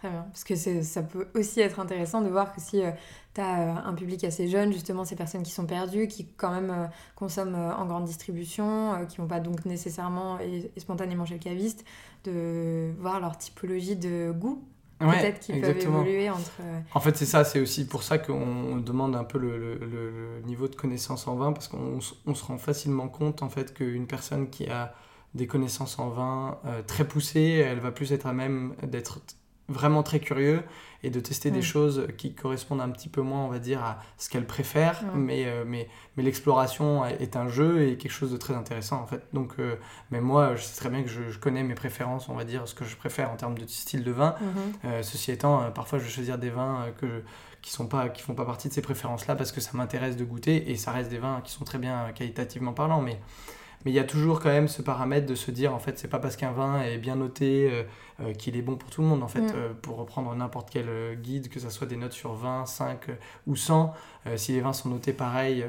Très 0.04 0.10
bien. 0.10 0.26
Parce 0.30 0.44
que 0.44 0.82
ça 0.82 1.02
peut 1.02 1.28
aussi 1.34 1.60
être 1.60 1.80
intéressant 1.80 2.20
de 2.20 2.28
voir 2.28 2.52
que 2.54 2.60
si 2.60 2.82
euh, 2.82 2.90
tu 3.34 3.40
as 3.40 3.60
euh, 3.60 3.74
un 3.86 3.94
public 3.94 4.22
assez 4.24 4.48
jeune, 4.48 4.70
justement 4.70 5.06
ces 5.06 5.16
personnes 5.16 5.42
qui 5.42 5.50
sont 5.50 5.64
perdues, 5.64 6.08
qui 6.08 6.26
quand 6.36 6.50
même 6.50 6.70
euh, 6.70 6.86
consomment 7.16 7.72
en 7.74 7.86
grande 7.86 8.04
distribution, 8.04 9.06
qui 9.08 9.16
vont 9.16 9.26
pas 9.26 9.40
donc 9.40 9.64
nécessairement 9.64 10.38
et, 10.40 10.70
spontanément 10.76 11.24
chez 11.24 11.32
le 11.32 11.40
caviste, 11.40 11.86
de 12.24 12.92
voir 12.98 13.18
leur 13.18 13.38
typologie 13.38 13.96
de 13.96 14.30
goût 14.30 14.62
peut-être 14.98 15.40
qui 15.40 15.58
peuvent 15.58 15.78
évoluer 15.78 16.28
entre... 16.28 16.60
En 16.94 17.00
fait, 17.00 17.16
c'est 17.16 17.26
ça, 17.26 17.42
c'est 17.44 17.60
aussi 17.60 17.86
pour 17.86 18.02
ça 18.02 18.18
qu'on 18.18 18.76
demande 18.76 19.16
un 19.16 19.24
peu 19.24 19.38
le, 19.38 19.56
le, 19.78 20.42
niveau 20.44 20.68
de 20.68 20.74
connaissance 20.76 21.26
en 21.26 21.34
vin, 21.34 21.52
parce 21.52 21.68
qu'on 21.68 21.98
on 22.26 22.34
se 22.34 22.44
rend 22.44 22.58
facilement 22.58 23.08
compte, 23.08 23.42
en 23.42 23.48
fait, 23.48 23.72
qu'une 23.72 24.06
personne 24.06 24.50
qui 24.50 24.66
a 24.66 24.94
des 25.34 25.46
connaissances 25.46 25.98
en 25.98 26.10
vin 26.10 26.58
très 26.86 27.08
poussées, 27.08 27.64
elle 27.66 27.80
va 27.80 27.90
plus 27.90 28.12
être 28.12 28.26
à 28.26 28.32
même 28.32 28.74
d'être 28.82 29.20
vraiment 29.68 30.02
très 30.02 30.20
curieux 30.20 30.62
et 31.04 31.10
de 31.10 31.20
tester 31.20 31.50
des 31.50 31.60
choses 31.60 32.06
qui 32.16 32.32
correspondent 32.32 32.80
un 32.80 32.88
petit 32.88 33.10
peu 33.10 33.20
moins, 33.20 33.44
on 33.44 33.48
va 33.48 33.58
dire, 33.58 33.82
à 33.84 33.98
ce 34.16 34.30
qu'elle 34.30 34.46
préfère. 34.46 35.02
Mais, 35.14 35.44
euh, 35.46 35.64
mais, 35.66 35.86
mais 36.16 36.22
l'exploration 36.22 37.04
est 37.04 37.36
un 37.36 37.46
jeu 37.46 37.86
et 37.86 37.98
quelque 37.98 38.12
chose 38.12 38.32
de 38.32 38.38
très 38.38 38.54
intéressant, 38.54 39.02
en 39.02 39.06
fait. 39.06 39.22
Donc, 39.34 39.52
euh, 39.58 39.76
mais 40.10 40.22
moi, 40.22 40.56
je 40.56 40.62
sais 40.62 40.76
très 40.76 40.88
bien 40.88 41.02
que 41.02 41.10
je, 41.10 41.38
connais 41.38 41.62
mes 41.62 41.74
préférences, 41.74 42.30
on 42.30 42.34
va 42.34 42.44
dire, 42.44 42.66
ce 42.66 42.74
que 42.74 42.86
je 42.86 42.96
préfère 42.96 43.30
en 43.30 43.36
termes 43.36 43.58
de 43.58 43.66
style 43.66 44.02
de 44.02 44.12
vin. 44.12 44.34
Mhm. 44.40 44.48
Euh, 44.86 45.02
ceci 45.02 45.30
étant, 45.30 45.70
parfois, 45.72 45.98
je 45.98 46.04
vais 46.04 46.10
choisir 46.10 46.38
des 46.38 46.50
vins 46.50 46.86
que 46.98 47.22
qui 47.60 47.70
sont 47.70 47.86
pas 47.86 48.10
qui 48.10 48.20
font 48.20 48.34
pas 48.34 48.44
partie 48.44 48.68
de 48.68 48.74
ces 48.74 48.82
préférences 48.82 49.26
là 49.26 49.34
parce 49.36 49.50
que 49.50 49.58
ça 49.62 49.70
m'intéresse 49.72 50.18
de 50.18 50.24
goûter 50.24 50.70
et 50.70 50.76
ça 50.76 50.92
reste 50.92 51.08
des 51.08 51.16
vins 51.16 51.40
qui 51.42 51.50
sont 51.50 51.64
très 51.64 51.78
bien 51.78 52.12
qualitativement 52.14 52.74
parlant 52.74 53.00
mais 53.00 53.18
mais 53.84 53.90
il 53.90 53.94
y 53.94 53.98
a 53.98 54.04
toujours 54.04 54.40
quand 54.40 54.48
même 54.48 54.68
ce 54.68 54.82
paramètre 54.82 55.26
de 55.26 55.34
se 55.34 55.50
dire 55.50 55.74
en 55.74 55.78
fait 55.78 55.98
c'est 55.98 56.08
pas 56.08 56.18
parce 56.18 56.36
qu'un 56.36 56.52
vin 56.52 56.82
est 56.82 56.98
bien 56.98 57.16
noté 57.16 57.70
euh, 57.70 57.82
euh, 58.20 58.32
qu'il 58.32 58.56
est 58.56 58.62
bon 58.62 58.76
pour 58.76 58.90
tout 58.90 59.02
le 59.02 59.08
monde 59.08 59.22
en 59.22 59.28
fait 59.28 59.40
mm. 59.40 59.52
euh, 59.54 59.72
pour 59.80 59.96
reprendre 59.96 60.34
n'importe 60.34 60.70
quel 60.70 61.18
guide 61.20 61.48
que 61.48 61.60
ce 61.60 61.70
soit 61.70 61.86
des 61.86 61.96
notes 61.96 62.12
sur 62.12 62.34
20 62.34 62.66
5 62.66 63.06
ou 63.46 63.56
100 63.56 63.92
si 64.36 64.52
les 64.52 64.60
vins 64.60 64.72
sont 64.72 64.88
notés 64.88 65.12
pareil 65.12 65.66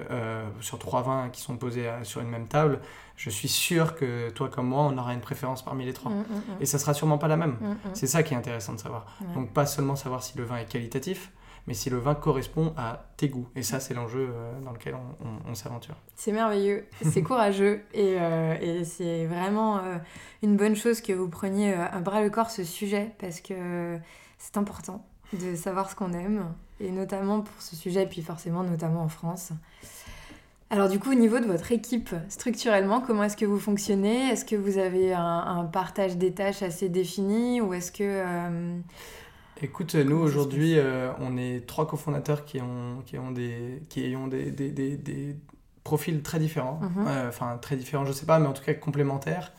sur 0.62 0.80
trois 0.80 1.02
vins 1.02 1.30
qui 1.30 1.42
sont 1.42 1.58
posés 1.58 1.90
sur 2.04 2.22
une 2.22 2.30
même 2.30 2.48
table 2.48 2.80
je 3.18 3.30
suis 3.30 3.48
sûr 3.48 3.96
que 3.96 4.30
toi 4.30 4.50
comme 4.50 4.68
moi 4.68 4.84
on 4.84 4.98
aura 4.98 5.14
une 5.14 5.22
préférence 5.22 5.64
parmi 5.64 5.86
les 5.86 5.94
trois. 5.94 6.12
Mm, 6.12 6.20
mm, 6.20 6.42
et 6.62 6.66
ça 6.66 6.80
sera 6.80 6.94
sûrement 6.94 7.18
pas 7.18 7.28
la 7.28 7.38
même. 7.38 7.58
C'est 7.94 8.08
ça 8.08 8.24
qui 8.24 8.34
est 8.34 8.38
intéressant 8.38 8.74
de 8.74 8.80
savoir. 8.80 9.06
Donc 9.34 9.52
pas 9.52 9.66
seulement 9.66 9.96
savoir 9.96 10.24
si 10.24 10.38
le 10.38 10.44
vin 10.44 10.58
est 10.58 10.66
qualitatif 10.66 11.32
mais 11.68 11.74
si 11.74 11.90
le 11.90 11.98
vin 11.98 12.16
correspond 12.16 12.74
à 12.78 13.08
tes 13.18 13.30
goûts. 13.30 13.48
Et 13.56 13.64
ça, 13.64 13.80
c'est 13.80 13.94
l'enjeu 13.94 14.30
euh, 14.32 14.60
dans 14.62 14.72
lequel 14.72 14.96
on, 15.48 15.56
s'aventure. 15.56 15.96
C'est 16.16 16.32
merveilleux, 16.32 16.86
c'est 17.02 17.22
courageux 17.24 17.82
et, 17.94 18.18
euh, 18.20 18.56
et 18.62 18.84
c'est 18.84 19.26
vraiment 19.26 19.78
euh, 19.78 19.98
une 20.44 20.58
bonne 20.58 20.76
chose 20.76 21.02
que 21.02 21.14
vous 21.14 21.30
preniez 21.30 21.74
à 21.74 22.00
bras 22.00 22.22
le 22.22 22.30
corps 22.30 22.52
ce 22.52 22.64
sujet 22.64 23.12
parce 23.20 23.42
que 23.42 23.98
c'est 24.38 24.58
important 24.58 25.06
de 25.34 25.56
savoir 25.56 25.90
ce 25.90 25.96
qu'on 25.96 26.14
aime 26.14 26.54
et 26.80 26.92
notamment 26.92 27.42
pour 27.42 27.62
ce 27.62 27.76
sujet, 27.76 28.04
et 28.04 28.06
puis 28.06 28.22
forcément 28.22 28.64
notamment 28.64 29.02
en 29.02 29.08
France. 29.08 29.52
Alors 30.70 30.90
du 30.90 31.00
coup, 31.00 31.12
au 31.12 31.16
niveau 31.16 31.40
de 31.40 31.46
votre 31.46 31.72
équipe, 31.72 32.10
structurellement, 32.28 33.00
comment 33.00 33.24
est-ce 33.24 33.38
que 33.38 33.46
vous 33.46 33.60
fonctionnez? 33.60 34.30
Est-ce 34.30 34.44
que 34.44 34.58
vous 34.58 34.78
avez 34.78 35.14
un, 35.14 35.22
un 35.22 35.64
partage 35.64 36.18
des 36.18 36.34
tâches 36.34 36.64
assez 36.64 36.90
défini 36.90 37.62
ou 37.62 37.74
est-ce 37.74 37.94
que 37.94 38.24
Écoute, 39.62 39.96
nous 39.96 40.18
aujourd'hui, 40.18 40.78
on 41.20 41.38
est 41.38 41.66
trois 41.66 41.88
cofondateurs 41.88 42.46
qui 42.46 42.62
ont, 42.62 43.02
qui 43.06 43.18
ont, 43.18 43.32
des, 43.32 43.82
qui 43.90 44.16
ont 44.16 44.28
des, 44.28 44.52
des, 44.52 44.70
des, 44.70 44.98
des 44.98 45.36
profils 45.84 46.22
très 46.22 46.40
différents. 46.40 46.80
Mhm. 46.82 47.08
Enfin, 47.28 47.58
très 47.62 47.76
différents, 47.76 48.06
je 48.06 48.12
sais 48.12 48.26
pas, 48.26 48.40
mais 48.40 48.48
en 48.48 48.54
tout 48.54 48.64
cas 48.64 48.74
complémentaires. 48.74 49.54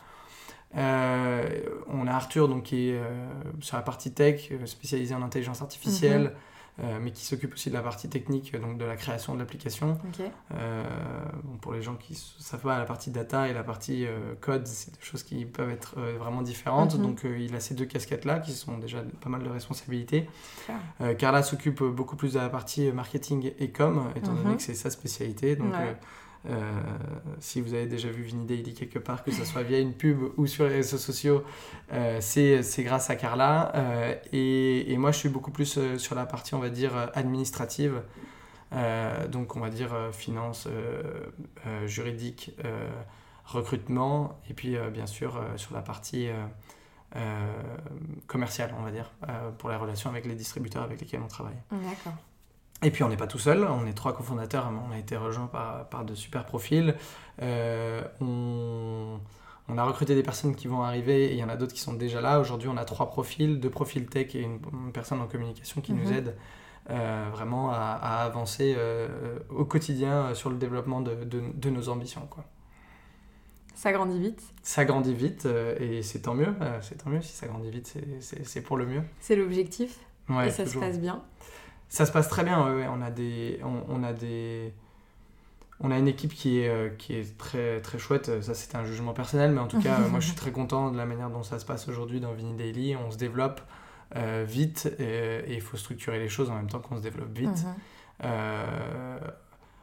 Euh, 0.76 1.42
on 1.88 2.06
a 2.06 2.12
Arthur 2.12 2.48
donc, 2.48 2.64
qui 2.64 2.90
est 2.90 2.98
euh, 2.98 3.04
sur 3.60 3.76
la 3.76 3.82
partie 3.82 4.12
tech, 4.12 4.48
euh, 4.50 4.66
spécialisé 4.66 5.14
en 5.14 5.22
intelligence 5.22 5.62
artificielle, 5.62 6.34
Mhm. 6.78 6.98
mais 7.02 7.10
qui 7.10 7.24
s'occupe 7.24 7.54
aussi 7.54 7.70
de 7.70 7.74
la 7.74 7.80
partie 7.82 8.08
technique, 8.08 8.54
donc 8.60 8.76
de 8.78 8.84
la 8.84 8.96
création 8.96 9.34
de 9.34 9.38
l'application. 9.38 9.98
Bon, 11.44 11.56
pour 11.60 11.72
les 11.72 11.82
gens 11.82 11.94
qui 11.94 12.12
ne 12.12 12.42
savent 12.42 12.60
pas, 12.60 12.78
la 12.78 12.84
partie 12.84 13.10
data 13.10 13.48
et 13.48 13.52
la 13.54 13.62
partie 13.62 14.06
code, 14.40 14.66
c'est 14.66 14.92
des 14.92 15.00
choses 15.04 15.22
qui 15.22 15.44
peuvent 15.44 15.70
être 15.70 15.98
vraiment 16.18 16.42
différentes. 16.42 16.96
Mhm. 16.96 17.02
Donc 17.02 17.24
il 17.24 17.54
a 17.54 17.60
ces 17.60 17.74
deux 17.74 17.86
casquettes-là 17.86 18.40
qui 18.40 18.52
sont 18.52 18.78
déjà 18.78 18.98
pas 19.20 19.28
mal 19.30 19.42
de 19.42 19.48
responsabilités. 19.48 20.28
Carla 21.18 21.42
s'occupe 21.42 21.82
beaucoup 21.82 22.16
plus 22.16 22.34
de 22.34 22.38
la 22.38 22.48
partie 22.48 22.90
marketing 22.92 23.52
et 23.58 23.70
com, 23.70 24.10
étant 24.14 24.32
Mhm. 24.32 24.42
donné 24.42 24.56
que 24.56 24.62
c'est 24.62 24.74
sa 24.74 24.90
spécialité. 24.90 25.56
Donc, 25.56 25.72
Ouais. 25.72 25.96
Euh, 26.48 26.80
si 27.40 27.60
vous 27.60 27.74
avez 27.74 27.86
déjà 27.86 28.08
vu 28.08 28.22
Vinny 28.22 28.44
Daily 28.44 28.74
quelque 28.74 28.98
part, 28.98 29.24
que 29.24 29.30
ce 29.30 29.44
soit 29.44 29.62
via 29.62 29.78
une 29.78 29.94
pub 29.94 30.18
ou 30.36 30.46
sur 30.46 30.64
les 30.64 30.76
réseaux 30.76 30.98
sociaux, 30.98 31.44
euh, 31.92 32.18
c'est 32.20 32.82
grâce 32.84 33.10
à 33.10 33.16
Carla. 33.16 33.72
Euh, 33.74 34.14
et, 34.32 34.92
et 34.92 34.96
moi, 34.98 35.12
je 35.12 35.18
suis 35.18 35.28
beaucoup 35.28 35.50
plus 35.50 35.78
euh, 35.78 35.98
sur 35.98 36.14
la 36.14 36.26
partie, 36.26 36.54
on 36.54 36.60
va 36.60 36.70
dire, 36.70 37.10
administrative. 37.14 38.02
Donc, 39.30 39.56
on 39.56 39.60
va 39.60 39.70
dire 39.70 39.94
finance, 40.12 40.68
juridique, 41.86 42.54
recrutement, 43.46 44.38
et 44.50 44.54
puis 44.54 44.76
bien 44.92 45.06
sûr 45.06 45.40
sur 45.56 45.72
la 45.72 45.80
partie 45.80 46.28
commerciale, 48.26 48.74
on 48.78 48.82
va 48.82 48.90
dire, 48.90 49.12
pour 49.56 49.70
les 49.70 49.76
relations 49.76 50.10
avec 50.10 50.26
les 50.26 50.34
distributeurs 50.34 50.82
avec 50.82 51.00
lesquels 51.00 51.22
on 51.24 51.28
travaille. 51.28 51.56
D'accord. 51.70 52.14
Et 52.86 52.90
puis 52.92 53.02
on 53.02 53.08
n'est 53.08 53.16
pas 53.16 53.26
tout 53.26 53.40
seul, 53.40 53.64
on 53.68 53.84
est 53.84 53.94
trois 53.94 54.14
cofondateurs, 54.14 54.70
on 54.88 54.92
a 54.92 54.98
été 54.98 55.16
rejoints 55.16 55.48
par, 55.48 55.88
par 55.88 56.04
de 56.04 56.14
super 56.14 56.46
profils. 56.46 56.94
Euh, 57.42 58.00
on, 58.20 59.18
on 59.68 59.76
a 59.78 59.82
recruté 59.82 60.14
des 60.14 60.22
personnes 60.22 60.54
qui 60.54 60.68
vont 60.68 60.82
arriver 60.82 61.24
et 61.24 61.32
il 61.32 61.38
y 61.38 61.42
en 61.42 61.48
a 61.48 61.56
d'autres 61.56 61.74
qui 61.74 61.80
sont 61.80 61.94
déjà 61.94 62.20
là. 62.20 62.38
Aujourd'hui, 62.38 62.68
on 62.68 62.76
a 62.76 62.84
trois 62.84 63.08
profils, 63.10 63.58
deux 63.58 63.70
profils 63.70 64.06
tech 64.06 64.36
et 64.36 64.40
une, 64.42 64.60
une 64.72 64.92
personne 64.92 65.20
en 65.20 65.26
communication 65.26 65.80
qui 65.80 65.94
nous 65.94 66.06
Mhm. 66.08 66.12
aide 66.16 66.36
euh, 66.90 67.26
vraiment 67.32 67.72
à, 67.72 67.98
à 68.00 68.22
avancer 68.24 68.76
euh, 68.78 69.08
au 69.50 69.64
quotidien 69.64 70.32
sur 70.34 70.48
le 70.50 70.56
développement 70.56 71.00
de, 71.00 71.16
de, 71.24 71.42
de 71.54 71.70
nos 71.70 71.88
ambitions. 71.88 72.28
Quoi. 72.30 72.44
Ça 73.74 73.90
grandit 73.90 74.20
vite. 74.20 74.42
Ça 74.62 74.84
grandit 74.84 75.12
vite 75.12 75.48
et 75.80 76.02
c'est 76.02 76.20
tant 76.20 76.34
mieux. 76.34 76.54
c'est 76.82 77.02
tant 77.02 77.10
mieux 77.10 77.20
si 77.20 77.32
ça 77.34 77.48
grandit 77.48 77.70
vite, 77.70 77.92
c'est- 78.20 78.60
pour 78.62 78.76
le 78.76 78.86
mieux. 78.86 79.02
C'est 79.18 79.34
l'objectif. 79.34 79.98
Ouais, 80.28 80.48
et 80.48 80.50
ça 80.50 80.64
toujours. 80.64 80.82
se 80.82 80.86
passe 80.88 80.98
bien. 81.00 81.22
Ça 81.88 82.06
se 82.06 82.12
passe 82.12 82.28
très 82.28 82.44
bien, 82.44 82.64
ouais, 82.64 82.74
ouais. 82.74 82.88
On 82.88 83.00
a 83.00 83.10
des, 83.10 83.60
on, 83.62 83.84
on 83.88 84.02
a 84.02 84.12
des, 84.12 84.72
on 85.80 85.90
a 85.90 85.98
une 85.98 86.08
équipe 86.08 86.34
qui 86.34 86.60
est, 86.60 86.68
euh, 86.68 86.88
qui 86.90 87.14
est 87.14 87.36
très, 87.38 87.80
très 87.80 87.98
chouette. 87.98 88.42
Ça, 88.42 88.54
c'est 88.54 88.74
un 88.74 88.84
jugement 88.84 89.12
personnel, 89.12 89.52
mais 89.52 89.60
en 89.60 89.68
tout 89.68 89.80
cas, 89.80 90.00
euh, 90.00 90.08
moi, 90.08 90.20
je 90.20 90.26
suis 90.26 90.36
très 90.36 90.50
content 90.52 90.90
de 90.90 90.96
la 90.96 91.06
manière 91.06 91.30
dont 91.30 91.42
ça 91.42 91.58
se 91.58 91.64
passe 91.64 91.88
aujourd'hui 91.88 92.20
dans 92.20 92.32
Vini 92.32 92.54
Daily. 92.54 92.96
On 92.96 93.10
se 93.10 93.16
développe 93.16 93.60
euh, 94.14 94.44
vite 94.46 94.88
et 95.00 95.52
il 95.52 95.60
faut 95.60 95.76
structurer 95.76 96.20
les 96.20 96.28
choses 96.28 96.48
en 96.48 96.54
même 96.54 96.68
temps 96.68 96.78
qu'on 96.78 96.96
se 96.96 97.02
développe 97.02 97.36
vite. 97.36 97.48
Mhm. 97.48 97.74
Euh, 98.24 99.18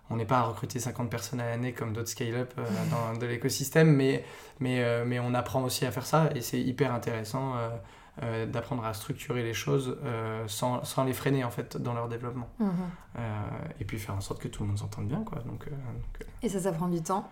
on 0.10 0.16
n'est 0.16 0.26
pas 0.26 0.40
à 0.40 0.44
recruter 0.44 0.80
50 0.80 1.10
personnes 1.10 1.42
à 1.42 1.46
l'année 1.46 1.74
comme 1.74 1.92
d'autres 1.92 2.10
scale-up 2.10 2.54
euh, 2.58 2.64
dans 2.90 3.20
de 3.20 3.26
l'écosystème, 3.26 3.94
mais, 3.94 4.24
mais, 4.60 5.04
mais 5.06 5.20
on 5.20 5.34
apprend 5.34 5.64
aussi 5.64 5.86
à 5.86 5.92
faire 5.92 6.06
ça 6.06 6.30
et 6.36 6.42
c'est 6.42 6.60
hyper 6.60 6.94
intéressant 6.94 7.56
euh, 8.22 8.46
d'apprendre 8.46 8.86
à 8.86 8.94
structurer 8.94 9.42
les 9.42 9.56
choses 9.56 9.98
euh, 10.04 10.48
sans, 10.48 10.84
sans 10.84 11.04
les 11.04 11.14
freiner 11.14 11.44
en 11.44 11.50
fait 11.50 11.78
dans 11.78 11.94
leur 11.94 12.08
développement. 12.08 12.48
Mhm. 12.60 12.70
Euh, 13.18 13.22
et 13.80 13.86
puis 13.86 13.98
faire 13.98 14.14
en 14.14 14.22
sorte 14.22 14.40
que 14.40 14.48
tout 14.48 14.62
le 14.62 14.70
monde 14.70 14.78
s'entende 14.78 15.08
bien. 15.08 15.24
Quoi. 15.24 15.40
Donc, 15.40 15.68
donc, 15.68 16.28
Et 16.44 16.50
ça, 16.50 16.60
ça 16.60 16.72
prend 16.72 16.88
du 16.88 17.02
temps. 17.02 17.28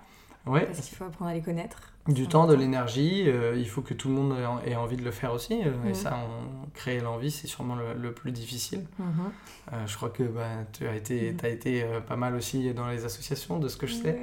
Ouais, 0.45 0.65
Parce 0.65 0.81
qu'il 0.87 0.97
faut 0.97 1.05
apprendre 1.05 1.31
à 1.31 1.33
les 1.33 1.41
connaître. 1.41 1.77
du 2.07 2.27
temps, 2.27 2.47
de 2.47 2.55
l'énergie, 2.55 3.25
euh, 3.27 3.55
il 3.55 3.67
faut 3.69 3.81
que 3.81 3.93
tout 3.93 4.07
le 4.09 4.15
monde 4.15 4.35
ait 4.39 4.45
en- 4.45 4.59
ait 4.61 4.75
envie 4.75 4.97
de 4.97 5.03
le 5.03 5.11
faire 5.11 5.33
aussi. 5.33 5.61
euh. 5.63 5.89
Et 5.89 5.93
ça, 5.93 6.17
on, 6.17 6.67
créer 6.73 6.99
l'envie, 6.99 7.29
c'est 7.31 7.45
sûrement 7.47 7.75
le, 7.75 7.93
le 7.93 8.11
plus 8.11 8.31
difficile. 8.31 8.85
Mhm. 8.97 9.05
Euh, 9.73 9.87
je 9.87 9.95
crois 9.95 10.09
que 10.09 10.23
bah, 10.23 10.47
tu 10.73 10.87
as 10.87 10.95
été, 10.95 11.29
Mhm. 11.31 11.37
t'as 11.37 11.49
été 11.49 11.85
pas 12.07 12.15
mal 12.15 12.33
aussi 12.35 12.73
dans 12.73 12.87
les 12.89 13.05
associations, 13.05 13.59
de 13.59 13.67
ce 13.67 13.77
que 13.77 13.85
je 13.87 13.93
sais. 13.95 14.17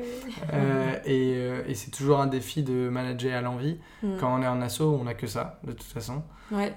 Et 1.07 1.39
et 1.69 1.75
c'est 1.75 1.91
toujours 1.91 2.21
un 2.21 2.27
défi 2.27 2.63
de 2.63 2.89
manager 2.89 3.37
à 3.37 3.41
l'envie. 3.41 3.79
Mhm. 4.03 4.17
Quand 4.19 4.35
on 4.39 4.43
est 4.43 4.49
en 4.49 4.61
asso, 4.61 4.81
on 4.83 5.05
n'a 5.05 5.15
que 5.15 5.27
ça, 5.27 5.61
de 5.65 5.73
toute 5.73 5.83
façon. 5.87 6.23
Ouais. 6.51 6.73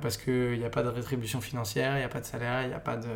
Parce 0.00 0.16
qu'il 0.16 0.58
n'y 0.58 0.64
a 0.64 0.70
pas 0.70 0.82
de 0.82 0.88
rétribution 0.88 1.40
financière, 1.40 1.94
il 1.96 1.98
n'y 1.98 2.04
a 2.04 2.08
pas 2.08 2.20
de 2.20 2.26
salaire, 2.26 2.62
il 2.62 2.68
n'y 2.68 2.74
a 2.74 2.80
pas 2.80 2.96
de, 2.96 3.08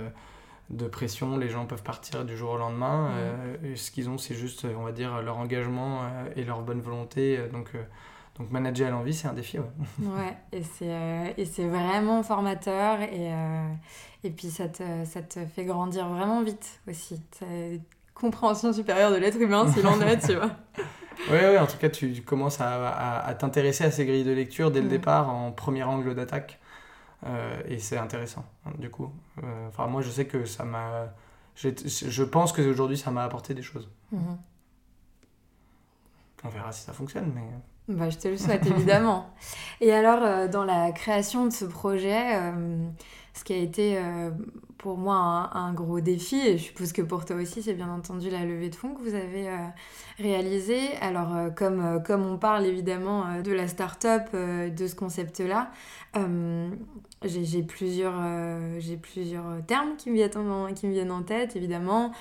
de 0.71 0.87
pression. 0.87 1.37
Les 1.37 1.49
gens 1.49 1.65
peuvent 1.67 1.83
partir 1.83 2.25
du 2.25 2.37
jour 2.37 2.51
au 2.53 2.57
lendemain. 2.59 3.11
Euh, 3.13 3.75
ce 3.77 3.91
qu'ils 3.91 4.09
ont, 4.11 4.19
c'est 4.19 4.35
juste, 4.35 4.67
on 4.79 4.83
va 4.85 4.93
dire, 4.93 5.23
leur 5.23 5.39
engagement 5.39 6.03
euh, 6.03 6.29
et 6.37 6.45
leur 6.45 6.63
bonne 6.63 6.81
volonté. 6.81 7.39
Euh, 7.39 7.49
Donc, 7.49 7.71
euh, 7.75 7.83
donc 8.39 8.51
manager 8.51 8.89
à 8.89 8.91
l'envie, 8.91 9.15
c'est 9.15 9.27
un 9.29 9.33
défi. 9.33 9.59
Ouais. 9.59 9.65
Ouais, 10.07 10.37
et 10.53 10.63
c'est 10.63 11.35
et 11.37 11.45
c'est 11.45 11.67
vraiment 11.67 12.23
formateur 12.23 13.01
et, 13.01 13.33
et 14.23 14.31
puis 14.31 14.49
ça 14.51 14.69
te, 14.69 14.83
ça 15.05 15.23
te 15.23 15.45
fait 15.47 15.65
grandir 15.65 16.09
vraiment 16.09 16.43
vite 16.43 16.81
aussi. 16.89 17.21
Une 17.43 17.81
compréhension 18.15 18.73
supérieure 18.73 19.11
de 19.11 19.17
l'être 19.17 19.41
humain 19.41 19.67
s'il 19.73 19.87
en 19.87 20.01
est, 20.03 20.19
tu 20.25 20.35
vois. 20.37 20.51
Ouais, 21.31 21.41
ouais, 21.41 21.59
en 21.59 21.67
tout 21.67 21.79
cas, 21.79 21.89
tu, 21.89 22.13
tu 22.13 22.23
commences 22.23 22.61
à, 22.61 22.89
à- 22.91 23.27
à 23.27 23.35
t'intéresser 23.35 23.83
à 23.85 23.91
ces 23.91 24.07
grilles 24.07 24.23
de 24.25 24.31
lecture 24.33 24.71
dès 24.71 24.81
le 24.83 24.89
départ 24.89 25.31
en 25.31 25.51
premier 25.51 25.83
angle 25.83 26.15
d'attaque. 26.15 26.61
Euh, 27.27 27.61
et 27.69 27.81
c'est 27.81 27.99
intéressant, 27.99 28.45
hein, 28.67 28.71
du 28.79 28.89
coup. 28.91 29.11
Euh, 29.45 29.69
Enfin, 29.69 29.87
moi, 29.87 30.03
je 30.03 30.11
sais 30.11 30.27
que 30.27 30.45
ça 30.45 30.65
m'a. 30.65 31.13
Je 31.57 32.23
pense 32.23 32.53
qu'aujourd'hui, 32.53 32.97
ça 32.97 33.11
m'a 33.11 33.25
apporté 33.25 33.55
des 33.55 33.63
choses. 33.63 33.91
Mhm. 34.13 34.39
On 36.45 36.49
verra 36.49 36.71
si 36.73 36.83
ça 36.83 36.93
fonctionne, 36.93 37.33
mais. 37.35 37.49
Bah, 37.89 38.11
je 38.11 38.19
te 38.19 38.29
le 38.29 38.37
souhaite 38.37 38.67
évidemment. 38.67 39.31
Et 39.81 39.93
alors, 39.93 40.23
euh, 40.23 40.47
dans 40.47 40.65
la 40.65 40.93
création 40.93 41.47
de 41.47 41.53
ce 41.53 41.65
projet, 41.65 42.37
euh, 42.37 42.87
ce 43.35 43.45
qui 43.45 43.55
a 43.55 43.57
été 43.57 43.99
pour 44.79 44.97
moi 44.97 45.51
un, 45.55 45.73
gros 45.73 46.01
défi, 46.01 46.37
et 46.37 46.57
je 46.57 46.65
suppose 46.65 46.93
que 46.93 47.03
pour 47.03 47.25
toi 47.25 47.37
aussi, 47.37 47.63
c'est 47.63 47.75
bien 47.75 47.91
entendu 47.91 48.31
la 48.31 48.45
levée 48.45 48.71
de 48.71 48.77
fonds 48.77 48.95
que 48.95 49.03
vous 49.03 49.15
avez 49.15 49.49
euh, 49.49 49.57
réalisée. 50.19 50.97
Alors, 51.01 51.37
euh, 51.37 51.51
comme, 51.51 51.85
euh, 51.85 51.99
comme 51.99 52.25
on 52.25 52.39
parle 52.39 52.65
évidemment 52.65 53.43
de 53.43 53.53
la 53.53 53.67
start-up, 53.67 54.33
de 54.33 54.87
ce 54.87 54.95
concept-là, 54.95 55.73
j'ai 57.25 57.63
plusieurs, 57.63 58.23
plusieurs 59.03 59.67
termes 59.67 59.97
qui 59.97 60.11
me, 60.11 60.15
viennent 60.15 60.37
en, 60.37 60.73
qui 60.73 60.87
me 60.87 60.93
viennent 60.93 61.13
en 61.13 61.23
tête, 61.23 61.57
évidemment. 61.57 62.13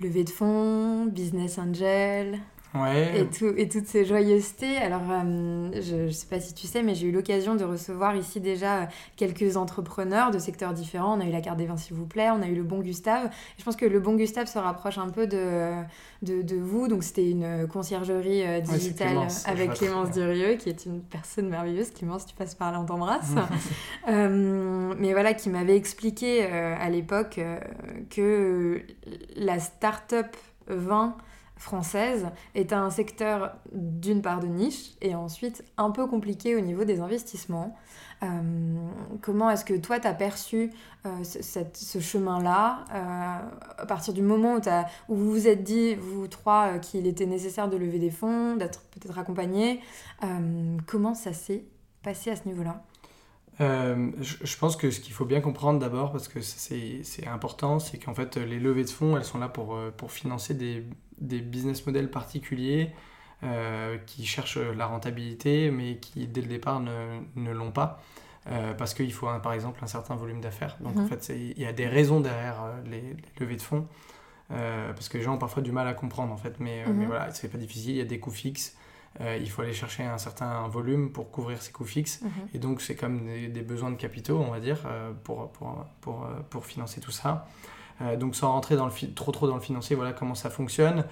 Levée 0.00 0.24
de 0.24 0.30
fonds, 0.30 1.06
business 1.06 1.58
angel, 1.58 2.40
Ouais. 2.74 3.20
et, 3.20 3.26
tout, 3.26 3.52
et 3.56 3.68
toutes 3.68 3.86
ces 3.86 4.04
joyeusetés. 4.04 4.76
Alors, 4.78 5.02
euh, 5.10 5.70
je 5.80 6.06
ne 6.06 6.10
sais 6.10 6.26
pas 6.26 6.40
si 6.40 6.54
tu 6.54 6.66
sais, 6.66 6.82
mais 6.82 6.94
j'ai 6.94 7.08
eu 7.08 7.12
l'occasion 7.12 7.54
de 7.54 7.64
recevoir 7.64 8.16
ici 8.16 8.40
déjà 8.40 8.82
euh, 8.82 8.86
quelques 9.16 9.56
entrepreneurs 9.56 10.30
de 10.30 10.38
secteurs 10.38 10.72
différents. 10.72 11.18
On 11.18 11.20
a 11.20 11.26
eu 11.26 11.30
la 11.32 11.40
carte 11.40 11.58
des 11.58 11.66
vins, 11.66 11.76
s'il 11.76 11.96
vous 11.96 12.06
plaît. 12.06 12.30
On 12.30 12.42
a 12.42 12.48
eu 12.48 12.54
le 12.54 12.62
Bon 12.62 12.80
Gustave. 12.80 13.30
Je 13.58 13.64
pense 13.64 13.76
que 13.76 13.84
le 13.84 14.00
Bon 14.00 14.14
Gustave 14.14 14.46
se 14.46 14.58
rapproche 14.58 14.98
un 14.98 15.10
peu 15.10 15.26
de, 15.26 15.72
de, 16.22 16.42
de 16.42 16.56
vous. 16.56 16.88
Donc, 16.88 17.02
c'était 17.04 17.30
une 17.30 17.66
conciergerie 17.68 18.46
euh, 18.46 18.60
digitale 18.60 19.08
Clémence, 19.08 19.48
avec. 19.48 19.74
Clémence 19.74 20.10
Durieux, 20.12 20.54
qui 20.54 20.68
est 20.68 20.86
une 20.86 21.00
personne 21.00 21.48
merveilleuse. 21.48 21.90
Clémence, 21.90 22.26
tu 22.26 22.34
passes 22.34 22.54
par 22.54 22.72
là, 22.72 22.80
on 22.80 22.84
t'embrasse. 22.84 23.32
Euh, 24.08 24.94
mais 24.98 25.12
voilà, 25.12 25.32
qui 25.32 25.48
m'avait 25.48 25.76
expliqué 25.76 26.44
euh, 26.44 26.74
à 26.78 26.90
l'époque 26.90 27.38
que 28.10 28.80
la 29.36 29.60
start-up 29.60 30.36
vin 30.66 31.16
française 31.62 32.26
est 32.54 32.72
un 32.72 32.90
secteur 32.90 33.54
d'une 33.72 34.20
part 34.20 34.40
de 34.40 34.48
niche 34.48 34.94
et 35.00 35.14
ensuite 35.14 35.64
un 35.76 35.90
peu 35.90 36.06
compliqué 36.06 36.56
au 36.56 36.60
niveau 36.60 36.84
des 36.84 37.00
investissements. 37.00 37.76
Euh, 38.22 38.26
comment 39.20 39.48
est-ce 39.48 39.64
que 39.64 39.74
toi, 39.74 40.00
tu 40.00 40.08
as 40.08 40.14
perçu 40.14 40.72
euh, 41.06 41.22
ce, 41.22 42.00
chemin-là 42.00 42.84
euh, 42.92 43.38
à 43.78 43.86
partir 43.86 44.12
du 44.12 44.22
moment 44.22 44.56
où, 44.56 45.12
où 45.12 45.16
vous 45.16 45.30
vous 45.30 45.48
êtes 45.48 45.62
dit, 45.62 45.94
vous 45.94 46.26
trois, 46.26 46.78
qu'il 46.78 47.06
était 47.06 47.26
nécessaire 47.26 47.68
de 47.68 47.76
lever 47.76 47.98
des 47.98 48.10
fonds, 48.10 48.56
d'être 48.56 48.82
peut-être 48.90 49.18
accompagné 49.18 49.80
Comment 50.86 51.14
ça 51.14 51.32
s'est 51.32 51.64
passé 52.02 52.30
à 52.30 52.36
ce 52.36 52.46
niveau-là? 52.46 52.82
Euh, 53.60 54.10
je, 54.20 54.56
pense 54.56 54.76
que 54.76 54.90
ce 54.90 55.00
qu'il 55.00 55.12
faut 55.12 55.24
bien 55.26 55.40
comprendre 55.40 55.78
d'abord, 55.78 56.10
parce 56.12 56.28
que 56.28 56.40
c'est 56.40 57.02
important, 57.26 57.78
c'est 57.78 57.98
qu'en 57.98 58.14
fait, 58.14 58.36
les 58.36 58.58
levées 58.58 58.84
de 58.84 58.90
fonds, 58.90 59.16
elles 59.16 59.24
sont 59.24 59.38
là 59.38 59.48
pour, 59.48 59.74
euh, 59.74 59.90
pour 59.94 60.10
financer 60.10 60.54
des, 60.54 60.84
des 61.20 61.40
business 61.40 61.84
models 61.86 62.10
particuliers 62.10 62.90
euh, 63.44 63.98
qui 64.06 64.24
cherchent 64.24 64.56
la 64.58 64.86
rentabilité, 64.86 65.70
mais 65.70 65.98
qui, 65.98 66.26
dès 66.28 66.40
le 66.40 66.46
départ, 66.48 66.80
ne, 66.80 67.20
ne 67.36 67.50
l'ont 67.52 67.72
pas. 67.72 68.00
Euh, 68.50 68.74
parce 68.74 68.94
qu'il 68.94 69.12
faut, 69.12 69.28
un- 69.28 69.38
par 69.38 69.52
exemple, 69.52 69.80
un 69.84 69.86
certain 69.86 70.16
volume 70.16 70.40
d'affaires. 70.40 70.76
Donc, 70.80 71.00
en 71.00 71.02
Mhm. 71.02 71.08
fait, 71.08 71.28
il 71.34 71.60
y 71.60 71.66
a 71.66 71.72
des 71.72 71.86
raisons 71.86 72.20
derrière 72.20 72.64
les, 72.86 73.00
les 73.02 73.16
levées 73.38 73.56
de 73.56 73.62
fonds. 73.62 73.86
parce 74.48 75.08
que 75.08 75.18
les 75.18 75.24
gens 75.24 75.34
ont 75.34 75.38
parfois 75.38 75.62
du 75.62 75.72
mal 75.72 75.86
à 75.88 75.94
comprendre, 75.94 76.32
en 76.32 76.36
fait. 76.36 76.60
Mais, 76.60 76.84
euh, 76.84 76.92
mais 76.94 77.04
Mhm. 77.04 77.06
voilà, 77.06 77.30
c'est 77.32 77.48
pas 77.48 77.58
difficile, 77.58 77.90
il 77.92 77.96
y 77.98 78.00
a 78.00 78.04
des 78.04 78.20
coûts 78.20 78.30
fixes. 78.30 78.76
Il 79.20 79.48
faut 79.50 79.62
aller 79.62 79.72
chercher 79.72 80.04
un 80.04 80.18
certain 80.18 80.66
volume 80.68 81.12
pour 81.12 81.30
couvrir 81.30 81.60
ses 81.62 81.72
coûts 81.72 81.84
fixes. 81.84 82.20
Mhm. 82.22 82.30
Et 82.54 82.58
donc, 82.58 82.80
c'est 82.80 82.96
comme 82.96 83.26
des, 83.26 83.48
des 83.48 83.62
besoins 83.62 83.90
de 83.90 83.96
capitaux, 83.96 84.38
on 84.38 84.50
va 84.50 84.60
dire, 84.60 84.78
pour, 85.24 85.50
pour, 85.52 85.84
pour, 86.00 86.26
pour, 86.50 86.66
financer 86.66 87.00
tout 87.00 87.10
ça. 87.10 87.46
donc, 88.18 88.34
sans 88.34 88.50
rentrer 88.50 88.76
dans 88.76 88.86
le 88.86 89.14
trop 89.14 89.30
trop 89.32 89.46
dans 89.46 89.54
le 89.54 89.60
financier, 89.60 89.94
voilà 89.94 90.12
comment 90.12 90.34
ça 90.34 90.50
fonctionne. 90.50 91.04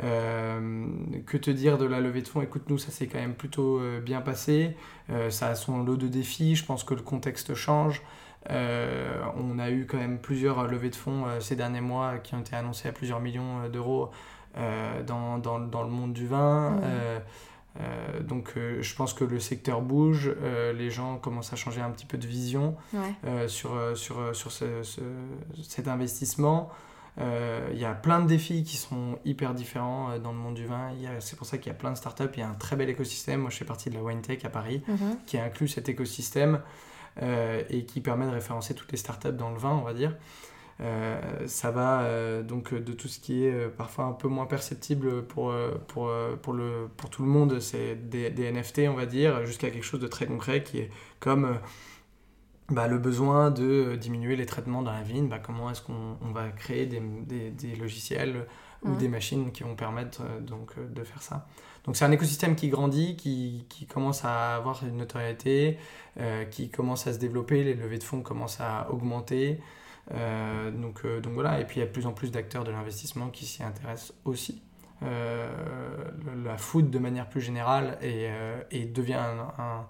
que 0.00 1.36
te 1.36 1.50
dire 1.50 1.78
de 1.78 1.84
la 1.84 2.00
levée 2.00 2.22
de 2.22 2.28
fonds? 2.28 2.42
Écoute, 2.42 2.64
nous, 2.68 2.78
ça 2.78 2.90
s'est 2.90 3.06
quand 3.06 3.18
même 3.18 3.34
plutôt 3.34 3.80
bien 4.02 4.20
passé. 4.20 4.76
ça 5.30 5.48
a 5.48 5.54
son 5.54 5.82
lot 5.82 5.96
de 5.96 6.08
défis. 6.08 6.54
Je 6.54 6.64
pense 6.64 6.84
que 6.84 6.94
le 6.94 7.02
contexte 7.02 7.54
change. 7.54 8.02
Euh, 8.50 9.20
on 9.36 9.58
a 9.58 9.70
eu 9.70 9.86
quand 9.86 9.98
même 9.98 10.18
plusieurs 10.18 10.66
levées 10.66 10.90
de 10.90 10.96
fonds 10.96 11.26
euh, 11.26 11.40
ces 11.40 11.56
derniers 11.56 11.80
mois 11.80 12.18
qui 12.18 12.34
ont 12.34 12.40
été 12.40 12.56
annoncées 12.56 12.88
à 12.88 12.92
plusieurs 12.92 13.20
millions 13.20 13.62
euh, 13.64 13.68
d'euros 13.68 14.10
dans, 15.06 15.38
dans, 15.38 15.60
dans, 15.60 15.82
le 15.84 15.88
monde 15.88 16.12
du 16.12 16.26
vin. 16.26 16.80
Donc 18.22 18.54
je 18.56 18.94
pense 18.96 19.14
que 19.14 19.24
le 19.24 19.38
secteur 19.38 19.80
bouge, 19.82 20.32
les 20.74 20.90
gens 20.90 21.16
commencent 21.18 21.52
à 21.52 21.56
changer 21.56 21.80
un 21.80 21.90
petit 21.90 22.06
peu 22.06 22.18
de 22.18 22.26
vision 22.26 22.76
sur, 23.46 23.70
sur, 23.96 24.34
sur 24.34 24.50
ce, 24.52 24.64
cet 25.62 25.86
investissement. 25.88 26.70
Il 27.18 27.78
y 27.78 27.84
a 27.84 27.94
plein 27.94 28.20
de 28.20 28.26
défis 28.26 28.64
qui 28.64 28.76
sont 28.76 29.18
hyper 29.24 29.54
différents 29.54 30.18
dans 30.18 30.32
le 30.32 30.38
monde 30.38 30.54
du 30.54 30.66
vin. 30.66 30.90
C'est 31.20 31.36
pour 31.36 31.46
ça 31.46 31.58
qu'il 31.58 31.68
y 31.68 31.74
a 31.74 31.78
plein 31.78 31.92
de 31.92 31.96
startups. 31.96 32.24
Il 32.34 32.40
y 32.40 32.42
a 32.42 32.48
un 32.48 32.54
très 32.54 32.74
bel 32.76 32.88
écosystème. 32.88 33.40
Moi, 33.42 33.50
je 33.50 33.56
fais 33.58 33.64
partie 33.64 33.90
de 33.90 33.94
la 33.94 34.02
WineTech 34.02 34.44
à 34.44 34.48
Paris, 34.50 34.82
Mhm. 34.88 35.18
qui 35.26 35.38
inclut 35.38 35.68
cet 35.68 35.88
écosystème. 35.88 36.60
Euh, 37.20 37.64
et 37.68 37.84
qui 37.84 38.00
permet 38.00 38.26
de 38.26 38.30
référencer 38.30 38.74
toutes 38.74 38.92
les 38.92 38.98
startups 38.98 39.32
dans 39.32 39.50
le 39.50 39.56
vin, 39.58 39.70
on 39.72 39.80
va 39.82 39.92
dire. 39.92 40.14
Euh, 40.80 41.20
ça 41.46 41.72
va 41.72 42.02
euh, 42.02 42.42
donc 42.42 42.72
de 42.72 42.92
tout 42.92 43.08
ce 43.08 43.18
qui 43.18 43.44
est 43.44 43.68
parfois 43.68 44.04
un 44.04 44.12
peu 44.12 44.28
moins 44.28 44.46
perceptible 44.46 45.24
pour, 45.26 45.52
pour, 45.88 46.12
pour, 46.42 46.52
le, 46.52 46.88
pour 46.96 47.10
tout 47.10 47.22
le 47.22 47.28
monde, 47.28 47.58
c'est 47.60 47.96
des, 48.08 48.30
des, 48.30 48.52
NFT, 48.52 48.82
on 48.88 48.94
va 48.94 49.06
dire, 49.06 49.44
jusqu'à 49.44 49.70
quelque 49.70 49.84
chose 49.84 50.00
de 50.00 50.06
très 50.06 50.26
concret 50.26 50.62
qui 50.62 50.78
est 50.78 50.90
comme 51.20 51.58
bah, 52.68 52.86
le 52.86 52.98
besoin 52.98 53.50
de 53.50 53.96
diminuer 53.96 54.36
les 54.36 54.46
traitements 54.46 54.82
dans 54.82 54.92
la 54.92 55.02
vigne. 55.02 55.28
Bah, 55.28 55.40
comment 55.40 55.70
est-ce 55.70 55.82
qu'on 55.82 56.16
on 56.22 56.30
va 56.30 56.50
créer 56.50 56.86
des, 56.86 57.00
des, 57.00 57.50
des 57.50 57.74
logiciels 57.76 58.46
ou 58.84 58.94
des 58.94 59.08
machines 59.08 59.50
qui 59.50 59.64
vont 59.64 59.74
permettre 59.74 60.22
donc, 60.40 60.74
de 60.78 61.02
faire 61.02 61.20
ça 61.20 61.48
donc 61.88 61.96
c'est 61.96 62.04
un 62.04 62.12
écosystème 62.12 62.54
qui 62.54 62.68
grandit, 62.68 63.16
qui, 63.16 63.64
qui, 63.70 63.86
commence 63.86 64.22
à 64.22 64.56
avoir 64.56 64.84
une 64.84 64.98
notoriété, 64.98 65.78
euh, 66.20 66.44
qui 66.44 66.68
commence 66.68 67.06
à 67.06 67.14
se 67.14 67.18
développer, 67.18 67.64
les 67.64 67.72
levées 67.72 67.96
de 67.96 68.04
fonds 68.04 68.20
commencent 68.20 68.60
à 68.60 68.90
augmenter. 68.90 69.58
Euh, 70.14 70.70
donc, 70.70 71.00
euh, 71.04 71.20
donc 71.20 71.34
voilà, 71.34 71.60
et 71.60 71.64
puis 71.64 71.76
il 71.76 71.80
y 71.80 71.82
a 71.82 71.86
de 71.86 71.92
plus 71.92 72.06
en 72.06 72.12
plus 72.12 72.30
d'acteurs 72.30 72.64
de 72.64 72.70
l'investissement 72.70 73.28
qui 73.28 73.46
s'y 73.46 73.62
intéressent 73.62 74.14
aussi. 74.24 74.62
la 75.02 76.56
food 76.56 76.90
de 76.90 76.98
manière 76.98 77.28
plus 77.28 77.40
générale 77.40 77.98
et, 78.02 78.28
et 78.70 78.84
devient 78.86 79.14
un, 79.14 79.62
un, 79.62 79.86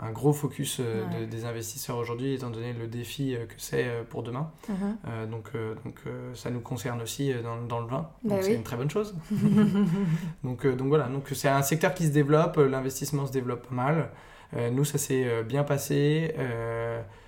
un, 0.00 0.10
gros 0.10 0.32
focus 0.32 0.80
de, 0.80 1.24
des 1.26 1.44
investisseurs 1.44 1.98
aujourd'hui, 1.98 2.34
étant 2.34 2.50
donné 2.50 2.72
le 2.72 2.88
défi 2.88 3.36
que 3.48 3.54
c'est 3.58 3.86
pour 4.08 4.22
demain. 4.24 4.50
Mhm. 4.68 5.30
donc 5.30 5.52
donc 5.84 6.00
ça 6.34 6.50
nous 6.50 6.60
concerne 6.60 7.00
aussi 7.00 7.32
dans, 7.44 7.62
dans 7.62 7.80
le 7.80 7.86
vin, 7.86 8.10
bah 8.24 8.34
donc 8.34 8.42
c'est 8.42 8.54
une 8.54 8.64
très 8.64 8.76
bonne 8.76 8.90
chose. 8.90 9.14
donc, 10.42 10.66
donc 10.66 10.88
voilà, 10.88 11.06
donc 11.06 11.28
c'est 11.32 11.48
un 11.48 11.62
secteur 11.62 11.94
qui 11.94 12.06
se 12.06 12.12
développe, 12.12 12.56
l'investissement 12.56 13.26
se 13.26 13.32
développe 13.32 13.68
pas 13.68 13.74
mal. 13.74 14.10
Euh, 14.56 14.70
nous, 14.70 14.84
ça 14.84 14.98
s'est 14.98 15.44
bien 15.44 15.62
passé. 15.62 16.34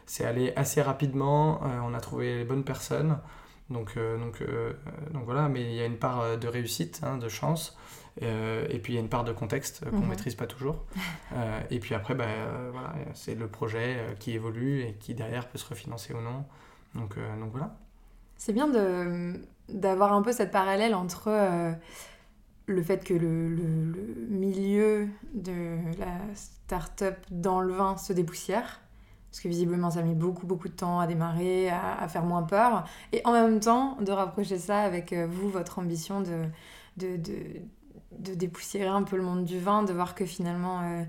Euh, 0.02 0.06
c'est 0.06 0.24
allé 0.24 0.52
assez 0.56 0.82
rapidement. 0.82 1.60
Euh, 1.64 1.80
on 1.84 1.94
a 1.94 2.00
trouvé 2.00 2.38
les 2.38 2.44
bonnes 2.44 2.64
personnes. 2.64 3.18
Donc, 3.70 3.96
donc, 3.96 4.42
donc 5.14 5.24
voilà, 5.24 5.48
mais 5.48 5.62
il 5.62 5.72
y 5.72 5.80
a 5.80 5.86
une 5.86 5.96
part 5.96 6.36
de 6.36 6.46
réussite, 6.46 7.00
hein, 7.04 7.16
de 7.16 7.30
chance. 7.30 7.78
et 8.20 8.78
puis 8.82 8.92
il 8.92 8.96
y 8.96 8.98
a 8.98 9.00
une 9.00 9.08
part 9.08 9.24
de 9.24 9.32
contexte 9.32 9.88
qu'on 9.88 9.96
ne 9.96 10.02
Mhm. 10.02 10.08
maîtrise 10.10 10.34
pas 10.34 10.46
toujours. 10.46 10.84
et 11.70 11.78
puis 11.78 11.94
après, 11.94 12.14
bah, 12.14 12.26
voilà, 12.70 12.92
c'est 13.14 13.34
le 13.34 13.48
projet 13.48 13.96
qui 14.18 14.32
évolue 14.32 14.82
et 14.82 14.92
qui 15.00 15.14
derrière 15.14 15.48
peut 15.48 15.56
se 15.56 15.66
refinancer 15.66 16.12
ou 16.12 16.20
non. 16.20 16.44
Donc, 16.94 17.16
donc 17.40 17.50
voilà. 17.52 17.74
C'est 18.36 18.52
bien 18.52 18.68
de, 18.68 19.40
d'avoir 19.70 20.12
un 20.12 20.20
peu 20.20 20.32
cette 20.32 20.50
parallèle 20.50 20.94
entre 20.94 21.28
euh, 21.28 21.72
le 22.66 22.82
fait 22.82 23.02
que 23.04 23.14
le, 23.14 23.48
le, 23.48 23.62
le 23.92 24.26
milieu 24.28 25.08
de 25.32 25.78
la 25.98 26.18
start-up 26.34 27.16
dans 27.30 27.62
le 27.62 27.72
vin 27.72 27.96
se 27.96 28.12
dépoussière, 28.12 28.81
parce 29.32 29.40
que 29.40 29.48
visiblement 29.48 29.90
ça 29.90 30.02
met 30.02 30.14
beaucoup 30.14 30.46
beaucoup 30.46 30.68
de 30.68 30.74
temps 30.74 31.00
à 31.00 31.06
démarrer, 31.06 31.70
à, 31.70 31.98
à 31.98 32.06
faire 32.06 32.22
moins 32.24 32.42
peur, 32.42 32.84
et 33.12 33.22
en 33.24 33.32
même 33.32 33.58
temps 33.60 33.96
de 34.00 34.12
rapprocher 34.12 34.58
ça 34.58 34.80
avec 34.80 35.12
euh, 35.12 35.26
vous, 35.26 35.48
votre 35.48 35.78
ambition 35.78 36.20
de, 36.20 36.44
de, 36.98 37.16
de, 37.16 37.34
de 38.18 38.34
dépoussiérer 38.34 38.88
un 38.88 39.02
peu 39.02 39.16
le 39.16 39.22
monde 39.22 39.44
du 39.44 39.58
vin, 39.58 39.82
de 39.84 39.92
voir 39.94 40.14
que 40.14 40.26
finalement 40.26 40.80
euh, 40.82 41.02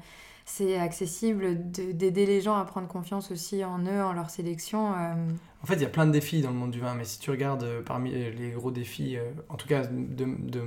c'est 0.45 0.77
accessible, 0.79 1.71
de- 1.71 1.91
d'aider 1.91 2.25
les 2.25 2.39
gens 2.41 2.55
à 2.55 2.63
prendre 2.65 2.87
confiance 2.87 3.29
aussi 3.31 3.63
en 3.65 3.79
eux, 3.79 4.01
en 4.03 4.13
leur 4.13 4.29
sélection. 4.29 4.93
euh, 4.93 5.13
En 5.61 5.65
fait, 5.65 5.75
il 5.75 5.81
y 5.81 5.85
a 5.85 5.89
plein 5.89 6.05
de 6.05 6.11
défis 6.11 6.41
dans 6.41 6.49
le 6.51 6.55
monde 6.57 6.71
du 6.71 6.79
vin, 6.81 6.95
mais 6.95 7.05
si 7.05 7.19
tu 7.19 7.29
regardes 7.31 7.63
euh, 7.63 7.81
parmi 7.81 8.11
les 8.11 8.51
gros 8.51 8.71
défis, 8.71 9.17
en 9.49 9.55
tout 9.55 9.67
cas 9.67 9.81
de, 9.85 10.23
de- 10.25 10.49
de 10.51 10.61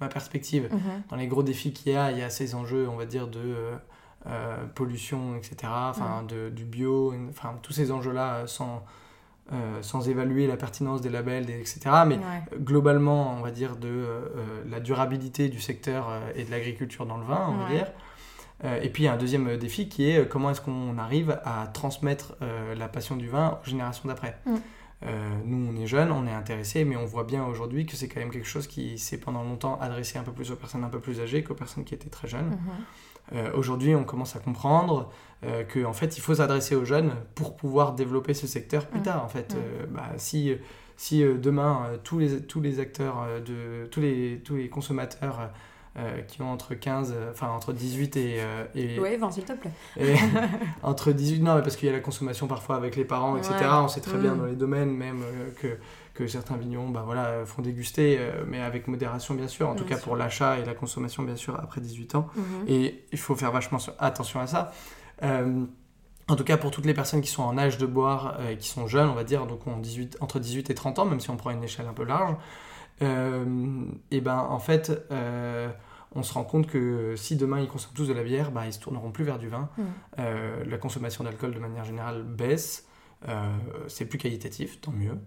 ma 0.00 0.08
perspective, 0.08 0.68
mhm. 0.72 1.02
dans 1.10 1.16
les 1.16 1.26
gros 1.28 1.42
défis 1.44 1.72
qu'il 1.72 1.92
y 1.92 1.96
a, 1.96 2.10
il 2.12 2.18
y 2.18 2.22
a 2.22 2.30
ces 2.30 2.54
enjeux, 2.56 2.88
on 2.88 2.96
va 2.96 3.04
dire, 3.06 3.26
de 3.28 3.54
euh, 4.28 4.64
pollution, 4.74 5.36
etc., 5.36 5.56
enfin, 5.64 6.22
de, 6.28 6.48
du 6.50 6.64
bio, 6.64 7.14
enfin, 7.30 7.54
tous 7.62 7.72
ces 7.72 7.92
enjeux-là 7.92 8.34
euh, 8.34 8.46
sans, 8.46 8.84
euh, 9.52 9.80
sans 9.82 10.08
évaluer 10.08 10.46
la 10.46 10.56
pertinence 10.56 11.00
des 11.00 11.10
labels, 11.10 11.46
des- 11.46 11.60
etc. 11.60 11.80
Mais 12.06 12.16
Ouais. 12.16 12.58
globalement, 12.58 13.34
on 13.38 13.40
va 13.42 13.50
dire, 13.50 13.76
de 13.76 13.88
euh, 13.88 14.62
la 14.68 14.80
durabilité 14.80 15.48
du 15.48 15.60
secteur 15.60 16.08
et 16.34 16.44
de 16.44 16.50
l'agriculture 16.50 17.06
dans 17.06 17.18
le 17.18 17.24
vin, 17.24 17.46
on 17.50 17.56
va 17.56 17.64
Ouais. 17.64 17.70
dire. 17.76 17.86
Et 18.82 18.88
puis, 18.88 19.02
il 19.02 19.06
y 19.06 19.08
a 19.08 19.12
un 19.12 19.18
deuxième 19.18 19.56
défi 19.58 19.86
qui 19.88 20.08
est 20.10 20.26
comment 20.28 20.48
est-ce 20.50 20.62
qu'on 20.62 20.96
arrive 20.96 21.38
à 21.44 21.66
transmettre 21.66 22.34
la 22.74 22.88
passion 22.88 23.14
du 23.16 23.28
vin 23.28 23.58
aux 23.62 23.68
générations 23.68 24.08
d'après. 24.08 24.38
Mm. 24.46 24.54
Euh, 25.04 25.28
nous, 25.44 25.70
on 25.70 25.76
est 25.78 25.86
jeunes, 25.86 26.10
on 26.10 26.26
est 26.26 26.32
intéressés, 26.32 26.86
mais 26.86 26.96
on 26.96 27.04
voit 27.04 27.24
bien 27.24 27.44
aujourd'hui 27.44 27.84
que 27.84 27.94
c'est 27.96 28.08
quand 28.08 28.18
même 28.18 28.30
quelque 28.30 28.48
chose 28.48 28.66
qui 28.66 28.98
s'est 28.98 29.18
pendant 29.18 29.42
longtemps 29.44 29.78
adressé 29.78 30.18
un 30.18 30.22
peu 30.22 30.32
plus 30.32 30.50
aux 30.52 30.56
personnes 30.56 30.84
un 30.84 30.88
peu 30.88 31.00
plus 31.00 31.20
âgées 31.20 31.44
qu'aux 31.44 31.54
personnes 31.54 31.84
qui 31.84 31.94
étaient 31.94 32.08
très 32.08 32.28
jeunes. 32.28 32.46
Mhm. 32.48 32.56
Euh, 33.34 33.50
aujourd'hui, 33.54 33.94
on 33.94 34.04
commence 34.04 34.36
à 34.36 34.38
comprendre 34.38 35.10
euh, 35.44 35.64
qu'en 35.64 35.92
fait, 35.92 36.16
il 36.16 36.20
faut 36.20 36.34
s'adresser 36.36 36.74
aux 36.76 36.84
jeunes 36.84 37.12
pour 37.34 37.56
pouvoir 37.56 37.92
développer 37.94 38.34
ce 38.34 38.46
secteur 38.46 38.86
plus 38.86 39.02
tard. 39.02 39.24
En 39.24 39.28
fait. 39.28 39.54
Euh, 39.54 39.86
bah, 39.90 40.04
si, 40.16 40.54
si 40.96 41.22
euh, 41.22 41.36
demain 41.36 41.82
euh, 41.86 41.96
tous, 42.02 42.18
les, 42.18 42.40
tous 42.40 42.60
les 42.60 42.78
acteurs, 42.80 43.26
de, 43.44 43.86
tous, 43.86 44.00
les, 44.00 44.40
tous 44.44 44.56
les 44.56 44.68
consommateurs 44.68 45.50
qui 46.28 46.42
ont 46.42 46.52
entre 46.52 46.74
15, 46.74 47.14
euh, 47.16 47.30
enfin 47.30 47.48
entre 47.48 47.72
18 47.72 48.16
et, 48.18 48.40
et, 48.74 49.00
Ouais, 49.00 49.16
Van, 49.16 49.30
s'il 49.30 49.44
te 49.44 49.54
plaît. 49.54 49.70
et 49.98 50.14
entre 50.82 51.10
18, 51.10 51.40
non, 51.40 51.54
mais 51.54 51.62
parce 51.62 51.74
qu'il 51.74 51.86
y 51.86 51.90
a 51.90 51.94
la 51.94 52.00
consommation 52.00 52.46
parfois 52.46 52.76
avec 52.76 52.96
les 52.96 53.06
parents, 53.06 53.34
etc. 53.38 53.54
Ouais. 53.60 53.66
On 53.72 53.88
sait 53.88 54.02
très 54.02 54.18
bien 54.18 54.34
Mm. 54.34 54.38
dans 54.38 54.44
les 54.44 54.56
domaines 54.56 54.90
même 54.94 55.22
que, 55.58 55.78
que 56.16 56.26
certains 56.26 56.56
vignerons 56.56 56.88
bah, 56.88 57.02
voilà, 57.04 57.44
font 57.44 57.62
déguster, 57.62 58.16
euh, 58.18 58.44
mais 58.46 58.60
avec 58.60 58.88
modération 58.88 59.34
bien 59.34 59.48
sûr, 59.48 59.68
en 59.68 59.74
tout 59.74 59.84
cas 59.84 59.96
pour 59.96 60.16
l'achat 60.16 60.58
et 60.58 60.64
la 60.64 60.74
consommation 60.74 61.22
bien 61.22 61.36
sûr 61.36 61.58
après 61.58 61.80
18 61.80 62.14
ans. 62.14 62.28
Mhm. 62.34 62.44
Et 62.68 63.04
il 63.12 63.18
faut 63.18 63.36
faire 63.36 63.52
vachement 63.52 63.78
attention 63.98 64.40
à 64.40 64.46
ça. 64.46 64.72
Euh, 65.22 65.66
en 66.28 66.34
tout 66.34 66.44
cas, 66.44 66.56
pour 66.56 66.72
toutes 66.72 66.86
les 66.86 66.94
personnes 66.94 67.20
qui 67.20 67.30
sont 67.30 67.44
en 67.44 67.56
âge 67.56 67.78
de 67.78 67.86
boire 67.86 68.36
euh, 68.40 68.50
et 68.50 68.56
qui 68.56 68.68
sont 68.68 68.86
jeunes, 68.88 69.08
on 69.08 69.14
va 69.14 69.24
dire, 69.24 69.46
donc 69.46 69.66
ont 69.66 69.78
18, 69.78 70.18
entre 70.20 70.40
18 70.40 70.70
et 70.70 70.74
30 70.74 70.98
ans, 70.98 71.04
même 71.04 71.20
si 71.20 71.30
on 71.30 71.36
prend 71.36 71.50
une 71.50 71.62
échelle 71.62 71.86
un 71.86 71.92
peu 71.92 72.04
large, 72.04 72.34
euh, 73.02 73.84
et 74.10 74.20
ben 74.20 74.38
en 74.38 74.58
fait, 74.58 74.90
euh, 75.12 75.68
on 76.14 76.22
se 76.22 76.32
rend 76.32 76.44
compte 76.44 76.66
que 76.66 77.14
si 77.14 77.36
demain 77.36 77.60
ils 77.60 77.68
consomment 77.68 77.94
tous 77.94 78.08
de 78.08 78.12
la 78.12 78.24
bière, 78.24 78.50
bah, 78.50 78.66
ils 78.66 78.72
se 78.72 78.80
tourneront 78.80 79.12
plus 79.12 79.24
vers 79.24 79.38
du 79.38 79.48
vin. 79.48 79.68
Mhm. 79.76 80.66
La 80.66 80.78
consommation 80.78 81.22
d'alcool 81.22 81.54
de 81.54 81.60
manière 81.60 81.84
générale 81.84 82.22
baisse. 82.22 82.86
C'est 83.88 84.06
plus 84.06 84.18
qualitatif, 84.18 84.80
tant 84.80 84.92
mieux. 84.92 85.18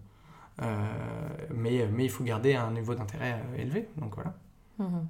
Euh, 0.61 1.45
mais, 1.53 1.87
il 1.99 2.09
faut 2.09 2.23
garder 2.23 2.55
un 2.55 2.71
niveau 2.71 2.95
d'intérêt 2.95 3.33
euh, 3.33 3.61
élevé. 3.61 3.87
Donc 3.97 4.15
voilà. 4.15 4.33
Mhm. 4.77 5.07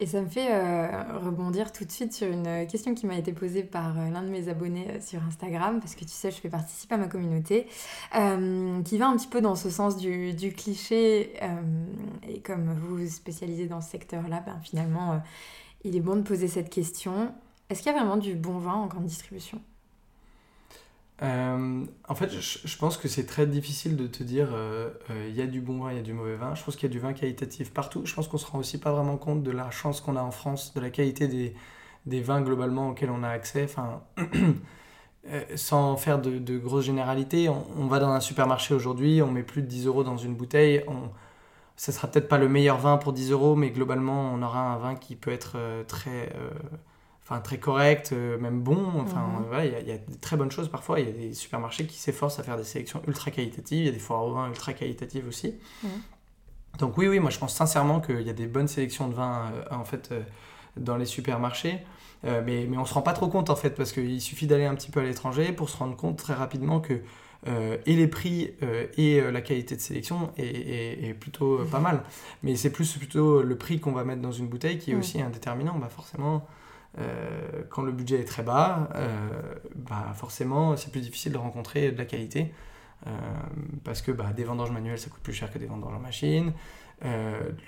Et 0.00 0.06
ça 0.06 0.20
me 0.22 0.28
fait 0.28 0.52
euh, 0.52 1.18
rebondir 1.18 1.72
tout 1.72 1.84
de 1.84 1.90
suite 1.90 2.12
sur 2.12 2.28
une 2.28 2.68
question 2.68 2.94
qui 2.94 3.04
m'a 3.04 3.16
été 3.16 3.32
posée 3.32 3.64
par 3.64 3.94
l'un 3.94 4.22
de 4.22 4.28
mes 4.28 4.48
abonnés 4.48 5.00
sur 5.00 5.20
Instagram, 5.24 5.80
parce 5.80 5.96
que 5.96 6.04
tu 6.04 6.12
sais, 6.12 6.30
je 6.30 6.36
fais 6.36 6.48
participer 6.48 6.94
à 6.94 6.98
ma 6.98 7.08
communauté, 7.08 7.66
qui 8.12 8.98
va 8.98 9.08
un 9.08 9.16
petit 9.16 9.26
peu 9.26 9.40
dans 9.40 9.56
ce 9.56 9.70
sens 9.70 9.96
du, 9.96 10.54
cliché. 10.56 11.32
et 12.28 12.40
comme 12.42 12.72
vous 12.74 12.98
vous 12.98 13.08
spécialisez 13.08 13.66
dans 13.66 13.80
ce 13.80 13.90
secteur-là, 13.90 14.40
ben, 14.46 14.60
finalement, 14.62 15.20
il 15.82 15.96
est 15.96 16.00
bon 16.00 16.14
de 16.14 16.22
poser 16.22 16.46
cette 16.46 16.70
question. 16.70 17.34
Est-ce 17.68 17.82
qu'il 17.82 17.90
y 17.90 17.94
a 17.96 17.98
vraiment 17.98 18.18
du 18.18 18.36
bon 18.36 18.58
vin 18.58 18.74
en 18.74 18.86
grande 18.86 19.06
distribution? 19.06 19.60
Euh, 21.22 21.84
en 22.08 22.14
fait, 22.14 22.30
je, 22.30 22.76
pense 22.76 22.96
que 22.96 23.08
c'est 23.08 23.26
très 23.26 23.46
difficile 23.46 23.96
de 23.96 24.06
te 24.06 24.22
dire 24.22 24.50
euh, 24.52 24.90
euh, 25.10 25.26
il 25.28 25.34
y 25.34 25.42
a 25.42 25.46
du 25.46 25.60
bon 25.60 25.80
vin, 25.80 25.90
il 25.90 25.96
y 25.96 26.00
a 26.00 26.02
du 26.02 26.12
mauvais 26.12 26.36
vin. 26.36 26.54
Je 26.54 26.62
pense 26.62 26.76
qu'il 26.76 26.88
y 26.88 26.90
a 26.90 26.92
du 26.92 27.00
vin 27.00 27.12
qualitatif 27.12 27.72
partout. 27.72 28.02
Je 28.04 28.14
pense 28.14 28.28
qu'on 28.28 28.38
se 28.38 28.46
rend 28.46 28.58
aussi 28.58 28.78
pas 28.78 28.92
vraiment 28.92 29.16
compte 29.16 29.42
de 29.42 29.50
la 29.50 29.70
chance 29.70 30.00
qu'on 30.00 30.16
a 30.16 30.22
en 30.22 30.30
France, 30.30 30.74
de 30.74 30.80
la 30.80 30.90
qualité 30.90 31.26
des, 32.06 32.20
vins 32.20 32.40
globalement 32.40 32.90
auxquels 32.90 33.10
on 33.10 33.22
a 33.22 33.28
accès. 33.28 33.66
Euh, 35.26 35.42
sans 35.56 35.96
faire 35.96 36.20
de, 36.20 36.58
grosses 36.58 36.86
généralités, 36.86 37.48
on, 37.50 37.86
va 37.86 37.98
dans 37.98 38.08
un 38.08 38.20
supermarché 38.20 38.72
aujourd'hui, 38.72 39.20
on 39.20 39.30
met 39.30 39.42
plus 39.42 39.60
de 39.60 39.66
10 39.66 39.86
euros 39.86 40.02
dans 40.02 40.16
une 40.16 40.34
bouteille. 40.34 40.84
On, 40.86 41.10
ça 41.76 41.92
sera 41.92 42.08
peut-être 42.08 42.28
pas 42.28 42.38
le 42.38 42.48
meilleur 42.48 42.78
vin 42.78 42.96
pour 42.98 43.12
10 43.12 43.32
euros, 43.32 43.54
mais 43.54 43.70
globalement, 43.70 44.32
on 44.34 44.42
aura 44.42 44.60
un 44.60 44.78
vin 44.78 44.94
qui 44.96 45.16
peut 45.16 45.30
être 45.30 45.52
euh, 45.56 45.84
très, 45.84 46.32
euh, 46.34 46.50
enfin, 47.28 47.40
très 47.40 47.58
correct, 47.58 48.10
euh, 48.12 48.38
même 48.38 48.60
bon. 48.60 48.86
Enfin, 49.00 49.20
Mhm. 49.20 49.44
voilà, 49.48 49.66
il 49.66 49.72
y, 49.72 49.74
a- 49.76 49.80
il 49.80 49.88
y 49.88 49.92
a 49.92 49.98
de 49.98 50.04
très 50.20 50.36
bonnes 50.36 50.50
choses 50.50 50.68
parfois. 50.68 50.98
Il 51.00 51.06
y 51.06 51.10
a 51.10 51.12
des 51.12 51.34
supermarchés 51.34 51.86
qui 51.86 51.98
s'efforcent 51.98 52.38
à 52.38 52.42
faire 52.42 52.56
des 52.56 52.64
sélections 52.64 53.02
ultra 53.06 53.30
qualitatives. 53.30 53.78
Il 53.80 53.84
y 53.86 53.88
a 53.88 53.92
des 53.92 53.98
foires 53.98 54.24
au 54.24 54.32
vin 54.32 54.48
ultra 54.48 54.72
qualitatives 54.72 55.26
aussi. 55.28 55.54
Mhm. 55.82 55.90
Donc 56.78 56.96
oui, 56.98 57.08
oui, 57.08 57.18
moi 57.18 57.30
je 57.30 57.38
pense 57.38 57.54
sincèrement 57.54 58.00
qu'il 58.00 58.22
y 58.22 58.30
a 58.30 58.34
des 58.34 58.46
bonnes 58.46 58.68
sélections 58.68 59.08
de 59.08 59.14
vins 59.14 59.50
euh, 59.52 59.74
en 59.74 59.84
fait 59.84 60.10
euh, 60.12 60.20
dans 60.76 60.96
les 60.96 61.06
supermarchés. 61.06 61.78
Mais, 62.24 62.66
mais 62.68 62.76
on 62.76 62.84
se 62.84 62.92
rend 62.94 63.02
pas 63.02 63.12
trop 63.12 63.28
compte 63.28 63.48
en 63.48 63.54
fait 63.54 63.70
parce 63.76 63.92
qu'il 63.92 64.20
suffit 64.20 64.48
d'aller 64.48 64.64
un 64.64 64.74
petit 64.74 64.90
peu 64.90 64.98
à 64.98 65.04
l'étranger 65.04 65.52
pour 65.52 65.68
se 65.70 65.76
rendre 65.76 65.94
compte 65.94 66.18
très 66.18 66.34
rapidement 66.34 66.80
que 66.80 66.94
euh, 67.46 67.76
et 67.86 67.94
les 67.94 68.08
prix 68.08 68.50
euh, 68.64 68.88
et 68.96 69.20
euh, 69.20 69.30
la 69.30 69.40
qualité 69.40 69.76
de 69.76 69.80
sélection 69.80 70.32
est, 70.36 70.42
est- 70.44 71.08
est 71.10 71.14
plutôt 71.14 71.58
pas 71.70 71.78
mal. 71.78 72.02
Mais 72.42 72.56
c'est 72.56 72.70
plus 72.70 72.96
plutôt 72.96 73.42
le 73.42 73.56
prix 73.56 73.78
qu'on 73.78 73.92
va 73.92 74.02
mettre 74.02 74.20
dans 74.20 74.32
une 74.32 74.48
bouteille 74.48 74.78
qui 74.80 74.90
est 74.90 74.94
aussi 74.96 75.22
un 75.22 75.30
déterminant. 75.30 75.78
Bah 75.78 75.88
forcément, 75.88 76.44
euh, 76.98 77.62
quand 77.70 77.82
le 77.82 77.92
budget 77.92 78.20
est 78.20 78.24
très 78.24 78.42
bas, 78.42 78.88
euh, 78.94 79.08
bah 79.76 80.12
forcément 80.14 80.76
c'est 80.76 80.90
plus 80.90 81.00
difficile 81.02 81.32
de 81.32 81.38
rencontrer 81.38 81.92
de 81.92 81.98
la 81.98 82.04
qualité. 82.06 82.52
Euh, 83.06 83.10
parce 83.84 84.02
que 84.02 84.10
bah, 84.12 84.32
des 84.36 84.44
vendanges 84.44 84.72
manuelles 84.72 84.98
ça 84.98 85.08
coûte 85.10 85.22
plus 85.22 85.32
cher 85.32 85.52
que 85.52 85.58
des 85.58 85.66
vendanges 85.66 85.94
en 85.94 86.00
machine. 86.00 86.52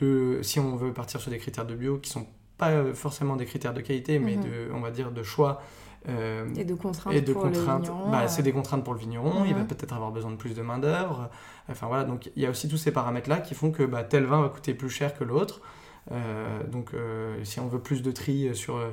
Le, 0.00 0.42
si 0.42 0.58
on 0.58 0.76
veut 0.76 0.92
partir 0.92 1.20
sur 1.20 1.30
des 1.30 1.38
critères 1.38 1.66
de 1.66 1.74
bio 1.74 1.98
qui 1.98 2.10
sont 2.10 2.26
pas 2.58 2.92
forcément 2.94 3.36
des 3.36 3.46
critères 3.46 3.72
de 3.74 3.80
qualité, 3.80 4.18
mais 4.18 4.36
Mhm. 4.36 4.42
de, 4.42 4.70
on 4.74 4.80
va 4.80 4.90
dire 4.90 5.12
de 5.12 5.22
choix 5.22 5.62
euh, 6.08 6.46
Et 6.56 6.64
de 6.64 6.74
contraintes 6.74 7.12
et 7.14 7.20
de 7.20 7.32
pour 7.32 7.42
contraintes, 7.42 7.82
vignerons, 7.88 8.10
bah, 8.10 8.22
euh. 8.24 8.28
c'est 8.28 8.42
des 8.42 8.52
contraintes 8.52 8.82
pour 8.84 8.94
le 8.94 9.00
vigneron, 9.00 9.44
il 9.44 9.54
va 9.54 9.60
Mhm. 9.60 9.66
peut-être 9.66 9.92
avoir 9.94 10.10
besoin 10.10 10.30
de 10.30 10.36
plus 10.36 10.54
de 10.54 10.62
main-d'œuvre. 10.62 11.28
Enfin 11.70 11.86
voilà, 11.88 12.04
donc 12.04 12.30
il 12.36 12.42
y 12.42 12.46
a 12.46 12.50
aussi 12.50 12.68
tous 12.68 12.78
ces 12.78 12.90
paramètres-là 12.90 13.38
qui 13.40 13.54
font 13.54 13.70
que 13.70 13.82
bah, 13.82 14.02
tel 14.02 14.24
vin 14.24 14.40
va 14.42 14.48
coûter 14.48 14.74
plus 14.74 14.88
cher 14.90 15.14
que 15.16 15.24
l'autre. 15.24 15.60
Euh, 16.12 16.64
donc 16.66 16.94
euh, 16.94 17.42
si 17.44 17.60
on 17.60 17.68
veut 17.68 17.78
plus 17.78 18.02
de 18.02 18.10
tri 18.10 18.54
sur 18.54 18.76
euh, 18.76 18.90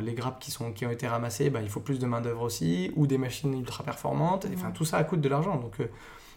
les 0.00 0.12
grappes 0.14 0.40
qui, 0.40 0.50
sont, 0.50 0.72
qui 0.72 0.86
ont 0.86 0.90
été 0.90 1.06
ramassées, 1.06 1.50
bah, 1.50 1.60
il 1.62 1.68
faut 1.68 1.80
plus 1.80 1.98
de 1.98 2.06
main-d'œuvre 2.06 2.42
aussi, 2.42 2.92
ou 2.96 3.06
des 3.06 3.18
machines 3.18 3.52
ultra 3.54 3.84
performantes. 3.84 4.46
Enfin, 4.54 4.70
tout 4.70 4.84
ça 4.84 5.02
coûte 5.04 5.20
de 5.20 5.28
l'argent. 5.28 5.56
Donc, 5.56 5.76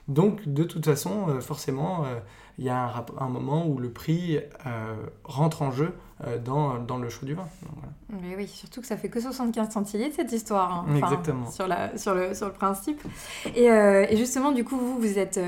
donc 0.08 0.48
de 0.48 0.64
toute 0.64 0.86
façon, 0.86 1.40
forcément, 1.42 2.06
il 2.60 2.66
y 2.66 2.70
a 2.70 3.04
un, 3.20 3.30
moment 3.30 3.66
où 3.68 3.80
le 3.80 3.89
prix 3.92 4.38
euh, 4.66 4.96
rentre 5.24 5.62
en 5.63 5.72
jeu 5.72 5.94
euh, 6.26 6.38
dans, 6.38 6.78
dans 6.78 6.98
le 7.00 7.10
choix 7.10 7.26
du 7.26 7.34
vin. 7.34 7.48
Donc, 7.63 7.72
voilà. 7.76 8.24
Mais 8.24 8.36
oui, 8.36 8.48
surtout 8.48 8.80
que 8.82 8.86
ça 8.88 8.96
fait 8.96 9.10
que 9.10 9.20
75 9.20 9.70
centilitres 9.72 10.16
cette 10.16 10.32
histoire. 10.32 10.86
hein. 10.88 10.96
Exactement. 10.96 11.50
Sur, 11.50 11.68
la, 11.68 11.98
sur, 11.98 12.13
le, 12.13 12.36
sur 12.36 12.46
le 12.46 12.54
principe. 12.54 13.02
Et, 13.56 13.72
euh, 13.72 14.06
et 14.08 14.18
justement, 14.18 14.52
du 14.52 14.63
coup, 14.63 14.78
vous, 14.78 15.00
vous 15.00 15.18
êtes 15.18 15.39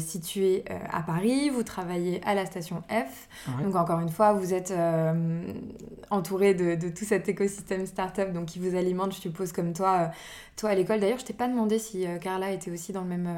situé 0.00 0.64
à 0.90 1.02
Paris, 1.02 1.50
vous 1.50 1.62
travaillez 1.62 2.22
à 2.24 2.34
la 2.34 2.46
station 2.46 2.82
F. 2.88 3.28
Ouais. 3.48 3.64
Donc, 3.64 3.76
encore 3.76 4.00
une 4.00 4.08
fois, 4.08 4.32
vous 4.32 4.54
êtes 4.54 4.72
entouré 6.10 6.54
de, 6.54 6.74
de 6.76 6.88
tout 6.88 7.04
cet 7.04 7.28
écosystème 7.28 7.84
startup 7.86 8.32
donc, 8.32 8.46
qui 8.46 8.58
vous 8.60 8.76
alimente, 8.76 9.12
je 9.14 9.20
suppose, 9.20 9.52
comme 9.52 9.72
toi, 9.74 10.10
toi 10.56 10.70
à 10.70 10.74
l'école. 10.74 11.00
D'ailleurs, 11.00 11.18
je 11.18 11.24
t'ai 11.24 11.32
pas 11.34 11.48
demandé 11.48 11.78
si 11.78 12.06
Carla 12.22 12.50
était 12.52 12.70
aussi 12.70 12.92
dans 12.92 13.02
le 13.02 13.08
même 13.08 13.28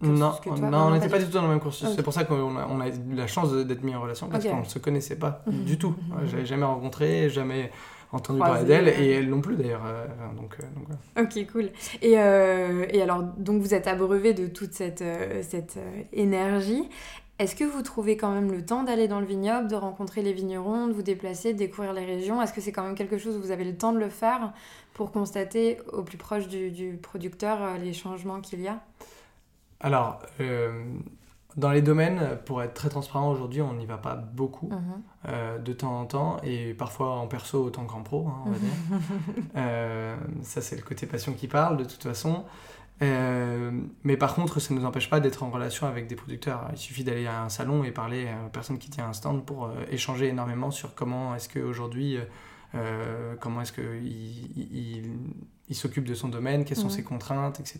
Non, 0.00 0.32
que 0.42 0.48
toi. 0.48 0.70
non, 0.70 0.78
on 0.86 0.90
n'était 0.92 1.08
pas 1.08 1.18
du 1.18 1.26
tout 1.26 1.32
dans 1.32 1.42
le 1.42 1.48
même 1.48 1.60
cursus. 1.60 1.86
Ok. 1.88 1.92
C'est 1.96 2.02
pour 2.02 2.12
ça 2.14 2.21
qu'on 2.24 2.56
a, 2.56 2.66
on 2.68 2.80
a 2.80 2.88
eu 2.88 2.92
la 3.14 3.26
chance 3.26 3.52
d'être 3.52 3.82
mis 3.82 3.94
en 3.94 4.00
relation 4.02 4.28
parce 4.28 4.44
qu'on 4.46 4.60
ne 4.60 4.64
se 4.64 4.78
connaissait 4.78 5.16
pas 5.18 5.42
Mhm. 5.46 5.64
du 5.64 5.78
tout. 5.78 5.94
Mhm. 6.10 6.26
J'avais 6.26 6.46
jamais 6.46 6.64
rencontré, 6.64 7.28
jamais 7.30 7.70
entendu 8.12 8.40
Croisé, 8.40 8.66
parler 8.66 8.68
d'elle 8.68 8.94
ouais. 9.00 9.04
et 9.06 9.10
elle 9.12 9.28
non 9.30 9.40
plus 9.40 9.56
d'ailleurs. 9.56 9.84
euh, 9.86 10.06
donc, 10.36 10.56
euh, 10.60 10.64
donc. 10.76 11.26
Ok, 11.36 11.46
cool. 11.52 11.70
Et, 12.02 12.18
euh, 12.18 12.84
et 12.90 13.00
alors, 13.02 13.22
donc 13.22 13.62
vous 13.62 13.72
êtes 13.74 13.86
abreuvé 13.86 14.34
de 14.34 14.46
toute 14.46 14.74
cette, 14.74 15.02
cette 15.42 15.78
énergie. 16.12 16.88
Est-ce 17.38 17.56
que 17.56 17.64
vous 17.64 17.82
trouvez 17.82 18.16
quand 18.18 18.30
même 18.30 18.52
le 18.52 18.64
temps 18.64 18.82
d'aller 18.84 19.08
dans 19.08 19.18
le 19.18 19.26
vignoble, 19.26 19.66
de 19.66 19.74
rencontrer 19.74 20.22
les 20.22 20.32
vignerons, 20.34 20.86
de 20.86 20.92
vous 20.92 21.02
déplacer, 21.02 21.54
de 21.54 21.58
découvrir 21.58 21.92
les 21.94 22.04
régions? 22.04 22.40
Est-ce 22.42 22.52
que 22.52 22.60
c'est 22.60 22.70
quand 22.70 22.84
même 22.84 22.94
quelque 22.94 23.18
chose 23.18 23.36
où 23.36 23.40
vous 23.40 23.50
avez 23.50 23.64
le 23.64 23.74
temps 23.74 23.92
de 23.92 23.98
le 23.98 24.10
faire 24.10 24.52
pour 24.94 25.10
constater 25.10 25.78
au 25.92 26.02
plus 26.02 26.18
proche 26.18 26.46
du, 26.46 26.70
du 26.70 26.98
producteur 27.02 27.78
les 27.82 27.94
changements 27.94 28.40
qu'il 28.42 28.60
y 28.60 28.68
a? 28.68 28.80
Alors, 29.80 30.20
dans 31.56 31.70
les 31.70 31.82
domaines, 31.82 32.38
pour 32.46 32.62
être 32.62 32.74
très 32.74 32.88
transparent 32.88 33.30
aujourd'hui, 33.30 33.60
on 33.62 33.74
n'y 33.74 33.86
va 33.86 33.98
pas 33.98 34.14
beaucoup. 34.16 34.68
Mhm. 34.68 35.02
euh, 35.28 35.58
de 35.58 35.72
temps 35.72 36.00
en 36.00 36.04
temps 36.06 36.36
et 36.42 36.74
parfois 36.74 37.10
en 37.16 37.26
perso 37.28 37.62
autant 37.64 37.84
qu'en 37.84 38.02
pro, 38.02 38.26
hein, 38.28 38.42
on 38.46 38.50
va 38.50 38.58
dire. 38.58 38.68
Euh, 39.56 40.16
ça, 40.42 40.60
c'est 40.60 40.76
le 40.76 40.82
côté 40.82 41.06
passion 41.06 41.32
qui 41.32 41.46
parle 41.48 41.76
de 41.76 41.84
toute 41.84 42.02
façon. 42.02 42.44
Euh, 43.02 43.70
mais 44.04 44.16
par 44.16 44.34
contre, 44.34 44.60
ça 44.60 44.72
ne 44.74 44.78
nous 44.80 44.86
empêche 44.86 45.10
pas 45.10 45.20
d'être 45.20 45.42
en 45.42 45.50
relation 45.50 45.86
avec 45.86 46.06
des 46.06 46.14
producteurs. 46.16 46.68
Il 46.72 46.78
suffit 46.78 47.04
d'aller 47.04 47.26
à 47.26 47.42
un 47.42 47.48
salon 47.48 47.82
et 47.84 47.90
parler 47.90 48.28
à 48.28 48.32
une 48.44 48.50
personne 48.50 48.78
qui 48.78 48.90
tient 48.90 49.06
un 49.08 49.12
stand 49.12 49.44
pour 49.44 49.66
euh, 49.66 49.74
échanger 49.90 50.28
énormément 50.28 50.70
sur 50.70 50.94
comment 50.94 51.34
est-ce 51.34 51.48
qu'aujourd'hui, 51.48 52.18
euh, 52.74 53.34
comment 53.40 53.60
est-ce 53.62 53.72
qu'il 53.72 54.06
il, 54.06 54.76
il- 54.76 55.18
il 55.68 55.74
s'occupe 55.74 56.04
de 56.04 56.14
son 56.14 56.28
domaine, 56.28 56.64
quelles 56.64 56.76
sont 56.76 56.84
Mhm. 56.84 56.90
ses 56.90 57.02
contraintes, 57.02 57.60
etc. 57.60 57.78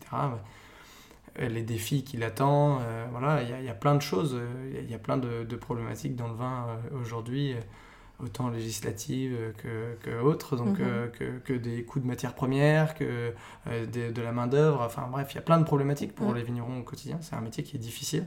Euh, 1.40 1.49
Les 1.49 1.62
défis 1.62 2.05
qu'il 2.05 2.23
attend, 2.25 2.81
euh, 2.83 3.07
voilà, 3.11 3.42
il 3.42 3.49
y, 3.49 3.53
a- 3.53 3.59
il 3.61 3.64
y 3.64 3.71
a 3.71 3.75
plein 3.75 3.95
de 3.95 4.03
choses, 4.03 4.35
euh, 4.35 4.47
il 4.68 4.75
y 4.75 4.79
a- 4.79 4.81
il 4.83 4.90
y, 4.90 4.95
a 4.95 4.99
plein 4.99 5.16
de, 5.16 5.45
de 5.45 5.57
problématiques 5.57 6.14
dans 6.14 6.29
le 6.29 6.35
vin 6.35 6.66
euh, 6.68 7.01
aujourd'hui, 7.01 7.55
euh, 7.55 7.61
autant 8.23 8.51
législatives 8.51 9.37
que, 9.59 9.97
que 10.03 10.21
autres, 10.23 10.57
donc 10.57 10.79
Mhm. 10.79 11.11
que, 11.18 11.38
que 11.38 11.53
des 11.55 11.83
coûts 11.85 12.01
de 12.01 12.07
matières 12.07 12.35
premières, 12.35 12.95
que 12.95 13.33
euh, 13.66 13.87
de, 13.87 14.23
la 14.23 14.33
main-d'œuvre, 14.33 14.83
enfin 14.83 15.09
bref, 15.11 15.29
il 15.33 15.37
y 15.37 15.38
a 15.38 15.42
plein 15.42 15.59
de 15.59 15.64
problématiques 15.64 16.14
pour 16.14 16.29
Mhm. 16.29 16.35
les 16.37 16.42
vignerons 16.42 16.79
au 16.81 16.83
quotidien, 16.83 17.18
c'est 17.23 17.35
un 17.35 17.40
métier 17.40 17.64
qui 17.64 17.77
est 17.77 17.81
difficile. 17.81 18.27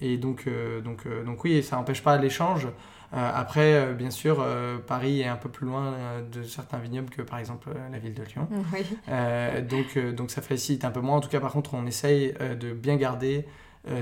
Et 0.00 0.18
donc, 0.18 0.46
donc, 0.84 1.06
donc 1.24 1.44
oui, 1.44 1.62
ça 1.62 1.76
n'empêche 1.76 2.02
pas 2.02 2.16
l'échange. 2.18 2.68
Euh, 3.14 3.30
après, 3.34 3.72
euh, 3.74 3.94
bien 3.94 4.10
sûr, 4.10 4.38
euh, 4.40 4.78
Paris 4.78 5.20
est 5.22 5.26
un 5.26 5.36
peu 5.36 5.48
plus 5.48 5.66
loin 5.66 5.94
de 6.30 6.42
certains 6.42 6.78
vignobles 6.78 7.08
que 7.10 7.22
par 7.22 7.38
exemple 7.38 7.70
la 7.90 7.98
ville 7.98 8.14
de 8.14 8.22
Lyon. 8.22 8.48
Oui. 8.72 9.62
Donc, 9.68 9.98
donc 10.14 10.30
ça 10.30 10.42
facilite 10.42 10.84
un 10.84 10.90
peu 10.90 11.00
moins. 11.00 11.16
En 11.16 11.20
tout 11.20 11.30
cas, 11.30 11.40
par 11.40 11.52
contre, 11.52 11.74
on 11.74 11.86
essaye 11.86 12.34
de 12.60 12.72
bien 12.72 12.96
garder 12.96 13.46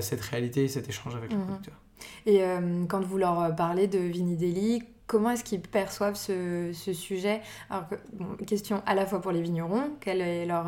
cette 0.01 0.21
réalité 0.23 0.65
et 0.65 0.69
cet 0.69 0.89
échange 0.89 1.15
avec 1.15 1.31
le 1.33 1.39
Mhm. 1.39 1.45
producteur. 1.47 1.75
Et 2.27 2.43
euh, 2.43 2.85
quand 2.89 3.01
vous 3.05 3.19
leur 3.19 3.55
parlez 3.57 3.87
de 3.87 3.99
Vinidelli, 3.99 4.83
comment 5.07 5.31
est-ce 5.31 5.45
qu'ils 5.45 5.61
perçoivent 5.61 6.17
ce, 6.17 6.71
ce 6.75 6.93
sujet? 6.93 7.41
Alors, 7.71 7.89
que, 7.89 7.95
bon, 8.13 8.35
question 8.45 8.83
à 8.87 8.95
la 8.95 9.07
fois 9.07 9.21
pour 9.23 9.31
les 9.33 9.41
vignerons, 9.43 9.91
quelle 10.01 10.21
est 10.21 10.45
leur, 10.47 10.67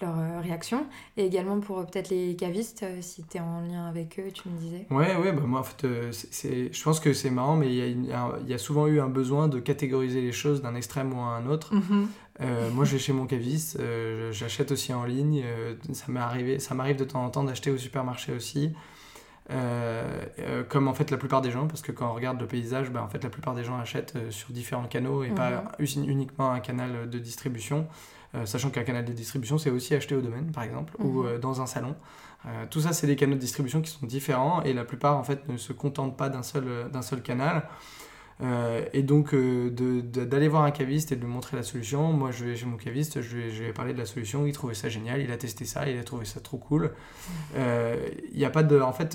leur 0.00 0.18
euh, 0.18 0.40
réaction, 0.40 0.86
et 1.16 1.26
également 1.26 1.60
pour 1.60 1.78
euh, 1.78 1.84
peut-être 1.84 2.10
les 2.10 2.36
cavistes, 2.36 2.82
euh, 2.82 2.98
si 3.00 3.22
tu 3.24 3.36
es 3.36 3.40
en 3.40 3.60
lien 3.60 3.86
avec 3.86 4.18
eux, 4.18 4.30
tu 4.32 4.48
me 4.48 4.58
disais. 4.58 4.86
Ouais, 4.90 5.16
ouais, 5.16 5.32
bah 5.32 5.42
moi 5.46 5.60
en 5.60 5.62
fait, 5.62 5.86
c'est- 6.12 6.72
je 6.72 6.82
pense 6.82 7.00
que 7.00 7.12
c'est 7.12 7.30
marrant, 7.30 7.56
mais 7.56 7.74
il 7.74 8.04
y, 8.06 8.08
y 8.50 8.54
a 8.54 8.58
souvent 8.58 8.86
eu 8.86 9.00
un 9.00 9.08
besoin 9.08 9.48
de 9.48 9.58
catégoriser 9.60 10.20
les 10.20 10.32
choses 10.32 10.62
d'un 10.62 10.74
extrême 10.74 11.12
ou 11.12 11.20
à 11.20 11.36
un 11.36 11.46
autre. 11.46 11.72
Euh, 12.42 12.70
moi, 12.70 12.86
je 12.86 12.92
vais 12.92 12.98
chez 12.98 13.12
mon 13.12 13.26
caviste, 13.26 13.78
euh, 13.80 14.32
j'achète 14.32 14.72
aussi 14.72 14.94
en 14.94 15.04
ligne. 15.04 15.42
euh, 15.44 15.74
ça 15.92 16.06
m'est 16.08 16.20
arrivé, 16.20 16.58
ça 16.58 16.74
m'arrive 16.74 16.96
de 16.96 17.04
temps 17.04 17.22
en 17.22 17.28
temps 17.28 17.44
d'acheter 17.44 17.70
au 17.70 17.76
supermarché 17.76 18.32
aussi. 18.32 18.72
Euh, 20.60 20.62
euh, 20.62 20.64
comme 20.68 20.88
en 20.88 20.94
fait 20.94 21.10
la 21.10 21.16
plupart 21.16 21.40
des 21.42 21.50
gens, 21.50 21.66
parce 21.66 21.82
que 21.82 21.92
quand 21.92 22.10
on 22.10 22.14
regarde 22.14 22.40
le 22.40 22.46
paysage, 22.46 22.90
bah, 22.90 23.02
en 23.02 23.08
fait 23.08 23.22
la 23.24 23.30
plupart 23.30 23.54
des 23.54 23.64
gens 23.64 23.78
achètent 23.78 24.14
euh, 24.16 24.30
sur 24.30 24.50
différents 24.52 24.86
canaux 24.86 25.24
et 25.24 25.28
pas 25.30 25.64
usi- 25.78 26.04
uniquement 26.06 26.50
un 26.52 26.60
canal 26.60 27.08
de 27.08 27.18
distribution. 27.18 27.86
Euh, 28.36 28.46
sachant 28.46 28.70
qu'un 28.70 28.84
canal 28.84 29.04
de 29.04 29.12
distribution, 29.12 29.58
c'est 29.58 29.70
aussi 29.70 29.92
acheté 29.94 30.14
au 30.14 30.20
domaine, 30.20 30.52
par 30.52 30.62
exemple, 30.62 30.94
ou 31.00 31.22
Mhm. 31.22 31.26
euh, 31.26 31.38
dans 31.38 31.60
un 31.60 31.66
salon. 31.66 31.96
Euh, 32.46 32.64
tout 32.70 32.80
ça, 32.80 32.92
c'est 32.92 33.08
des 33.08 33.16
canaux 33.16 33.34
de 33.34 33.40
distribution 33.40 33.80
qui 33.82 33.90
sont 33.90 34.06
différents 34.06 34.62
et 34.62 34.72
la 34.72 34.84
plupart, 34.84 35.16
en 35.18 35.24
fait, 35.24 35.48
ne 35.48 35.56
se 35.56 35.72
contentent 35.72 36.16
pas 36.16 36.28
d'un 36.28 36.44
seul, 36.44 36.64
euh, 36.68 36.88
d'un 36.88 37.02
seul 37.02 37.22
canal. 37.22 37.64
Euh, 38.42 38.84
et 38.94 39.02
donc, 39.02 39.34
euh, 39.34 39.68
d'aller 39.70 40.48
voir 40.48 40.62
un 40.62 40.70
caviste 40.70 41.12
et 41.12 41.16
de 41.16 41.20
lui 41.20 41.28
montrer 41.28 41.56
la 41.58 41.62
solution. 41.62 42.12
Moi, 42.12 42.30
je 42.30 42.44
vais 42.46 42.56
chez 42.56 42.64
mon 42.66 42.76
caviste, 42.78 43.20
je 43.20 43.36
lui, 43.36 43.42
ai- 43.46 43.50
je 43.50 43.62
lui 43.64 43.68
ai 43.68 43.72
parlé 43.72 43.92
de 43.92 43.98
la 43.98 44.06
solution, 44.06 44.46
il 44.46 44.52
trouvait 44.52 44.72
ça 44.74 44.88
génial, 44.88 45.20
il 45.20 45.30
a 45.30 45.36
testé 45.36 45.64
ça, 45.66 45.86
il 45.90 45.98
a 45.98 46.04
trouvé 46.04 46.24
ça 46.24 46.40
trop 46.40 46.56
cool. 46.56 46.92
Euh, 47.56 47.96
Il 48.32 48.38
y 48.38 48.44
a 48.46 48.50
pas 48.50 48.62
de. 48.62 48.80
En 48.80 48.92
fait, 48.92 49.14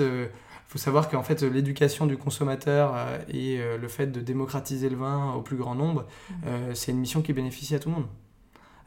il 0.68 0.72
faut 0.72 0.78
savoir 0.80 1.10
qu'en 1.10 1.24
fait, 1.24 1.42
l'éducation 1.44 2.06
du 2.08 2.18
consommateur 2.18 2.94
euh, 2.96 3.18
et 3.30 3.60
euh, 3.60 3.78
le 3.78 3.88
fait 3.88 4.08
de 4.08 4.20
démocratiser 4.20 4.90
le 4.90 4.98
vin 4.98 5.34
au 5.34 5.42
plus 5.42 5.58
grand 5.58 5.76
nombre, 5.76 6.08
euh, 6.46 6.74
c'est 6.74 6.92
une 6.92 6.98
mission 6.98 7.22
qui 7.22 7.34
bénéficie 7.34 7.76
à 7.76 7.80
tout 7.80 7.90
le 7.90 7.96
monde. 7.96 8.08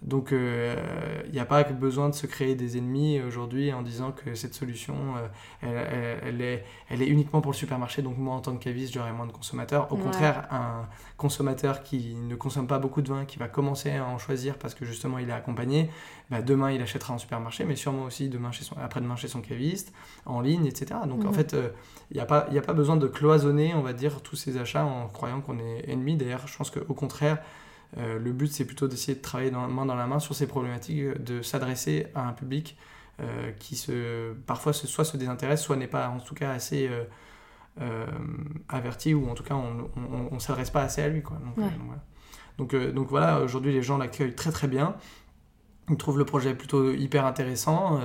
Donc 0.03 0.31
il 0.33 1.33
n'y 1.33 1.41
a 1.41 1.45
pas 1.45 1.65
besoin 1.65 2.09
de 2.09 2.15
se 2.15 2.27
créer 2.27 2.55
des 2.55 2.79
ennemis 2.79 3.21
aujourd'hui 3.21 3.73
en 3.73 3.83
disant 3.83 4.13
que 4.13 4.35
cette 4.37 4.55
solution, 4.55 4.95
euh, 5.65 6.19
elle, 6.23 6.29
elle- 6.29 6.41
est, 6.41 6.65
elle 6.89 7.03
est 7.03 7.07
uniquement 7.09 7.41
pour 7.41 7.51
le 7.53 7.57
supermarché, 7.57 8.01
donc 8.03 8.17
moi 8.17 8.35
en 8.37 8.41
tant 8.41 8.57
que 8.57 8.63
caviste, 8.63 8.95
j'aurai 8.95 9.13
moins 9.13 9.27
de 9.27 9.33
consommateurs. 9.33 9.91
Au 9.91 9.97
Ouais. 9.97 10.03
contraire, 10.03 10.47
un 10.53 10.87
consommateur 11.17 11.83
qui 11.83 12.15
ne 12.15 12.37
consomme 12.37 12.69
pas 12.69 12.79
beaucoup 12.79 13.03
de 13.03 13.09
vin, 13.09 13.25
qui 13.25 13.39
va 13.39 13.49
commencer 13.49 13.91
à 13.97 14.05
en 14.05 14.19
choisir 14.19 14.57
parce 14.57 14.75
que 14.75 14.85
justement 14.85 15.19
il 15.19 15.29
est 15.31 15.33
accompagné, 15.33 15.91
bah, 16.31 16.43
demain 16.43 16.71
il 16.71 16.81
achètera 16.81 17.13
en 17.15 17.19
supermarché, 17.19 17.65
mais 17.65 17.75
sûrement 17.75 18.05
aussi 18.05 18.29
demain 18.29 18.53
chez 18.53 18.63
son, 18.65 18.77
après-demain 18.79 19.17
chez 19.17 19.29
son 19.29 19.41
caviste, 19.41 19.93
en 20.27 20.41
ligne, 20.41 20.67
etc. 20.67 21.01
Donc 21.09 21.25
en 21.25 21.29
Mhm. 21.29 21.35
fait, 21.35 21.57
il 22.13 22.15
n'y 22.15 22.21
a, 22.21 22.27
pas- 22.27 22.47
y 22.53 22.59
a 22.59 22.63
pas 22.63 22.73
besoin 22.73 22.97
de 22.97 23.09
cloisonner, 23.09 23.75
on 23.75 23.83
va 23.83 23.93
dire, 23.93 24.23
tous 24.23 24.37
ces 24.37 24.59
achats 24.59 24.85
en 24.85 25.09
croyant 25.09 25.41
qu'on 25.41 25.59
est 25.59 25.89
ennemi. 25.91 26.17
D'ailleurs, 26.17 26.47
je 26.47 26.57
pense 26.57 26.71
qu'au 26.71 26.95
contraire, 26.95 27.39
euh, 27.97 28.19
le 28.19 28.33
but, 28.33 28.49
c'est 28.49 28.65
plutôt 28.65 28.87
d'essayer 28.87 29.17
de 29.17 29.23
travailler 29.23 29.51
dans, 29.51 29.67
main 29.69 29.87
dans 29.87 29.95
la 29.95 30.07
main 30.07 30.19
sur 30.19 30.35
ces 30.35 30.47
problématiques, 30.47 31.01
euh, 31.01 31.15
de 31.19 31.43
s'adresser 31.43 32.07
à 32.15 32.27
un 32.29 32.33
public 32.33 32.77
qui 33.59 33.75
se, 33.75 34.33
parfois 34.47 34.73
se, 34.73 34.87
soit 34.87 35.05
se 35.05 35.17
désintéresse, 35.17 35.61
soit 35.61 35.75
n'est 35.75 35.89
pas 35.89 36.09
en 36.09 36.21
tout 36.21 36.37
cas 36.37 36.53
assez 36.53 36.89
averti, 38.69 39.13
ou 39.13 39.29
en 39.29 39.35
tout 39.35 39.43
cas 39.43 39.57
on 39.57 40.33
ne 40.33 40.39
s'adresse 40.39 40.71
pas 40.71 40.83
assez 40.83 41.03
à 41.03 41.09
lui. 41.09 41.21
Quoi. 41.21 41.37
Donc, 41.39 41.55
voilà. 41.57 41.73
Donc, 42.59 42.77
donc 42.95 43.09
voilà, 43.09 43.41
aujourd'hui 43.41 43.73
les 43.73 43.83
gens 43.83 43.99
l'accueillent 43.99 44.37
très 44.37 44.53
très 44.53 44.69
bien. 44.69 44.95
Ils 45.91 45.97
trouvent 45.97 46.19
le 46.19 46.25
projet 46.25 46.55
plutôt 46.55 46.93
hyper 46.93 47.27
intéressant. 47.27 48.01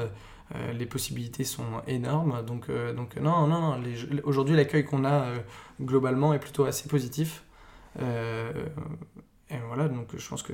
Euh, 0.56 0.74
les 0.74 0.86
possibilités 0.86 1.44
sont 1.44 1.82
énormes. 1.88 2.44
Donc, 2.46 2.70
euh, 2.70 2.94
donc 2.94 3.16
non, 3.18 3.48
non, 3.48 3.78
non. 3.78 3.84
Aujourd'hui, 4.24 4.56
l'accueil 4.56 4.86
qu'on 4.86 5.06
a 5.06 5.24
euh, 5.24 5.38
globalement 5.82 6.34
est 6.34 6.40
plutôt 6.40 6.66
assez 6.66 6.88
positif. 6.88 7.44
Et 9.54 9.60
voilà, 9.68 9.88
donc 9.88 10.08
je 10.18 10.28
pense 10.28 10.44
que 10.44 10.54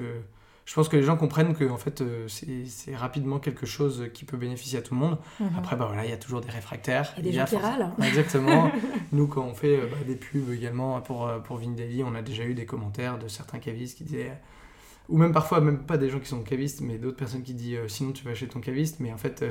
je 0.66 0.76
pense 0.76 0.88
que 0.88 0.98
les 0.98 1.04
gens 1.04 1.18
comprennent 1.18 1.56
que 1.56 1.68
en 1.68 1.78
fait 1.78 2.04
c'est 2.28 2.96
rapidement 2.96 3.40
quelque 3.40 3.66
chose 3.66 4.10
qui 4.14 4.24
peut 4.24 4.38
bénéficier 4.38 4.78
à 4.78 4.82
tout 4.84 4.94
le 4.94 5.00
monde. 5.00 5.18
Mhm. 5.40 5.50
Après 5.58 5.76
bah 5.76 5.86
voilà, 5.88 6.06
il 6.06 6.12
y 6.12 6.14
a 6.14 6.18
toujours 6.18 6.42
des 6.42 6.52
réfractaires. 6.52 7.12
Il 7.18 7.26
y 7.26 7.30
a 7.30 7.32
des 7.32 7.38
gens 7.38 7.46
qui 7.46 7.56
râlent. 7.56 7.92
Exactement. 8.04 8.72
Nous 9.12 9.28
quand 9.28 9.44
on 9.44 9.56
fait 9.56 9.78
bah, 9.78 9.98
des 10.06 10.16
pubs 10.16 10.52
également 10.52 11.02
pour 11.02 11.32
pour 11.44 11.58
Vindaily, 11.58 12.04
on 12.04 12.14
a 12.14 12.22
déjà 12.22 12.44
eu 12.44 12.54
des 12.54 12.66
commentaires 12.66 13.18
de 13.18 13.28
certains 13.28 13.58
cavistes 13.58 13.98
qui 13.98 14.04
disaient 14.04 14.38
ou 15.08 15.18
même 15.18 15.34
parfois 15.34 15.60
même 15.60 15.80
pas 15.80 15.98
des 15.98 16.10
gens 16.10 16.20
qui 16.20 16.28
sont 16.28 16.44
cavistes 16.44 16.82
mais 16.82 17.00
d'autres 17.00 17.18
personnes 17.18 17.42
qui 17.42 17.56
disent 17.56 17.80
sinon 17.88 18.12
tu 18.12 18.24
vas 18.24 18.36
chez 18.36 18.48
ton 18.48 18.60
caviste 18.60 19.00
mais 19.00 19.12
en 19.12 19.18
fait 19.18 19.44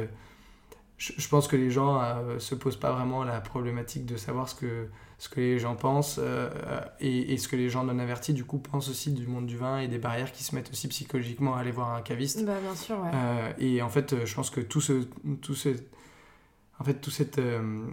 je, 0.99 1.29
pense 1.29 1.47
que 1.47 1.57
les 1.57 1.71
gens 1.71 2.01
euh, 2.01 2.41
se 2.41 2.57
posent 2.57 2.77
pas 2.77 2.91
vraiment 2.91 3.23
la 3.23 3.41
problématique 3.41 4.05
de 4.05 4.17
savoir 4.17 4.49
ce 4.49 4.57
que, 4.57 4.89
ce 5.19 5.29
que 5.29 5.41
les 5.41 5.59
gens 5.61 5.77
pensent 5.77 6.19
euh, 6.21 6.51
et, 6.99 7.37
ce 7.39 7.47
que 7.47 7.55
les 7.55 7.71
gens 7.71 7.85
non 7.85 8.01
avertis 8.01 8.35
du 8.35 8.45
coup 8.45 8.59
pensent 8.59 8.91
aussi 8.91 9.13
du 9.13 9.27
monde 9.29 9.47
du 9.47 9.57
vin 9.57 9.79
et 9.79 9.87
des 9.87 9.99
barrières 9.99 10.33
qui 10.33 10.43
se 10.43 10.57
mettent 10.57 10.71
aussi 10.71 10.89
psychologiquement 10.89 11.55
à 11.55 11.61
aller 11.61 11.71
voir 11.71 11.95
un 11.95 12.03
caviste. 12.03 12.45
Bah, 12.45 12.55
bien 12.61 12.75
sûr, 12.75 12.99
ouais. 12.99 13.11
Euh, 13.15 13.53
et 13.59 13.81
en 13.81 13.89
fait, 13.89 14.27
je 14.27 14.35
pense 14.35 14.51
que 14.51 14.61
tout 14.61 14.81
ce, 14.81 15.05
tout 15.41 15.55
ce, 15.55 15.69
en 16.81 16.85
fait, 16.85 16.95
tout 16.95 17.13
cette, 17.13 17.41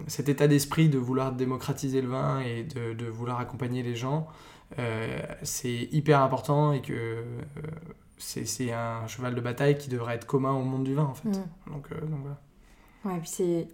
cet 0.08 0.28
état 0.28 0.48
d'esprit 0.48 0.88
de 0.88 0.98
vouloir 0.98 1.30
démocratiser 1.30 2.02
le 2.02 2.08
vin 2.08 2.40
et 2.40 2.64
de, 2.64 2.92
de 2.92 3.06
vouloir 3.06 3.38
accompagner 3.38 3.84
les 3.84 3.94
gens, 3.94 4.26
c'est 5.42 5.88
hyper 5.92 6.22
important 6.22 6.72
et 6.72 6.82
que 6.82 7.22
c'est 8.18 8.72
un 8.72 9.06
cheval 9.06 9.36
de 9.36 9.40
bataille 9.40 9.78
qui 9.78 9.88
devrait 9.90 10.16
être 10.16 10.26
commun 10.26 10.54
au 10.54 10.62
monde 10.62 10.82
du 10.82 10.94
vin 10.94 11.04
en 11.04 11.14
fait. 11.14 11.28
Mm. 11.28 11.72
Donc, 11.72 11.88
donc 11.90 12.20
voilà. 12.22 12.40
Ouais, 13.06 13.18
puis 13.18 13.30
c'est. 13.30 13.68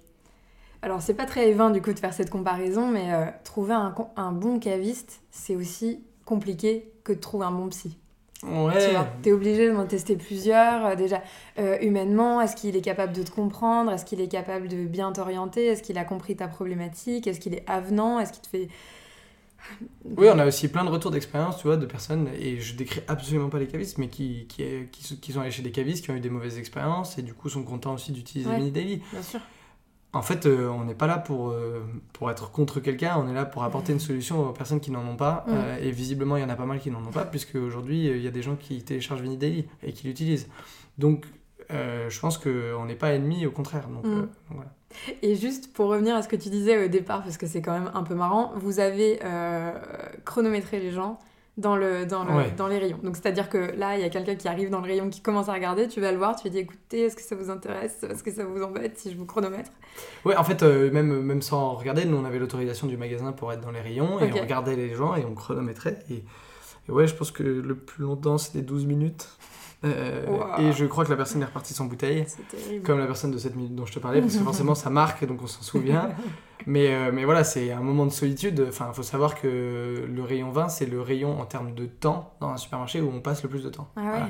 Alors, 0.82 1.00
c'est 1.00 1.14
pas 1.14 1.26
très 1.26 1.52
vain 1.52 1.70
du 1.70 1.80
coup 1.80 1.92
de 1.92 1.98
faire 1.98 2.12
cette 2.12 2.30
comparaison, 2.30 2.88
mais 2.88 3.12
euh, 3.12 3.26
trouver 3.44 3.74
un, 3.74 3.94
un, 4.16 4.32
bon 4.32 4.58
caviste, 4.58 5.20
c'est 5.30 5.54
aussi 5.54 6.02
compliqué 6.24 6.90
que 7.04 7.12
de 7.12 7.18
trouver 7.18 7.46
un 7.46 7.52
bon 7.52 7.68
psy. 7.68 7.96
Ouais. 8.42 8.72
Tu 9.22 9.28
es 9.28 9.32
obligé 9.32 9.68
de 9.68 9.72
m'en 9.72 9.86
tester 9.86 10.16
plusieurs. 10.16 10.84
Euh, 10.84 10.94
déjà, 10.96 11.22
euh, 11.60 11.78
humainement, 11.80 12.40
est-ce 12.40 12.56
qu'il 12.56 12.74
est 12.74 12.80
capable 12.80 13.12
de 13.12 13.22
te 13.22 13.30
comprendre 13.30 13.92
Est-ce 13.92 14.04
qu'il 14.04 14.20
est 14.20 14.28
capable 14.28 14.66
de 14.66 14.84
bien 14.84 15.12
t'orienter 15.12 15.66
Est-ce 15.66 15.82
qu'il 15.82 15.96
a 15.98 16.04
compris 16.04 16.34
ta 16.34 16.48
problématique 16.48 17.28
Est-ce 17.28 17.38
qu'il 17.38 17.54
est 17.54 17.64
avenant 17.68 18.18
Est-ce 18.18 18.32
qu'il 18.32 18.42
te 18.42 18.48
fait 18.48 18.68
oui, 20.16 20.28
on 20.32 20.38
a 20.38 20.46
aussi 20.46 20.68
plein 20.68 20.84
de 20.84 20.90
retours 20.90 21.10
d'expérience, 21.10 21.58
tu 21.58 21.66
vois, 21.66 21.76
de 21.76 21.86
personnes, 21.86 22.28
et 22.38 22.60
je 22.60 22.74
décris 22.74 23.00
absolument 23.08 23.48
pas 23.48 23.58
les 23.58 23.66
cavistes, 23.66 23.98
mais 23.98 24.08
qui, 24.08 24.46
qui, 24.48 24.64
qui, 24.90 25.20
qui 25.20 25.32
sont 25.32 25.40
allés 25.40 25.50
chez 25.50 25.62
des 25.62 25.72
cavistes, 25.72 26.04
qui 26.04 26.10
ont 26.10 26.14
eu 26.14 26.20
des 26.20 26.30
mauvaises 26.30 26.58
expériences, 26.58 27.18
et 27.18 27.22
du 27.22 27.34
coup 27.34 27.48
sont 27.48 27.62
contents 27.62 27.94
aussi 27.94 28.12
d'utiliser 28.12 28.50
Mini 28.50 28.70
Daily. 28.70 29.02
Bien 29.12 29.22
sûr. 29.22 29.40
En 30.14 30.20
fait, 30.20 30.44
euh, 30.44 30.68
on 30.68 30.84
n'est 30.84 30.94
pas 30.94 31.06
là 31.06 31.16
pour, 31.16 31.50
euh, 31.50 31.80
pour 32.12 32.30
être 32.30 32.50
contre 32.52 32.80
quelqu'un, 32.80 33.16
on 33.16 33.28
est 33.28 33.32
là 33.32 33.46
pour 33.46 33.64
apporter 33.64 33.94
une 33.94 34.00
solution 34.00 34.46
aux 34.46 34.52
personnes 34.52 34.80
qui 34.80 34.90
n'en 34.90 35.06
ont 35.06 35.16
pas, 35.16 35.46
euh, 35.48 35.78
et 35.80 35.90
visiblement 35.90 36.36
il 36.36 36.42
y 36.42 36.44
en 36.44 36.50
a 36.50 36.54
pas 36.54 36.66
mal 36.66 36.80
qui 36.80 36.90
n'en 36.90 37.00
ont 37.00 37.12
pas, 37.12 37.24
puisque 37.24 37.54
aujourd'hui 37.54 38.08
il 38.08 38.20
y 38.22 38.28
a 38.28 38.30
des 38.30 38.42
gens 38.42 38.56
qui 38.56 38.82
téléchargent 38.82 39.22
Mini 39.22 39.38
Daily 39.38 39.66
et 39.82 39.92
qui 39.92 40.06
l'utilisent. 40.06 40.48
Donc 40.98 41.26
je 41.70 42.20
pense 42.20 42.36
qu'on 42.36 42.84
n'est 42.84 42.94
pas 42.94 43.12
ennemis, 43.12 43.46
au 43.46 43.50
contraire. 43.50 43.88
Donc, 43.88 44.04
voilà. 44.50 44.70
Et 45.22 45.34
juste 45.34 45.72
pour 45.72 45.88
revenir 45.88 46.14
à 46.14 46.22
ce 46.22 46.28
que 46.28 46.36
tu 46.36 46.48
disais 46.48 46.84
au 46.84 46.88
départ, 46.88 47.22
parce 47.22 47.36
que 47.36 47.46
c'est 47.46 47.62
quand 47.62 47.72
même 47.72 47.90
un 47.94 48.02
peu 48.02 48.14
marrant, 48.14 48.52
vous 48.56 48.80
avez 48.80 49.20
euh, 49.24 49.72
chronométré 50.24 50.80
les 50.80 50.90
gens 50.90 51.18
dans, 51.58 51.76
le, 51.76 52.06
dans, 52.06 52.24
le, 52.24 52.50
dans 52.56 52.66
les 52.66 52.78
rayons. 52.78 52.98
Donc 53.02 53.16
c'est-à-dire 53.16 53.48
que 53.48 53.58
là, 53.76 53.96
il 53.96 54.00
y 54.00 54.04
a 54.04 54.08
quelqu'un 54.08 54.36
qui 54.36 54.48
arrive 54.48 54.70
dans 54.70 54.80
le 54.80 54.86
rayon, 54.86 55.10
qui 55.10 55.20
commence 55.20 55.48
à 55.48 55.52
regarder, 55.52 55.86
tu 55.86 56.00
vas 56.00 56.10
le 56.10 56.18
voir, 56.18 56.34
tu 56.36 56.44
lui 56.44 56.50
dis 56.50 56.58
écoutez, 56.58 57.02
est-ce 57.02 57.16
que 57.16 57.22
ça 57.22 57.36
vous 57.36 57.50
intéresse? 57.50 58.02
Est-ce 58.02 58.22
que 58.22 58.30
ça 58.30 58.44
vous 58.44 58.62
embête 58.62 58.98
si 58.98 59.10
je 59.12 59.16
vous 59.16 59.26
chronomètre? 59.26 59.70
Ouais, 60.24 60.36
en 60.36 60.44
fait, 60.44 60.62
euh, 60.62 60.90
même, 60.90 61.20
même 61.22 61.42
sans 61.42 61.74
regarder, 61.74 62.04
nous 62.04 62.16
on 62.16 62.24
avait 62.24 62.38
l'autorisation 62.38 62.86
du 62.86 62.96
magasin 62.96 63.32
pour 63.32 63.52
être 63.52 63.60
dans 63.60 63.70
les 63.70 63.80
rayons, 63.80 64.18
et 64.20 64.32
on 64.32 64.40
regardait 64.40 64.76
les 64.76 64.94
gens 64.94 65.14
et 65.14 65.24
on 65.24 65.34
chronométrait. 65.34 65.98
Et, 66.10 66.24
et 66.88 66.92
ouais, 66.92 67.06
je 67.06 67.14
pense 67.14 67.30
que 67.30 67.42
le 67.42 67.74
plus 67.74 68.04
longtemps 68.04 68.38
c'était 68.38 68.62
12 68.62 68.86
minutes. 68.86 69.28
Euh, 69.84 70.24
et 70.58 70.72
je 70.72 70.84
crois 70.84 71.04
que 71.04 71.10
la 71.10 71.16
personne 71.16 71.42
est 71.42 71.46
repartie 71.46 71.74
sans 71.74 71.86
bouteille, 71.86 72.24
comme 72.84 72.98
la 72.98 73.06
personne 73.06 73.30
de 73.30 73.38
cette 73.38 73.56
minute 73.56 73.74
dont 73.74 73.86
je 73.86 73.92
te 73.92 73.98
parlais, 73.98 74.20
parce 74.20 74.36
que 74.36 74.42
forcément 74.42 74.74
ça 74.74 74.90
marque, 74.90 75.24
donc 75.26 75.42
on 75.42 75.46
s'en 75.46 75.62
souvient. 75.62 76.10
mais, 76.66 76.94
euh, 76.94 77.10
mais 77.12 77.24
voilà, 77.24 77.44
c'est 77.44 77.72
un 77.72 77.80
moment 77.80 78.06
de 78.06 78.12
solitude. 78.12 78.64
Enfin, 78.68 78.88
il 78.92 78.94
faut 78.94 79.02
savoir 79.02 79.40
que 79.40 80.06
le 80.08 80.22
rayon 80.22 80.50
20, 80.50 80.68
c'est 80.68 80.86
le 80.86 81.00
rayon 81.00 81.40
en 81.40 81.46
termes 81.46 81.74
de 81.74 81.86
temps 81.86 82.34
dans 82.40 82.50
un 82.50 82.56
supermarché 82.56 83.00
où 83.00 83.10
on 83.12 83.20
passe 83.20 83.42
le 83.42 83.48
plus 83.48 83.64
de 83.64 83.70
temps. 83.70 83.88
Ah 83.96 84.28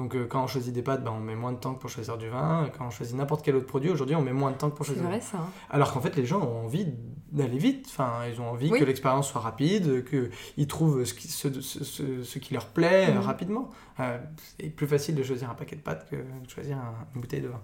donc 0.00 0.16
euh, 0.16 0.26
quand 0.26 0.42
on 0.42 0.46
choisit 0.46 0.72
des 0.72 0.80
pâtes, 0.80 1.04
ben, 1.04 1.12
on 1.14 1.20
met 1.20 1.34
moins 1.34 1.52
de 1.52 1.58
temps 1.58 1.74
que 1.74 1.80
pour 1.80 1.90
choisir 1.90 2.16
du 2.16 2.30
vin. 2.30 2.70
Quand 2.76 2.86
on 2.86 2.90
choisit 2.90 3.14
n'importe 3.14 3.44
quel 3.44 3.54
autre 3.54 3.66
produit, 3.66 3.90
aujourd'hui, 3.90 4.16
on 4.16 4.22
met 4.22 4.32
moins 4.32 4.50
de 4.50 4.56
temps 4.56 4.70
que 4.70 4.76
pour 4.76 4.86
choisir. 4.86 5.02
C'est 5.02 5.08
vrai 5.10 5.20
ça. 5.20 5.36
Hein. 5.36 5.50
Alors 5.68 5.92
qu'en 5.92 6.00
fait, 6.00 6.16
les 6.16 6.24
gens 6.24 6.40
ont 6.40 6.64
envie 6.64 6.86
d'aller 7.30 7.58
vite. 7.58 7.86
Enfin, 7.90 8.12
ils 8.32 8.40
ont 8.40 8.48
envie 8.48 8.70
que 8.70 8.82
l'expérience 8.82 9.28
soit 9.28 9.42
rapide, 9.42 10.04
qu'ils 10.08 10.66
trouvent 10.66 11.04
ce 11.04 11.12
qui, 11.12 11.28
ce, 11.28 11.60
ce, 11.60 12.22
ce, 12.22 12.38
qui 12.38 12.54
leur 12.54 12.66
plaît 12.66 13.12
mhm. 13.12 13.20
rapidement. 13.20 13.70
Euh, 14.00 14.18
c'est 14.58 14.70
plus 14.70 14.86
facile 14.86 15.14
de 15.14 15.22
choisir 15.22 15.50
un 15.50 15.54
paquet 15.54 15.76
de 15.76 15.82
pâtes 15.82 16.08
que 16.10 16.16
de 16.16 16.48
choisir 16.48 16.78
une 17.14 17.20
bouteille 17.20 17.42
de 17.42 17.48
vin. 17.48 17.60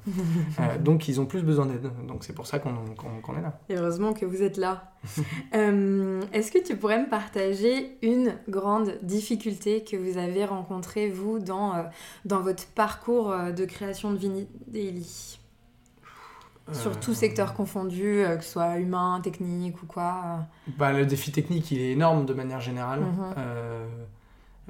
Euh, 0.60 0.78
donc 0.80 1.08
ils 1.08 1.20
ont 1.20 1.26
plus 1.26 1.42
besoin 1.42 1.66
d'aide. 1.66 1.90
Donc 2.06 2.24
c'est 2.24 2.34
pour 2.34 2.46
ça 2.46 2.58
qu'on 2.58 2.70
est 2.74 3.42
là. 3.42 3.58
Et 3.68 3.76
heureusement 3.76 4.12
que 4.12 4.26
vous 4.26 4.42
êtes 4.42 4.56
là. 4.56 4.92
Euh, 5.54 6.20
est-ce 6.32 6.50
que 6.50 6.58
tu 6.58 6.76
pourrais 6.76 7.00
me 7.00 7.08
partager 7.08 7.96
une 8.02 8.34
grande 8.48 8.98
difficulté 9.02 9.84
que 9.84 9.96
vous 9.96 10.18
avez 10.18 10.44
rencontrée, 10.44 11.08
vous, 11.08 11.38
dans, 11.38 11.86
dans 12.26 12.40
votre 12.40 12.66
parcours 12.66 13.34
de 13.56 13.64
création 13.64 14.12
de 14.12 14.18
Vini 14.18 14.46
Daily 14.66 15.38
sur 16.72 16.98
tout 16.98 17.14
secteur 17.14 17.54
confondu, 17.54 18.24
que 18.36 18.44
ce 18.44 18.50
soit 18.50 18.78
humain, 18.78 19.20
technique 19.22 19.80
ou 19.82 19.86
quoi 19.86 20.40
bah, 20.76 20.92
Le 20.92 21.06
défi 21.06 21.30
technique, 21.30 21.70
il 21.70 21.80
est 21.80 21.92
énorme 21.92 22.26
de 22.26 22.34
manière 22.34 22.60
générale. 22.60 23.00
Mhm 23.00 23.34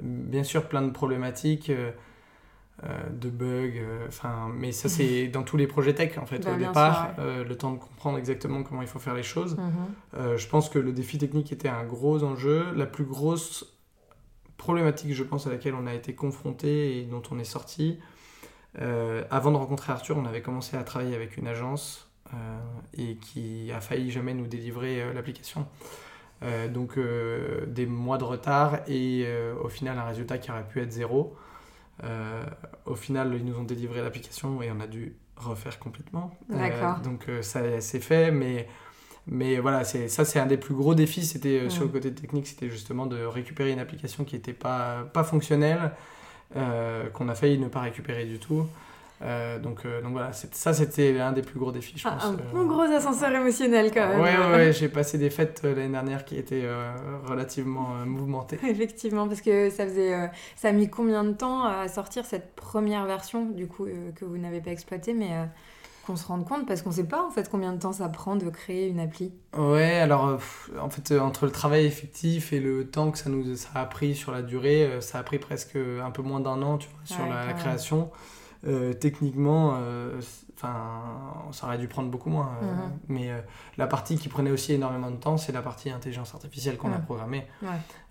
bien 0.01 0.43
sûr 0.43 0.67
plein 0.67 0.81
de 0.81 0.91
problématiques, 0.91 1.69
euh, 1.69 1.91
euh, 2.83 3.09
de 3.09 3.29
bugs, 3.29 3.77
euh, 3.77 4.07
mais 4.53 4.71
ça 4.71 4.89
c'est 4.89 5.27
dans 5.33 5.43
tous 5.43 5.57
les 5.57 5.67
projets 5.67 5.95
tech 5.95 6.17
en 6.17 6.25
fait 6.25 6.39
bah, 6.39 6.53
au 6.53 6.57
départ, 6.57 7.15
le 7.17 7.55
temps 7.55 7.71
de 7.71 7.79
comprendre 7.79 8.17
exactement 8.17 8.63
comment 8.63 8.81
il 8.81 8.87
faut 8.87 8.99
faire 8.99 9.15
les 9.15 9.23
choses. 9.23 9.57
Mhm. 9.57 10.37
je 10.37 10.47
pense 10.47 10.69
que 10.69 10.79
le 10.79 10.91
défi 10.91 11.17
technique 11.17 11.51
était 11.51 11.69
un 11.69 11.83
gros 11.83 12.23
enjeu. 12.23 12.65
La 12.75 12.85
plus 12.85 13.05
grosse 13.05 13.76
problématique, 14.67 15.13
je 15.13 15.23
pense, 15.23 15.47
à 15.47 15.49
laquelle 15.49 15.75
on 15.75 15.87
a 15.87 15.93
été 15.93 16.13
confronté 16.13 16.99
et 16.99 17.03
dont 17.03 17.23
on 17.31 17.39
est 17.39 17.45
sorti, 17.45 17.99
avant 19.31 19.51
de 19.51 19.57
rencontrer 19.57 19.91
Arthur, 19.91 20.17
on 20.17 20.25
avait 20.25 20.41
commencé 20.41 20.77
à 20.77 20.83
travailler 20.83 21.15
avec 21.15 21.37
une 21.37 21.47
agence 21.47 22.09
et 22.95 23.15
qui 23.15 23.71
a 23.71 23.81
failli 23.81 24.11
jamais 24.11 24.33
nous 24.33 24.45
délivrer 24.45 25.13
l'application. 25.13 25.65
Euh, 26.43 26.67
donc 26.67 26.97
euh, 26.97 27.65
des 27.65 27.87
mois 27.87 28.19
de 28.19 28.23
retard 28.23 28.81
et 28.87 29.23
euh, 29.25 29.55
au 29.59 29.69
final 29.69 29.97
un 29.97 30.03
résultat 30.03 30.37
qui 30.37 30.51
aurait 30.51 30.67
pu 30.67 30.81
être 30.81 30.91
zéro. 30.91 31.35
au 32.85 32.95
final, 32.95 33.33
ils 33.33 33.43
nous 33.43 33.57
ont 33.57 33.63
délivré 33.63 34.01
l'application 34.01 34.61
et 34.61 34.71
on 34.71 34.79
a 34.79 34.87
dû 34.87 35.15
refaire 35.35 35.79
complètement. 35.79 36.37
donc 37.03 37.27
ça 37.41 37.81
s'est 37.81 37.99
fait, 37.99 38.31
mais, 38.31 38.67
mais 39.27 39.59
voilà, 39.59 39.83
ça 39.83 40.25
c'est 40.25 40.39
un 40.39 40.45
des 40.45 40.57
plus 40.57 40.73
gros 40.73 40.95
défis. 40.95 41.25
C'était 41.25 41.69
sur 41.69 41.83
le 41.83 41.89
côté 41.89 42.13
technique, 42.13 42.47
c'était 42.47 42.69
justement 42.69 43.05
de 43.05 43.23
récupérer 43.23 43.71
une 43.71 43.79
application 43.79 44.23
qui 44.23 44.35
n'était 44.35 44.53
pas, 44.53 45.07
pas 45.13 45.23
fonctionnelle, 45.23 45.91
qu'on 46.53 47.29
a 47.29 47.35
failli 47.35 47.57
ne 47.57 47.67
pas 47.67 47.81
récupérer 47.81 48.25
du 48.25 48.39
tout. 48.39 48.67
Euh, 49.23 49.57
donc, 49.57 49.79
euh, 49.83 50.01
donc 50.01 50.11
voilà, 50.11 50.31
ça 50.31 50.73
c'était 50.73 51.19
un 51.19 51.31
des 51.31 51.41
plus 51.41 51.59
gros 51.59 51.71
défis, 51.71 51.97
je 51.97 52.07
ah, 52.07 52.11
pense. 52.11 52.25
Un 52.25 52.33
bon 52.53 52.65
gros 52.67 52.81
ascenseur 52.81 53.31
émotionnel 53.31 53.91
quand 53.91 54.07
même. 54.07 54.19
Ouais, 54.19 54.37
ouais, 54.37 54.73
j'ai 54.79 54.89
passé 54.89 55.17
des 55.17 55.31
fêtes 55.31 55.61
euh, 55.65 55.73
l'année 55.73 55.91
dernière 55.91 56.23
qui 56.23 56.37
étaient 56.37 56.67
relativement 57.25 58.05
mouvementées. 58.05 58.59
Effectivement, 58.67 59.27
parce 59.27 59.41
que 59.41 59.69
ça 59.71 59.85
faisait, 59.85 60.29
ça 60.55 60.69
a 60.69 60.71
mis 60.71 60.89
combien 60.89 61.23
de 61.23 61.33
temps 61.33 61.63
à 61.63 61.87
sortir 61.87 62.25
cette 62.25 62.53
première 62.55 63.05
version 63.05 63.45
du 63.45 63.67
coup 63.67 63.87
que 64.15 64.25
vous 64.25 64.37
n'avez 64.37 64.61
pas 64.61 64.71
exploitée, 64.71 65.13
mais 65.13 65.31
qu'on 66.07 66.15
se 66.15 66.25
rende 66.25 66.45
compte 66.45 66.65
parce 66.65 66.81
qu'on 66.81 66.91
sait 66.91 67.07
pas 67.07 67.23
en 67.23 67.29
fait 67.29 67.49
combien 67.49 67.73
de 67.73 67.79
temps 67.79 67.93
ça 67.93 68.09
prend 68.09 68.35
de 68.35 68.49
créer 68.49 68.87
une 68.87 68.99
appli. 68.99 69.33
Ouais, 69.57 69.99
alors 69.99 70.39
en 70.79 70.89
fait 70.89 71.11
entre 71.19 71.45
le 71.45 71.51
travail 71.51 71.85
effectif 71.85 72.53
et 72.53 72.59
le 72.59 72.89
temps 72.89 73.11
que 73.11 73.17
ça 73.17 73.29
nous 73.29 73.55
ça 73.55 73.69
a 73.75 73.85
pris 73.85 74.15
sur 74.15 74.31
la 74.31 74.41
durée, 74.41 74.89
ça 75.01 75.19
a 75.19 75.23
pris 75.23 75.37
presque 75.37 75.75
un 75.75 76.11
peu 76.11 76.21
moins 76.23 76.39
d'un 76.39 76.61
an, 76.61 76.77
tu 76.77 76.87
vois, 76.89 76.99
sur 77.03 77.25
la, 77.27 77.53
création. 77.53 78.09
Euh, 78.65 78.93
techniquement, 78.93 79.75
euh, 79.79 80.19
enfin, 80.55 81.03
ça 81.51 81.67
aurait 81.67 81.77
dû 81.77 81.87
prendre 81.87 82.09
beaucoup 82.09 82.29
moins. 82.29 82.57
Euh, 82.61 82.65
mhm. 82.65 82.99
Mais 83.07 83.29
la 83.77 83.87
partie 83.87 84.17
qui 84.17 84.29
prenait 84.29 84.51
aussi 84.51 84.73
énormément 84.73 85.11
de 85.11 85.17
temps, 85.17 85.37
c'est 85.37 85.51
la 85.51 85.61
partie 85.61 85.89
intelligence 85.89 86.33
artificielle 86.33 86.77
qu'on 86.77 86.91
a 86.91 86.99
programmée. 86.99 87.45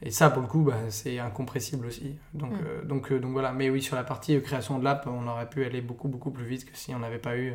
Et 0.02 0.10
ça, 0.10 0.30
pour 0.30 0.42
le 0.42 0.48
coup, 0.48 0.62
bah, 0.62 0.76
c'est 0.90 1.18
incompressible 1.18 1.86
aussi. 1.86 2.16
Donc, 2.34 2.52
mhm. 2.52 2.88
donc, 2.88 3.12
donc 3.12 3.32
voilà. 3.32 3.52
Mais 3.52 3.70
oui, 3.70 3.82
sur 3.82 3.96
la 3.96 4.04
partie 4.04 4.40
création 4.40 4.78
de 4.78 4.84
l'app, 4.84 5.06
on 5.06 5.26
aurait 5.26 5.48
pu 5.48 5.64
aller 5.64 5.80
beaucoup, 5.80 6.08
beaucoup 6.08 6.30
plus 6.30 6.46
vite 6.46 6.64
que 6.64 6.76
si 6.76 6.94
on 6.94 7.00
n'avait 7.00 7.18
pas 7.18 7.36
eu 7.36 7.54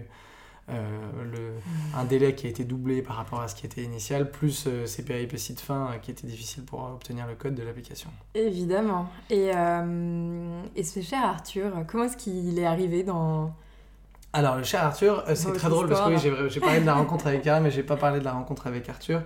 le, 0.72 1.54
un 1.96 2.06
délai 2.06 2.34
qui 2.36 2.48
a 2.48 2.50
été 2.50 2.64
doublé 2.64 3.02
par 3.02 3.18
rapport 3.18 3.42
à 3.42 3.48
ce 3.48 3.56
qui 3.56 3.66
était 3.66 3.84
initial, 3.84 4.32
plus 4.32 4.68
ces 4.86 5.04
péripéties 5.04 5.54
de 5.54 5.60
fin 5.60 5.92
qui 6.02 6.12
étaient 6.12 6.28
difficiles 6.28 6.64
pour 6.64 6.84
obtenir 6.84 7.28
le 7.28 7.36
code 7.36 7.56
de 7.56 7.64
l'application. 7.64 8.10
Évidemment. 8.34 9.10
Et, 9.30 9.52
et 10.76 10.84
ce 10.84 11.02
cher 11.02 11.24
Arthur, 11.24 11.72
comment 11.88 12.06
est-ce 12.06 12.18
qu'il 12.18 12.58
est 12.58 12.66
arrivé 12.66 13.04
dans 13.04 13.54
alors, 14.34 14.56
le 14.56 14.64
cher 14.64 14.84
Arthur, 14.84 15.24
euh, 15.28 15.36
c'est 15.36 15.52
très 15.54 15.70
drôle 15.70 15.90
parce 15.90 16.02
que 16.24 16.30
oui, 16.30 16.50
j'ai 16.50 16.60
parlé 16.60 16.80
de 16.80 16.86
la 16.86 16.94
rencontre 16.94 17.28
avec 17.28 17.42
Karim, 17.42 17.64
mais 17.64 17.72
j'ai 17.72 17.84
pas 17.84 17.98
parlé 17.98 18.20
de 18.20 18.26
la 18.26 18.32
rencontre 18.32 18.68
avec 18.68 18.88
Arthur. 18.88 19.22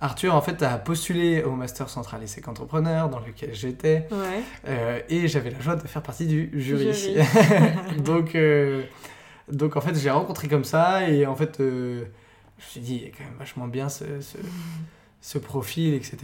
Arthur, 0.00 0.34
en 0.34 0.40
fait, 0.40 0.60
a 0.64 0.78
postulé 0.78 1.44
au 1.44 1.52
Master 1.52 1.88
Central 1.88 2.24
Essai 2.24 2.42
Entrepreneur, 2.48 3.08
dans 3.08 3.20
lequel 3.20 3.54
j'étais. 3.54 4.08
Ouais. 4.10 4.42
Euh, 4.66 4.98
et 5.08 5.28
j'avais 5.28 5.50
la 5.50 5.60
joie 5.60 5.76
de 5.76 5.86
faire 5.86 6.02
partie 6.02 6.26
du 6.26 6.50
jury. 6.54 6.90
donc, 7.98 8.34
euh, 8.34 8.82
donc, 9.52 9.76
en 9.76 9.80
fait, 9.80 9.94
j'ai 9.94 10.10
rencontré 10.10 10.48
comme 10.48 10.64
ça. 10.64 11.08
Et 11.08 11.26
en 11.26 11.36
fait, 11.36 11.56
je 11.58 11.64
me 11.64 12.06
suis 12.58 12.80
dit, 12.80 12.96
il 13.02 13.06
est 13.08 13.10
quand 13.10 13.24
même 13.24 13.38
vachement 13.38 13.68
bien 13.68 13.88
ce, 13.88 14.20
ce, 14.20 14.38
ce 15.20 15.38
profil, 15.38 15.94
etc. 15.94 16.16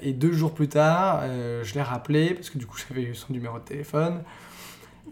et 0.00 0.12
deux 0.12 0.32
jours 0.32 0.54
plus 0.54 0.68
tard, 0.68 1.22
je 1.62 1.74
l'ai 1.74 1.82
rappelé, 1.82 2.34
parce 2.34 2.50
que 2.50 2.58
du 2.58 2.66
coup, 2.66 2.76
j'avais 2.78 3.02
eu 3.02 3.14
son 3.14 3.32
numéro 3.32 3.58
de 3.58 3.64
téléphone. 3.64 4.22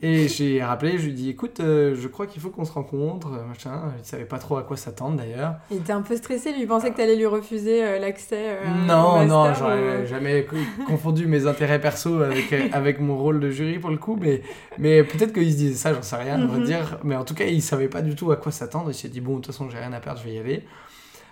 Et 0.00 0.26
j'ai 0.26 0.62
rappelé, 0.62 0.98
je 0.98 1.04
lui 1.04 1.10
ai 1.10 1.14
dit, 1.14 1.30
écoute, 1.30 1.60
euh, 1.60 1.94
je 1.94 2.08
crois 2.08 2.26
qu'il 2.26 2.42
faut 2.42 2.50
qu'on 2.50 2.64
se 2.64 2.72
rencontre, 2.72 3.28
euh, 3.28 3.44
machin. 3.44 3.92
Il 3.98 4.04
savait 4.04 4.24
pas 4.24 4.38
trop 4.38 4.56
à 4.56 4.64
quoi 4.64 4.76
s'attendre 4.76 5.16
d'ailleurs. 5.16 5.56
Il 5.70 5.76
était 5.76 5.92
un 5.92 6.02
peu 6.02 6.16
stressé, 6.16 6.52
lui, 6.52 6.62
il 6.62 6.66
pensait 6.66 6.90
que 6.90 6.96
tu 6.96 7.02
allais 7.02 7.14
lui 7.14 7.26
refuser 7.26 7.84
euh, 7.84 7.98
l'accès. 8.00 8.58
non, 8.86 9.24
non, 9.26 9.54
j'aurais 9.54 10.06
jamais 10.06 10.44
confondu 10.88 11.26
mes 11.26 11.46
intérêts 11.46 11.80
perso 11.80 12.20
avec, 12.20 12.52
avec 12.72 13.00
mon 13.00 13.16
rôle 13.16 13.38
de 13.38 13.50
jury 13.50 13.78
pour 13.78 13.90
le 13.90 13.98
coup, 13.98 14.18
mais, 14.20 14.42
mais 14.78 15.04
peut-être 15.04 15.32
qu'il 15.32 15.52
se 15.52 15.56
disait 15.56 15.74
ça, 15.74 15.94
j'en 15.94 16.02
sais 16.02 16.16
rien, 16.16 16.42
on 16.42 16.48
va 16.48 16.58
mhm. 16.58 16.64
dire. 16.64 16.98
Mais 17.04 17.14
en 17.14 17.24
tout 17.24 17.34
cas, 17.34 17.44
il 17.44 17.62
savait 17.62 17.88
pas 17.88 18.02
du 18.02 18.16
tout 18.16 18.32
à 18.32 18.36
quoi 18.36 18.50
s'attendre. 18.50 18.90
Il 18.90 18.94
s'est 18.94 19.08
dit, 19.08 19.20
bon, 19.20 19.36
de 19.36 19.36
toute 19.36 19.46
façon, 19.54 19.70
j'ai 19.70 19.78
rien 19.78 19.92
à 19.92 20.00
perdre, 20.00 20.18
je 20.20 20.24
vais 20.24 20.34
y 20.34 20.38
aller. 20.38 20.64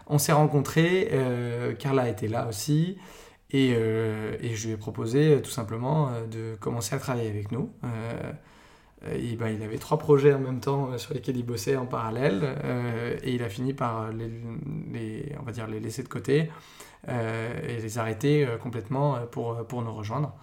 On 0.07 0.19
s'est 0.19 0.33
rencontrés, 0.33 1.11
Carla 1.79 2.09
était 2.09 2.29
là 2.29 2.47
aussi. 2.49 2.99
Et, 3.53 3.71
et, 3.71 4.55
je 4.55 4.67
lui 4.67 4.75
ai 4.75 4.77
proposé 4.77 5.41
tout 5.43 5.51
simplement 5.51 6.11
de 6.31 6.57
commencer 6.61 6.95
à 6.95 6.99
travailler 6.99 7.29
avec 7.29 7.51
nous. 7.53 7.71
Euh, 7.85 8.33
et 9.09 9.37
ben, 9.37 9.49
il 9.49 9.63
avait 9.63 9.79
trois 9.79 9.99
projets 9.99 10.35
en 10.35 10.39
même 10.39 10.61
temps 10.61 10.91
euh, 10.91 10.99
sur 10.99 11.15
lesquels 11.15 11.37
il 11.37 11.45
bossait 11.45 11.77
en 11.77 11.87
parallèle 11.87 12.41
euh, 12.65 13.17
et 13.23 13.33
il 13.35 13.43
a 13.43 13.49
fini 13.49 13.73
par 13.73 14.13
les, 14.13 14.31
les, 14.93 15.35
on 15.41 15.43
va 15.43 15.53
dire, 15.53 15.67
les 15.67 15.81
laisser 15.81 16.03
de 16.03 16.09
côté 16.09 16.51
et 17.09 17.79
les 17.81 17.99
arrêter 17.99 18.47
complètement 18.63 19.21
pour, 19.31 19.67
pour 19.67 19.81
nous 19.81 19.95
rejoindre. 19.95 20.35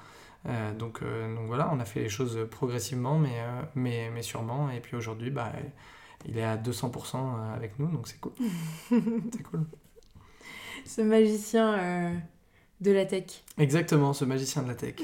donc, 0.80 1.04
donc 1.04 1.46
voilà, 1.46 1.70
on 1.72 1.80
a 1.80 1.86
fait 1.86 2.00
les 2.00 2.10
choses 2.10 2.48
progressivement 2.50 3.20
mais, 3.20 3.36
mais, 3.76 4.10
mais 4.12 4.24
sûrement. 4.24 4.72
Et 4.72 4.80
puis 4.80 4.96
aujourd'hui, 4.96 5.30
bah, 5.30 5.52
il 6.26 6.36
est 6.36 6.44
à 6.44 6.58
200% 6.58 7.54
avec 7.56 7.78
nous, 7.78 7.92
donc 7.92 8.08
c'est 8.08 8.20
cool. 8.20 8.34
c'est 8.90 9.44
cool. 9.44 9.68
Ce 10.84 11.02
magicien 11.02 12.20
de 12.82 12.92
la 12.92 13.06
tech. 13.06 13.44
Exactement, 13.58 14.14
ce 14.14 14.26
magicien 14.26 14.62
de 14.62 14.68
la 14.68 14.76
tech. 14.76 14.96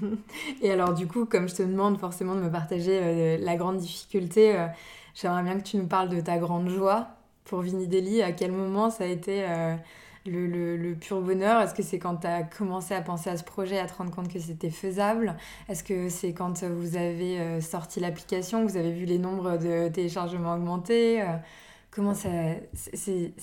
et 0.62 0.70
alors 0.70 0.92
du 0.92 1.06
coup, 1.06 1.24
comme 1.24 1.48
je 1.48 1.54
te 1.54 1.62
demande 1.62 1.98
forcément 1.98 2.34
de 2.34 2.40
me 2.40 2.50
partager 2.50 2.98
euh, 3.00 3.38
la 3.40 3.56
grande 3.56 3.78
difficulté, 3.78 4.56
euh, 4.56 4.66
j'aimerais 5.14 5.42
bien 5.42 5.58
que 5.58 5.62
tu 5.62 5.76
nous 5.76 5.86
parles 5.86 6.08
de 6.08 6.20
ta 6.20 6.38
grande 6.38 6.68
joie 6.68 7.08
pour 7.44 7.60
Vinny 7.60 7.86
Deli. 7.86 8.22
À 8.22 8.32
quel 8.32 8.50
moment 8.50 8.90
ça 8.90 9.04
a 9.04 9.06
été 9.06 9.44
euh, 9.48 9.76
le, 10.26 10.76
le, 10.76 10.94
pur 10.94 11.20
bonheur? 11.20 11.60
Est-ce 11.60 11.74
que 11.74 11.84
c'est 11.84 12.00
quand 12.00 12.16
tu 12.16 12.26
as 12.26 12.42
commencé 12.42 12.92
à 12.92 13.02
penser 13.02 13.30
à 13.30 13.36
ce 13.36 13.44
projet, 13.44 13.78
à 13.78 13.86
te 13.86 13.94
rendre 13.94 14.10
compte 14.10 14.32
que 14.32 14.40
c'était 14.40 14.70
faisable? 14.70 15.36
Est-ce 15.68 15.84
que 15.84 16.08
c'est 16.08 16.32
quand 16.32 16.64
vous 16.64 16.96
avez 16.96 17.60
sorti 17.60 18.00
l'application, 18.00 18.66
que 18.66 18.70
vous 18.72 18.78
avez 18.78 18.92
vu 18.92 19.04
les 19.04 19.18
nombres 19.18 19.58
de 19.58 19.88
téléchargements 19.88 20.54
augmenter 20.54 21.22
Comment 21.94 22.14
ça. 22.14 22.30
C'est 22.72 23.34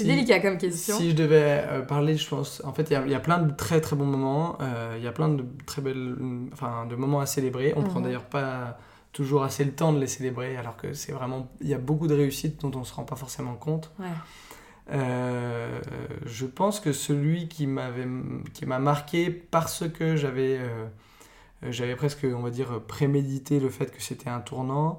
délicat 0.00 0.40
comme 0.40 0.56
question. 0.56 0.96
Si 0.96 1.10
je 1.10 1.14
devais 1.14 1.62
euh, 1.68 1.82
parler, 1.82 2.16
je 2.16 2.26
pense. 2.26 2.62
En 2.64 2.72
fait, 2.72 2.90
il 2.90 3.06
y, 3.06 3.10
y, 3.10 3.14
a 3.14 3.20
plein 3.20 3.38
de 3.38 3.54
très 3.54 3.82
très 3.82 3.96
bons 3.96 4.06
moments. 4.06 4.56
Euh, 4.62 4.94
il 4.96 5.04
y 5.04 5.06
a 5.06 5.12
plein 5.12 5.28
de 5.28 5.44
très 5.66 5.82
belles. 5.82 6.16
Enfin, 6.54 6.86
de 6.86 6.96
moments 6.96 7.20
à 7.20 7.26
célébrer. 7.26 7.74
On 7.76 7.82
ne 7.82 7.86
prend 7.86 7.98
mhm. 7.98 8.06
d'ailleurs 8.06 8.24
pas 8.24 8.78
toujours 9.12 9.42
assez 9.42 9.62
le 9.62 9.72
temps 9.72 9.92
de 9.92 10.00
les 10.00 10.06
célébrer, 10.06 10.56
alors 10.56 10.78
que 10.78 10.94
c'est 10.94 11.12
vraiment. 11.12 11.52
Il 11.60 11.68
y 11.68 11.74
a 11.74 11.78
beaucoup 11.78 12.06
de 12.06 12.14
réussites 12.14 12.62
dont 12.62 12.72
on 12.74 12.80
ne 12.80 12.84
se 12.86 12.94
rend 12.94 13.04
pas 13.04 13.16
forcément 13.16 13.56
compte. 13.56 13.92
Euh, 14.90 15.78
je 16.24 16.46
pense 16.46 16.80
que 16.80 16.92
celui 16.92 17.46
qui 17.48 17.66
m'a 17.66 18.78
marqué 18.78 19.30
parce 19.30 19.86
que 19.86 20.16
j'avais 20.16 20.58
j'avais 21.68 21.94
presque, 21.94 22.24
on 22.24 22.40
va 22.40 22.48
dire, 22.48 22.80
prémédité 22.88 23.60
le 23.60 23.68
fait 23.68 23.94
que 23.94 24.00
c'était 24.00 24.30
un 24.30 24.40
tournant, 24.40 24.98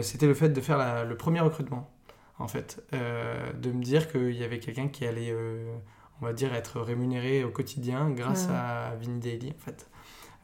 c'était 0.00 0.26
le 0.26 0.34
fait 0.34 0.48
de 0.48 0.60
faire 0.62 1.04
le 1.04 1.16
premier 1.18 1.40
recrutement 1.40 1.90
en 2.38 2.48
fait. 2.48 2.82
Euh, 2.92 3.52
de 3.52 3.70
me 3.70 3.82
dire 3.82 4.10
qu'il 4.10 4.32
y 4.32 4.44
avait 4.44 4.58
quelqu'un 4.58 4.88
qui 4.88 5.06
allait, 5.06 5.30
euh, 5.30 5.74
on 6.20 6.26
va 6.26 6.32
dire, 6.32 6.54
être 6.54 6.80
rémunéré 6.80 7.44
au 7.44 7.50
quotidien 7.50 8.10
grâce 8.10 8.48
à 8.48 8.94
Vinny 9.00 9.20
Daily, 9.20 9.52
en 9.56 9.64
fait. 9.64 9.88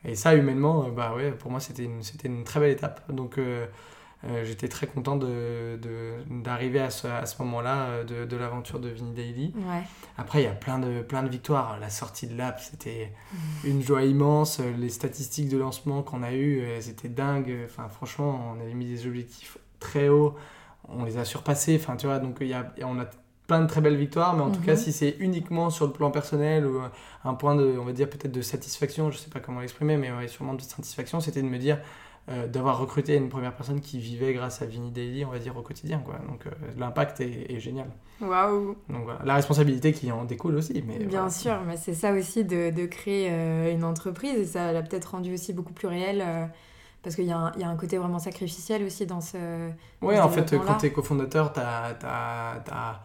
Et 0.04 0.14
ça, 0.14 0.34
humainement, 0.34 0.86
euh, 0.86 0.90
bah 0.90 1.14
ouais, 1.14 1.32
pour 1.32 1.50
moi, 1.50 1.60
c'était 1.60 1.84
une, 1.84 2.02
c'était 2.02 2.28
une 2.28 2.44
très 2.44 2.60
belle 2.60 2.70
étape. 2.70 3.10
Donc, 3.12 3.38
j'étais 4.44 4.68
très 4.68 4.86
content 4.86 5.16
de, 5.16 5.78
d'arriver 6.28 6.80
à 6.80 6.90
ce, 6.90 7.06
à 7.06 7.26
ce 7.26 7.40
moment-là 7.42 8.04
de, 8.04 8.24
de 8.24 8.36
l'aventure 8.36 8.78
de 8.78 8.88
Vinny 8.88 9.12
Daily. 9.12 9.54
Après, 10.16 10.42
il 10.42 10.44
y 10.44 10.48
a 10.48 10.52
plein 10.52 10.78
de, 10.78 11.02
plein 11.02 11.22
de 11.22 11.28
victoires. 11.28 11.78
La 11.80 11.90
sortie 11.90 12.26
de 12.26 12.36
l'app, 12.36 12.60
c'était 12.60 13.12
mmh. 13.32 13.36
une 13.66 13.82
joie 13.82 14.04
immense. 14.04 14.60
Les 14.60 14.90
statistiques 14.90 15.48
de 15.48 15.58
lancement 15.58 16.02
qu'on 16.02 16.22
a 16.22 16.32
eues, 16.32 16.62
c'était 16.80 17.08
dingue. 17.08 17.54
Enfin, 17.64 17.88
franchement, 17.88 18.54
on 18.54 18.60
avait 18.60 18.74
mis 18.74 18.86
des 18.86 19.06
objectifs 19.06 19.58
très 19.80 20.08
hauts 20.08 20.36
on 20.96 21.04
les 21.04 21.18
a 21.18 21.24
surpassés. 21.24 21.78
Enfin, 21.80 21.96
tu 21.96 22.06
vois, 22.06 22.18
donc 22.18 22.38
y 22.40 22.52
a, 22.52 22.72
on 22.84 22.98
a 22.98 23.06
plein 23.46 23.60
de 23.62 23.66
très 23.66 23.80
belles 23.80 23.96
victoires, 23.96 24.34
mais 24.34 24.42
en 24.42 24.50
tout 24.50 24.60
cas, 24.60 24.72
mhm. 24.72 24.78
si 24.78 24.92
c'est 24.92 25.16
uniquement 25.18 25.70
sur 25.70 25.86
le 25.86 25.92
plan 25.92 26.10
personnel 26.10 26.66
ou 26.66 26.80
un 27.24 27.34
point 27.34 27.56
de, 27.56 27.76
on 27.78 27.84
va 27.84 27.92
dire 27.92 28.08
peut-être 28.08 28.32
de 28.32 28.42
satisfaction, 28.42 29.10
je 29.10 29.18
sais 29.18 29.30
pas 29.30 29.40
comment 29.40 29.60
l'exprimer, 29.60 29.96
mais 29.96 30.28
sûrement 30.28 30.54
de 30.54 30.62
satisfaction, 30.62 31.20
c'était 31.20 31.42
de 31.42 31.48
me 31.48 31.58
dire 31.58 31.78
euh, 32.28 32.46
d'avoir 32.46 32.78
recruté 32.78 33.16
une 33.16 33.28
première 33.28 33.54
personne 33.54 33.80
qui 33.80 33.98
vivait 33.98 34.34
grâce 34.34 34.62
à 34.62 34.66
Vinny 34.66 34.92
Daily, 34.92 35.24
on 35.24 35.30
va 35.30 35.40
dire 35.40 35.56
au 35.56 35.62
quotidien, 35.62 35.98
quoi. 35.98 36.14
Donc 36.28 36.46
euh, 36.46 36.50
l'impact 36.78 37.20
est, 37.20 37.58
génial. 37.58 37.88
Waouh. 38.20 38.76
Donc 38.88 39.04
voilà, 39.04 39.20
la 39.24 39.34
responsabilité 39.34 39.92
qui 39.92 40.12
en 40.12 40.24
découle 40.26 40.54
aussi, 40.54 40.84
mais. 40.86 40.98
Bien 41.04 41.28
sûr, 41.28 41.58
mais 41.66 41.76
c'est 41.76 41.94
ça 41.94 42.12
aussi 42.12 42.44
de, 42.44 42.70
de 42.70 42.86
créer 42.86 43.30
euh, 43.30 43.72
une 43.72 43.82
entreprise 43.82 44.38
et 44.38 44.44
ça 44.44 44.70
l'a 44.70 44.82
peut-être 44.82 45.06
rendu 45.06 45.34
aussi 45.34 45.52
beaucoup 45.52 45.72
plus 45.72 45.88
réel 45.88 46.22
parce 47.02 47.16
qu'il 47.16 47.24
y, 47.24 47.28
y, 47.28 47.32
a 47.32 47.68
un 47.68 47.76
côté 47.76 47.98
vraiment 47.98 48.18
sacrificiel 48.18 48.82
aussi 48.84 49.06
dans 49.06 49.20
ce. 49.20 49.70
Oui, 50.02 50.18
en 50.18 50.28
fait, 50.28 50.54
quand 50.58 50.76
tu 50.76 50.86
es 50.86 50.92
cofondateur, 50.92 51.52
tu 51.52 51.60
as, 51.60 53.00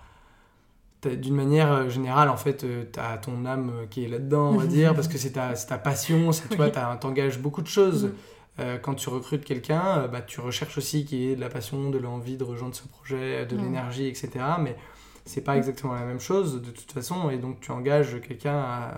d'une 1.03 1.35
manière 1.35 1.89
générale, 1.89 2.29
en 2.29 2.37
fait, 2.37 2.65
tu 2.91 2.99
as 2.99 3.17
ton 3.17 3.45
âme 3.45 3.87
qui 3.89 4.05
est 4.05 4.07
là-dedans, 4.07 4.49
on 4.49 4.57
va 4.57 4.65
dire, 4.65 4.93
parce 4.95 5.07
que 5.07 5.17
c'est 5.17 5.31
ta, 5.31 5.53
ta 5.53 5.77
passion, 5.77 6.31
tu 6.49 6.57
vois, 6.57 6.69
t'engages 6.69 7.39
beaucoup 7.39 7.61
de 7.61 7.67
choses. 7.67 8.05
Mm. 8.05 8.13
Euh, 8.59 8.77
quand 8.77 8.95
tu 8.95 9.09
recrutes 9.09 9.43
quelqu'un, 9.43 9.99
euh, 9.99 10.07
bah, 10.07 10.21
tu 10.21 10.39
recherches 10.39 10.77
aussi 10.77 11.03
qu'il 11.05 11.19
y 11.19 11.31
ait 11.31 11.35
de 11.35 11.41
la 11.41 11.49
passion, 11.49 11.89
de 11.89 11.97
l'envie 11.97 12.37
de 12.37 12.43
rejoindre 12.43 12.73
ce 12.73 12.87
projet, 12.87 13.45
de 13.45 13.55
mm. 13.55 13.61
l'énergie, 13.61 14.07
etc. 14.07 14.29
Mais 14.61 14.77
c'est 15.25 15.41
pas 15.41 15.57
exactement 15.57 15.93
la 15.93 16.05
même 16.05 16.21
chose 16.21 16.61
de 16.61 16.71
toute 16.71 16.91
façon, 16.91 17.29
et 17.29 17.37
donc 17.37 17.59
tu 17.59 17.71
engages 17.71 18.21
quelqu'un 18.21 18.55
euh, 18.55 18.89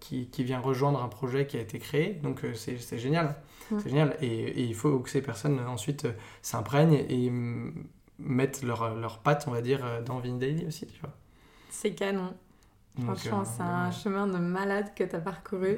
qui, 0.00 0.26
qui, 0.26 0.42
vient 0.42 0.58
rejoindre 0.58 1.02
un 1.02 1.08
projet 1.08 1.46
qui 1.46 1.56
a 1.56 1.60
été 1.60 1.78
créé, 1.78 2.18
donc 2.22 2.40
c'est 2.54 2.98
génial. 2.98 3.36
Mm. 3.70 3.78
C'est 3.80 3.88
génial. 3.88 4.16
Et, 4.20 4.62
il 4.62 4.74
faut 4.74 4.98
que 5.00 5.10
ces 5.10 5.22
personnes 5.22 5.58
ensuite 5.60 6.04
euh, 6.04 6.12
s'imprègnent 6.42 7.04
et 7.08 7.30
mettent 8.18 8.62
leurs 8.62 8.94
leur 8.94 9.18
pattes, 9.18 9.46
on 9.46 9.50
va 9.50 9.62
dire, 9.62 9.84
euh, 9.84 10.02
dans 10.02 10.18
Vin 10.18 10.36
Daily 10.36 10.66
aussi, 10.66 10.86
tu 10.86 11.00
vois. 11.00 11.14
C'est 11.70 11.92
canon. 11.92 12.34
Franchement, 13.02 13.40
euh, 13.40 13.44
c'est 13.44 13.62
un 13.62 13.90
chemin 13.90 14.26
de 14.26 14.38
malade 14.38 14.92
que 14.94 15.04
tu 15.04 15.14
as 15.14 15.20
parcouru. 15.20 15.76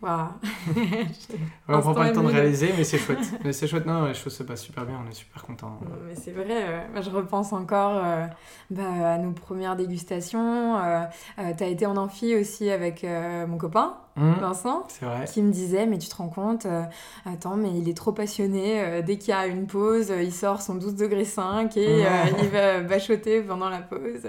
Waouh 0.00 0.28
On 1.68 1.80
prend 1.80 1.94
pas 1.94 2.08
le 2.08 2.14
temps 2.14 2.22
de 2.22 2.28
réaliser, 2.28 2.72
mais 2.76 2.84
c'est 2.84 2.98
chouette. 2.98 3.18
mais 3.44 3.52
c'est 3.52 3.66
chouette, 3.66 3.84
non, 3.84 4.06
les 4.06 4.14
choses 4.14 4.34
se 4.34 4.44
passent 4.44 4.62
super 4.62 4.86
bien, 4.86 4.94
on 5.04 5.10
est 5.10 5.14
super 5.14 5.42
content. 5.42 5.80
Mais 6.06 6.14
c'est 6.14 6.30
vrai, 6.30 6.44
euh, 6.50 7.02
je 7.02 7.10
repense 7.10 7.52
encore 7.52 8.00
euh, 8.04 8.26
bah, 8.70 9.14
à 9.14 9.18
nos 9.18 9.32
premières 9.32 9.74
dégustations. 9.74 10.78
Euh, 10.78 11.04
tu 11.56 11.64
as 11.64 11.66
été 11.66 11.84
en 11.84 11.96
amphi 11.96 12.36
aussi 12.36 12.70
avec 12.70 13.04
mon 13.48 13.58
copain, 13.58 13.96
mmh. 14.14 14.32
Vincent, 14.34 14.86
vrai. 15.02 15.24
qui 15.26 15.42
me 15.42 15.50
disait, 15.50 15.86
mais 15.86 15.98
tu 15.98 16.08
te 16.08 16.14
rends 16.14 16.28
compte, 16.28 16.66
attends, 17.26 17.56
mais 17.56 17.70
il 17.76 17.88
est 17.88 17.96
trop 17.96 18.12
passionné, 18.12 19.02
dès 19.02 19.18
qu'il 19.18 19.30
y 19.30 19.36
a 19.36 19.48
une 19.48 19.66
pause, 19.66 20.12
il 20.16 20.32
sort 20.32 20.62
son 20.62 20.76
12 20.76 20.94
degrés 20.94 21.24
5 21.24 21.76
et 21.76 22.04
il 22.42 22.48
va 22.50 22.80
bachoter 22.82 23.40
pendant 23.42 23.68
la 23.68 23.80
pause. 23.80 24.28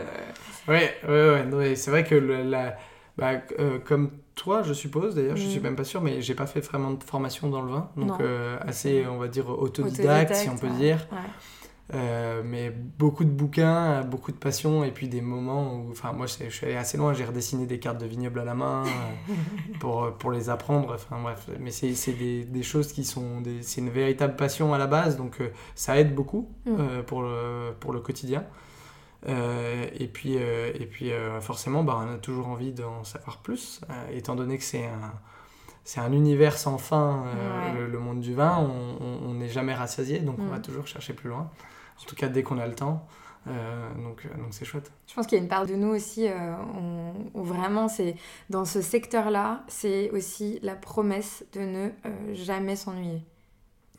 Ouais, 0.67 0.95
ouais, 1.07 1.45
ouais, 1.53 1.75
c'est 1.75 1.91
vrai 1.91 2.03
que 2.03 2.15
la, 2.15 2.75
bah, 3.17 3.35
comme 3.85 4.09
toi, 4.39 4.63
je 4.63 4.73
suppose, 4.73 5.15
d'ailleurs, 5.15 5.35
je 5.35 5.45
suis 5.45 5.59
mm. 5.59 5.63
même 5.63 5.75
pas 5.75 5.83
sûr, 5.83 6.01
mais 6.01 6.21
j'ai 6.21 6.33
pas 6.33 6.47
fait 6.47 6.61
vraiment 6.61 6.91
de 6.91 7.03
formation 7.03 7.49
dans 7.49 7.61
le 7.61 7.71
vin, 7.73 7.89
donc 7.97 8.21
euh, 8.21 8.57
assez, 8.61 9.05
on 9.05 9.17
va 9.17 9.27
dire, 9.27 9.49
autodidacte, 9.49 10.33
si 10.33 10.49
on 10.49 10.57
peut 10.57 10.69
dire. 10.69 11.05
Euh, 11.95 12.43
mais 12.45 12.69
beaucoup 12.69 13.23
de 13.23 13.29
bouquins, 13.31 14.03
beaucoup 14.03 14.31
de 14.31 14.37
passion 14.37 14.83
et 14.83 14.91
puis 14.91 15.07
des 15.07 15.21
moments 15.21 15.73
où, 15.73 15.89
enfin 15.89 16.11
moi 16.11 16.27
je 16.27 16.47
suis 16.49 16.65
allé 16.67 16.75
assez 16.75 16.97
loin, 16.97 17.13
j'ai 17.13 17.25
redessiné 17.25 17.65
des 17.65 17.79
cartes 17.79 17.99
de 17.99 18.05
vignoble 18.05 18.39
à 18.39 18.45
la 18.45 18.53
main 18.53 18.83
euh, 18.85 19.33
pour, 19.79 20.13
pour 20.19 20.31
les 20.31 20.51
apprendre, 20.51 20.93
enfin 20.93 21.19
bref, 21.19 21.49
mais 21.59 21.71
c'est 21.71 22.13
des, 22.13 22.43
des, 22.43 22.61
choses 22.61 22.93
qui 22.93 23.03
sont, 23.03 23.41
c'est 23.61 23.81
une 23.81 23.89
véritable 23.89 24.35
passion 24.35 24.71
à 24.75 24.77
la 24.77 24.85
base, 24.85 25.17
donc 25.17 25.41
euh, 25.41 25.49
ça 25.73 25.99
aide 25.99 26.13
beaucoup 26.13 26.47
mm. 26.67 27.01
pour, 27.07 27.23
le, 27.23 27.73
pour 27.79 27.91
le 27.91 28.01
quotidien. 28.01 28.43
Et 29.27 30.07
puis, 30.07 30.33
et 30.35 30.87
puis 30.89 31.11
forcément, 31.41 31.83
bah, 31.83 31.99
on 32.05 32.15
a 32.15 32.17
toujours 32.17 32.47
envie 32.47 32.71
d'en 32.71 33.03
savoir 33.03 33.37
plus, 33.37 33.81
étant 34.11 34.35
donné 34.35 34.57
que 34.57 34.63
c'est 34.63 34.85
un, 34.85 35.13
c'est 35.83 35.99
un 35.99 36.11
univers 36.11 36.57
sans 36.57 36.77
fin, 36.77 37.25
le, 37.75 37.99
monde 37.99 38.21
du 38.21 38.33
vin, 38.33 38.57
on 38.59 39.33
n'est 39.33 39.49
jamais 39.49 39.73
rassasié, 39.73 40.19
donc 40.19 40.37
on 40.39 40.47
va 40.47 40.59
mm. 40.59 40.61
toujours 40.61 40.87
chercher 40.87 41.13
plus 41.13 41.29
loin 41.29 41.49
en 42.01 42.05
tout 42.05 42.15
cas 42.15 42.27
dès 42.27 42.43
qu'on 42.43 42.57
a 42.57 42.67
le 42.67 42.75
temps. 42.75 43.05
Euh, 43.47 43.93
donc 43.95 44.25
euh, 44.25 44.37
donc 44.37 44.47
c'est 44.51 44.65
chouette. 44.65 44.91
Je 45.07 45.13
pense 45.13 45.25
qu'il 45.25 45.37
y 45.37 45.41
a 45.41 45.43
une 45.43 45.49
part 45.49 45.65
de 45.65 45.73
nous 45.73 45.87
aussi 45.87 46.27
euh, 46.27 46.53
où 47.33 47.43
vraiment 47.43 47.87
c'est 47.87 48.15
dans 48.49 48.65
ce 48.65 48.81
secteur-là, 48.81 49.63
c'est 49.67 50.09
aussi 50.11 50.59
la 50.61 50.75
promesse 50.75 51.45
de 51.53 51.61
ne 51.61 51.89
jamais 52.33 52.75
s'ennuyer. 52.75 53.23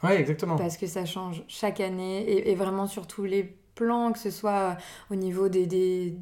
Oui, 0.03 0.13
exactement. 0.13 0.57
Parce 0.57 0.77
que 0.77 0.87
ça 0.87 1.05
change 1.05 1.43
chaque 1.49 1.81
année 1.81 2.23
et, 2.23 2.51
et 2.51 2.55
vraiment 2.55 2.87
sur 2.87 3.07
tous 3.07 3.25
les 3.25 3.55
que 4.13 4.19
ce 4.19 4.31
soit 4.31 4.51
euh, 4.51 4.75
au 5.11 5.15
niveau 5.15 5.49
des, 5.49 5.67
des, 5.67 6.15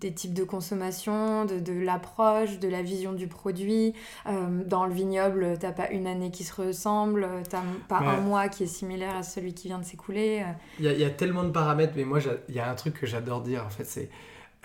des 0.00 0.12
types 0.12 0.34
de 0.34 0.44
consommation, 0.44 1.44
de, 1.44 1.58
de 1.58 1.72
l'approche, 1.72 2.58
de 2.58 2.68
la 2.68 2.82
vision 2.82 3.12
du 3.12 3.26
produit. 3.26 3.94
Euh, 4.26 4.62
dans 4.64 4.86
le 4.86 4.92
vignoble, 4.92 5.56
t'as 5.58 5.72
pas 5.72 5.90
une 5.90 6.06
année 6.06 6.30
qui 6.30 6.44
se 6.44 6.60
ressemble, 6.60 7.26
t'as 7.48 7.62
pas 7.88 7.98
un 7.98 8.20
mois 8.20 8.48
qui 8.48 8.64
est 8.64 8.68
similaire 8.68 9.16
à 9.16 9.22
celui 9.22 9.54
qui 9.54 9.68
vient 9.68 9.78
de 9.78 9.84
s'écouler. 9.84 10.44
Il 10.78 10.84
y, 10.84 10.94
y, 10.94 11.04
a 11.04 11.10
tellement 11.10 11.44
de 11.44 11.50
paramètres, 11.50 11.94
mais 11.96 12.04
moi, 12.04 12.20
il 12.48 12.54
y 12.54 12.60
a 12.60 12.70
un 12.70 12.74
truc 12.74 12.94
que 13.00 13.06
j'adore 13.06 13.42
dire, 13.42 13.64
en 13.64 13.70
fait, 13.70 13.84
c'est... 13.84 14.10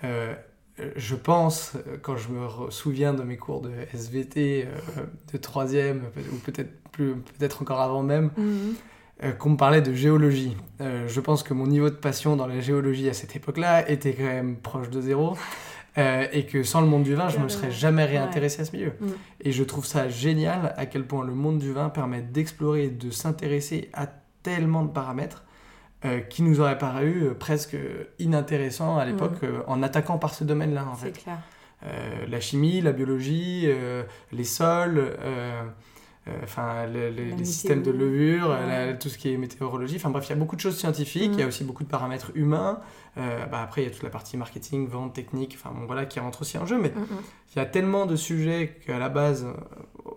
Euh, 0.04 0.34
je 0.96 1.16
pense, 1.16 1.74
quand 2.02 2.18
je 2.18 2.30
me 2.30 2.72
souviens 2.72 3.14
de 3.14 3.24
mes 3.24 3.38
cours 3.38 3.62
de 3.62 3.72
SVT 3.94 4.68
de 5.32 5.38
troisième, 5.38 6.06
ou 6.34 6.38
peut-être 6.38 6.72
plus, 6.92 7.18
peut-être 7.18 7.62
encore 7.62 7.82
avant 7.82 8.02
même, 8.02 8.32
mhm. 8.36 8.76
Euh, 8.76 8.91
qu'on 9.38 9.52
me 9.52 9.58
parlait 9.58 9.82
de 9.82 9.94
géologie. 9.94 10.58
Euh, 10.82 11.08
je 11.08 11.20
pense 11.20 11.44
que 11.44 11.54
mon 11.54 11.68
niveau 11.68 11.90
de 11.90 11.96
passion 11.96 12.36
dans 12.36 12.48
la 12.48 12.60
géologie 12.60 13.08
à 13.10 13.14
cette 13.14 13.36
époque-là 13.36 13.88
était 13.90 14.14
quand 14.14 14.24
même 14.24 14.58
proche 14.58 14.90
de 14.90 15.02
zéro. 15.02 15.38
Euh, 15.98 16.26
et 16.32 16.46
que 16.46 16.64
sans 16.64 16.80
le 16.80 16.88
monde 16.88 17.04
du 17.04 17.16
vin, 17.16 17.28
je 17.28 17.38
ne 17.38 17.44
me 17.44 17.50
serais 17.50 17.70
jamais 17.70 18.06
réintéressé 18.06 18.62
à 18.62 18.66
ce 18.66 18.72
milieu. 18.72 18.94
Mm. 19.00 19.08
Et 19.42 19.52
je 19.52 19.64
trouve 19.64 19.86
ça 19.86 20.08
génial 20.08 20.74
à 20.78 20.86
quel 20.86 21.06
point 21.06 21.26
le 21.26 21.34
monde 21.34 21.60
du 21.60 21.74
vin 21.74 21.90
permet 21.90 22.22
d'explorer 22.22 22.86
et 22.86 22.90
de 22.90 23.12
s'intéresser 23.12 23.90
à 23.94 24.08
tellement 24.42 24.84
de 24.84 24.90
paramètres 24.90 25.44
qui 26.30 26.42
nous 26.42 26.60
auraient 26.60 26.80
paru 26.80 27.36
presque 27.40 27.78
inintéressants 28.18 28.98
à 28.98 29.06
l'époque 29.06 29.44
mm. 29.44 29.64
en 29.68 29.84
attaquant 29.84 30.18
par 30.18 30.34
ce 30.34 30.44
domaine-là. 30.44 30.88
En 30.90 30.96
fait. 30.96 31.12
Clair. 31.12 31.38
la 32.28 32.40
chimie, 32.40 32.82
la 32.82 32.94
biologie, 32.94 33.68
les 34.32 34.44
sols. 34.46 35.14
Euh, 36.28 36.32
enfin 36.44 36.86
les 36.86 37.46
systèmes 37.46 37.82
de 37.82 37.90
levure, 37.90 38.56
tout 39.00 39.10
ce 39.10 39.18
qui 39.18 39.34
est 39.34 39.38
météorologie. 39.38 39.96
Enfin 39.96 40.12
bref, 40.12 40.28
il 40.28 40.30
y 40.30 40.34
a 40.34 40.36
beaucoup 40.36 40.56
de 40.56 40.62
choses 40.62 40.78
scientifiques, 40.78 41.32
il 41.34 41.40
y 41.40 41.42
a 41.42 41.46
mm. 41.46 41.50
aussi 41.50 41.64
beaucoup 41.64 41.84
de 41.84 41.90
paramètres 41.90 42.32
humains. 42.36 42.80
Euh, 43.18 43.46
bah, 43.48 43.62
après, 43.62 43.82
il 43.82 43.86
y 43.86 43.88
a 43.88 43.92
toute 43.92 44.04
la 44.04 44.12
partie 44.12 44.38
marketing, 44.38 44.88
vente, 44.88 45.14
technique, 45.14 45.58
enfin 45.58 45.74
bon, 45.76 45.86
voilà, 45.88 46.06
qui 46.06 46.20
rentre 46.20 46.42
aussi 46.42 46.58
en 46.60 46.66
jeu. 46.68 46.78
Mais 46.80 46.90
mm, 46.90 47.00
mm. 47.00 47.24
il 47.56 47.58
y 47.58 47.62
a 47.62 47.66
tellement 47.66 48.06
de 48.06 48.16
sujets 48.16 48.80
qu'à 48.86 49.00
la 49.00 49.10
base, 49.10 49.48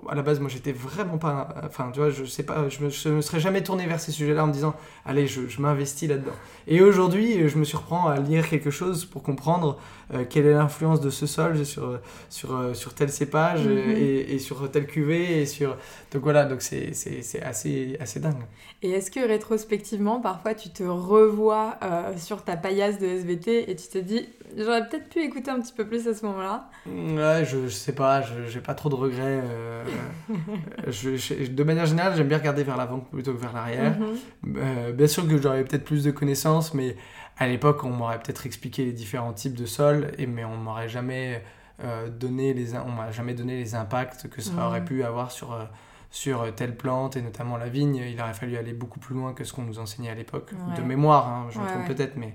à 0.08 0.14
la 0.14 0.22
base, 0.22 0.40
moi, 0.40 0.48
j'étais 0.48 0.72
vraiment 0.72 1.18
pas. 1.18 1.48
Enfin, 1.64 1.90
tu 1.92 2.00
vois, 2.00 2.10
je 2.10 2.24
sais 2.24 2.42
pas, 2.42 2.68
je 2.68 2.80
me, 2.80 3.16
me 3.16 3.20
serais 3.20 3.40
jamais 3.40 3.62
tourné 3.62 3.86
vers 3.86 4.00
ces 4.00 4.12
sujets-là 4.12 4.44
en 4.44 4.46
me 4.46 4.52
disant, 4.52 4.74
allez, 5.04 5.26
je, 5.26 5.48
je 5.48 5.60
m'investis 5.60 6.08
là-dedans. 6.08 6.32
Et 6.66 6.80
aujourd'hui, 6.80 7.48
je 7.48 7.58
me 7.58 7.64
surprends 7.64 8.08
à 8.08 8.18
lire 8.18 8.48
quelque 8.48 8.70
chose 8.70 9.04
pour 9.04 9.22
comprendre 9.22 9.78
euh, 10.12 10.24
quelle 10.28 10.46
est 10.46 10.52
l'influence 10.52 11.00
de 11.00 11.10
ce 11.10 11.26
sol 11.26 11.64
sur, 11.64 11.98
sur, 12.28 12.54
euh, 12.54 12.74
sur 12.74 12.94
tel 12.94 13.10
cépage 13.10 13.66
mhm. 13.66 13.90
et, 13.96 14.34
et, 14.34 14.38
sur 14.38 14.70
telle 14.70 14.86
cuvée. 14.86 15.42
Et 15.42 15.46
sur... 15.46 15.76
Donc 16.12 16.22
voilà, 16.22 16.44
donc 16.44 16.62
c'est 16.62 16.92
assez, 17.42 17.96
assez 18.00 18.20
dingue. 18.20 18.42
Et 18.82 18.90
est-ce 18.90 19.10
que 19.10 19.20
rétrospectivement, 19.20 20.20
parfois, 20.20 20.54
tu 20.54 20.70
te 20.70 20.82
revois 20.82 21.76
euh, 21.82 22.16
sur 22.16 22.42
ta 22.42 22.56
paillasse 22.56 22.98
de 22.98 23.06
SVT 23.06 23.70
et 23.70 23.76
tu 23.76 23.88
te 23.88 23.98
dis, 23.98 24.28
j'aurais 24.56 24.88
peut-être 24.88 25.08
pu 25.08 25.20
écouter 25.20 25.50
un 25.50 25.60
petit 25.60 25.72
peu 25.72 25.86
plus 25.86 26.06
à 26.06 26.14
ce 26.14 26.24
moment-là? 26.26 26.68
Ouais, 26.86 27.44
je, 27.44 27.66
je 27.66 27.74
sais 27.74 27.94
pas, 27.94 28.22
j'ai 28.48 28.60
pas 28.60 28.74
trop 28.74 28.88
de 28.88 28.94
regrets. 28.94 29.42
Je, 30.88 31.50
de 31.50 31.64
manière 31.64 31.86
générale, 31.86 32.14
j'aime 32.16 32.28
bien 32.28 32.38
regarder 32.38 32.62
vers 32.62 32.76
l'avant 32.76 33.00
plutôt 33.00 33.32
que 33.32 33.40
vers 33.40 33.52
l'arrière. 33.52 33.96
Mhm. 34.42 34.92
bien 34.92 35.06
sûr 35.06 35.26
que 35.28 35.40
j'aurais 35.40 35.64
peut-être 35.64 35.84
plus 35.84 36.04
de 36.04 36.10
connaissances, 36.10 36.74
mais 36.74 36.96
à 37.38 37.46
l'époque, 37.46 37.84
on 37.84 37.90
m'aurait 37.90 38.18
peut-être 38.18 38.46
expliqué 38.46 38.84
les 38.84 38.92
différents 38.92 39.32
types 39.32 39.54
de 39.54 39.66
sols, 39.66 40.12
et, 40.18 40.26
mais 40.26 40.44
on 40.44 40.56
m'aurait 40.56 40.88
jamais 40.88 41.42
euh, 41.82 42.08
donné 42.08 42.54
les, 42.54 42.76
on 42.76 42.90
m'a 42.90 43.10
jamais 43.10 43.34
donné 43.34 43.56
les 43.56 43.74
impacts 43.74 44.28
que 44.28 44.40
ça 44.40 44.66
aurait 44.66 44.84
pu 44.84 45.02
avoir 45.02 45.32
sur 45.32 45.52
euh, 45.52 45.64
sur 46.12 46.54
telle 46.54 46.76
plante 46.76 47.16
et 47.16 47.22
notamment 47.22 47.56
la 47.56 47.68
vigne. 47.68 47.96
Il 47.96 48.20
aurait 48.20 48.34
fallu 48.34 48.56
aller 48.56 48.72
beaucoup 48.72 49.00
plus 49.00 49.16
loin 49.16 49.32
que 49.32 49.42
ce 49.42 49.52
qu'on 49.52 49.64
nous 49.64 49.80
enseignait 49.80 50.10
à 50.10 50.14
l'époque, 50.14 50.52
de 50.76 50.82
mémoire. 50.82 51.26
Hein, 51.26 51.46
je 51.50 51.58
me 51.58 51.66
trompe 51.66 51.88
peut-être, 51.88 52.16
mais 52.16 52.34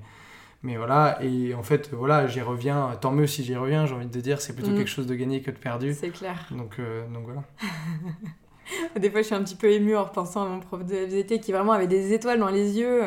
mais 0.62 0.78
voilà. 0.78 1.18
Et 1.22 1.54
en 1.54 1.64
fait, 1.64 1.90
voilà, 1.94 2.28
j'y 2.28 2.42
reviens. 2.42 2.98
Tant 3.00 3.12
mieux 3.12 3.28
si 3.28 3.44
j'y 3.44 3.56
reviens. 3.56 3.86
J'ai 3.86 3.96
envie 3.96 4.08
de 4.08 4.22
dire, 4.22 4.42
c'est 4.42 4.54
plutôt 4.54 4.72
mm. 4.72 4.78
quelque 4.78 4.90
chose 4.90 5.08
de 5.08 5.16
gagné 5.16 5.42
que 5.42 5.52
de 5.52 5.58
perdu. 5.58 5.94
C'est 5.94 6.10
clair. 6.10 6.48
Donc 6.52 6.78
euh, 6.80 7.08
donc 7.14 7.26
voilà. 7.26 7.44
Des 9.00 9.10
fois, 9.10 9.22
je 9.22 9.26
suis 9.26 9.36
un 9.36 9.44
petit 9.44 9.56
peu 9.56 9.72
émue 9.72 9.96
en 9.96 10.04
repensant 10.04 10.44
à 10.44 10.48
mon 10.48 10.60
prof 10.60 10.86
de 10.86 11.08
FZT 11.08 11.40
qui 11.40 11.52
vraiment 11.52 11.72
avait 11.72 11.88
des 11.88 12.14
étoiles 12.14 12.40
dans 12.40 12.50
les 12.50 12.78
yeux. 12.78 13.04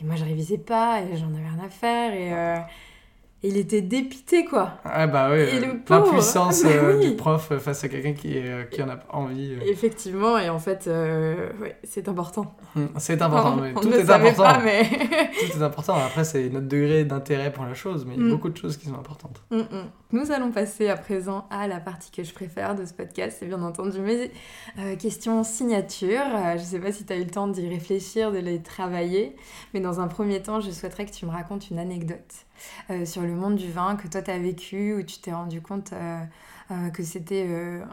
Et 0.00 0.04
moi, 0.04 0.16
je 0.16 0.24
révisais 0.24 0.58
pas 0.58 1.02
et 1.02 1.16
j'en 1.16 1.28
avais 1.28 1.48
rien 1.48 1.64
à 1.64 1.68
faire. 1.68 2.14
Et, 2.14 2.32
euh, 2.32 2.56
il 3.46 3.58
était 3.58 3.82
dépité, 3.82 4.44
quoi. 4.46 4.78
Ah 4.84 5.06
bah 5.06 5.28
oui, 5.30 5.40
euh, 5.40 5.74
l'impuissance 5.88 6.62
euh, 6.64 6.98
du 6.98 7.14
prof 7.14 7.52
face 7.58 7.84
à 7.84 7.88
quelqu'un 7.88 8.14
qui, 8.14 8.36
qui 8.70 8.82
en 8.82 8.88
a 8.88 8.98
envie. 9.10 9.52
Effectivement, 9.66 10.38
et 10.38 10.48
en 10.48 10.58
fait, 10.58 10.86
ouais, 10.86 11.76
c'est 11.84 12.08
important. 12.08 12.56
Hum, 12.74 12.88
c'est 12.96 13.20
important, 13.20 13.56
mais 13.56 13.74
tout 13.74 13.92
est 13.92 14.10
important. 14.10 14.42
Pas, 14.42 14.60
mais... 14.64 14.84
tout 14.88 15.58
est 15.58 15.62
important. 15.62 15.94
Après, 15.94 16.24
c'est 16.24 16.48
notre 16.48 16.68
degré 16.68 17.04
d'intérêt 17.04 17.52
pour 17.52 17.64
la 17.64 17.74
chose, 17.74 18.06
mais 18.06 18.14
il 18.14 18.20
y 18.20 18.22
a 18.22 18.26
hum. 18.26 18.30
beaucoup 18.32 18.48
de 18.48 18.56
choses 18.56 18.78
qui 18.78 18.86
sont 18.86 18.98
importantes. 18.98 19.42
Hum, 19.50 19.66
Nous 20.12 20.32
allons 20.32 20.50
passer 20.50 20.88
à 20.88 20.96
présent 20.96 21.46
à 21.50 21.68
la 21.68 21.80
partie 21.80 22.10
que 22.10 22.22
je 22.22 22.32
préfère 22.32 22.74
de 22.74 22.86
ce 22.86 22.94
podcast, 22.94 23.36
c'est 23.40 23.46
bien 23.46 23.62
entendu 23.62 24.00
mes 24.00 24.30
questions 24.96 25.44
signature. 25.44 26.22
je 26.56 26.62
sais 26.62 26.78
pas 26.78 26.92
si 26.92 27.04
tu 27.04 27.12
as 27.12 27.16
eu 27.16 27.24
le 27.24 27.30
temps 27.30 27.48
d'y 27.48 27.68
réfléchir, 27.68 28.32
de 28.32 28.38
les 28.38 28.62
travailler, 28.62 29.36
mais 29.74 29.80
dans 29.80 30.00
un 30.00 30.08
premier 30.08 30.40
temps, 30.40 30.60
je 30.60 30.70
souhaiterais 30.70 31.04
que 31.04 31.12
tu 31.12 31.26
me 31.26 31.30
racontes 31.30 31.68
une 31.70 31.78
anecdote 31.78 32.46
euh, 32.90 33.04
sur 33.04 33.22
le 33.22 33.34
monde 33.34 33.56
du 33.56 33.70
vin 33.70 33.96
que 33.96 34.08
toi 34.08 34.22
tu 34.22 34.30
as 34.30 34.38
vécu, 34.38 34.94
où 34.94 35.02
tu 35.02 35.18
t'es 35.18 35.32
rendu 35.32 35.60
compte 35.60 35.92
euh, 35.92 36.24
euh, 36.70 36.90
que 36.90 37.02
c'était 37.02 37.48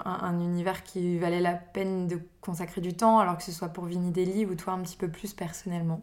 un, 0.06 0.40
univers 0.40 0.84
qui 0.84 1.18
valait 1.18 1.42
la 1.42 1.54
peine 1.54 2.08
de 2.08 2.20
consacrer 2.42 2.82
du 2.82 2.94
temps, 2.94 3.20
alors 3.20 3.38
que 3.38 3.44
ce 3.44 3.52
soit 3.52 3.70
pour 3.70 3.86
Vini 3.86 4.12
Deli 4.12 4.46
ou 4.46 4.56
toi 4.56 4.74
un 4.74 4.82
petit 4.82 4.98
peu 4.98 5.10
plus 5.10 5.34
personnellement? 5.34 6.02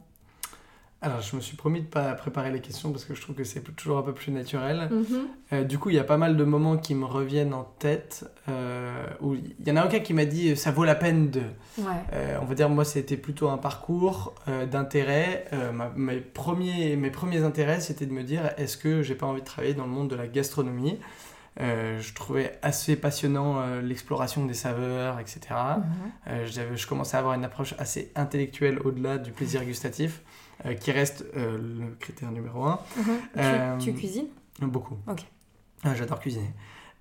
Alors, 1.01 1.21
je 1.21 1.37
me 1.37 1.41
suis 1.41 1.57
promis 1.57 1.81
de 1.81 1.87
pas 1.87 2.13
préparer 2.15 2.51
les 2.51 2.61
questions 2.61 2.91
parce 2.91 3.05
que 3.05 3.15
je 3.15 3.21
trouve 3.21 3.37
que 3.37 3.45
c'est 3.45 3.61
toujours 3.77 3.99
un 3.99 4.03
peu 4.03 4.13
plus 4.13 4.33
naturel. 4.33 4.91
Mhm. 4.91 5.65
du 5.65 5.79
coup, 5.79 5.91
il 5.91 5.97
y 5.97 5.99
a 5.99 6.05
pas 6.05 6.17
mal 6.17 6.37
de 6.37 6.43
moments 6.43 6.77
qui 6.77 6.97
me 6.97 7.05
reviennent 7.05 7.55
en 7.55 7.63
tête 7.63 8.25
où 9.21 9.35
il 9.35 9.55
y 9.65 9.71
en 9.71 9.77
a 9.77 9.87
aucun 9.87 10.01
qui 10.01 10.13
m'a 10.13 10.25
dit 10.25 10.57
ça 10.57 10.73
vaut 10.73 10.85
la 10.85 10.97
peine 10.97 11.31
de. 11.31 11.43
on 12.41 12.45
va 12.45 12.55
dire, 12.55 12.69
moi, 12.69 12.85
c'était 12.85 13.17
plutôt 13.17 13.49
un 13.49 13.59
parcours 13.59 14.35
d'intérêt. 14.71 15.45
mes, 15.97 16.17
premiers, 16.17 16.97
mes 16.97 17.11
premiers 17.11 17.45
intérêts, 17.45 17.81
c'était 17.81 18.07
de 18.07 18.13
me 18.13 18.25
dire 18.25 18.51
est-ce 18.57 18.77
que 18.77 19.03
j'ai 19.03 19.15
pas 19.15 19.27
envie 19.27 19.41
de 19.41 19.47
travailler 19.47 19.75
dans 19.75 19.85
le 19.85 19.91
monde 19.91 20.11
de 20.11 20.17
la 20.17 20.27
gastronomie? 20.27 20.99
Je 21.61 22.15
trouvais 22.15 22.59
assez 22.63 22.97
passionnant 22.97 23.63
l'exploration 23.83 24.47
des 24.47 24.55
saveurs, 24.55 25.21
etc. 25.21 25.41
Mhm. 26.27 26.47
je 26.75 26.87
commençais 26.89 27.17
à 27.17 27.21
avoir 27.21 27.35
une 27.35 27.45
approche 27.45 27.77
assez 27.79 28.11
intellectuelle 28.17 28.81
au-delà 28.85 29.19
du 29.19 29.31
plaisir 29.31 29.65
gustatif. 29.65 30.23
Euh, 30.67 30.75
qui 30.75 30.91
reste 30.91 31.25
euh, 31.37 31.57
le 31.57 31.95
critère 32.01 32.33
numéro 32.33 32.65
un. 32.65 32.81
Mhm. 32.97 33.05
Euh, 33.37 33.79
tu, 33.79 33.95
cuisines? 33.95 34.27
Beaucoup. 34.61 34.97
Ok. 35.07 35.25
Ah, 35.85 35.95
j'adore 35.95 36.19
cuisiner. 36.19 36.51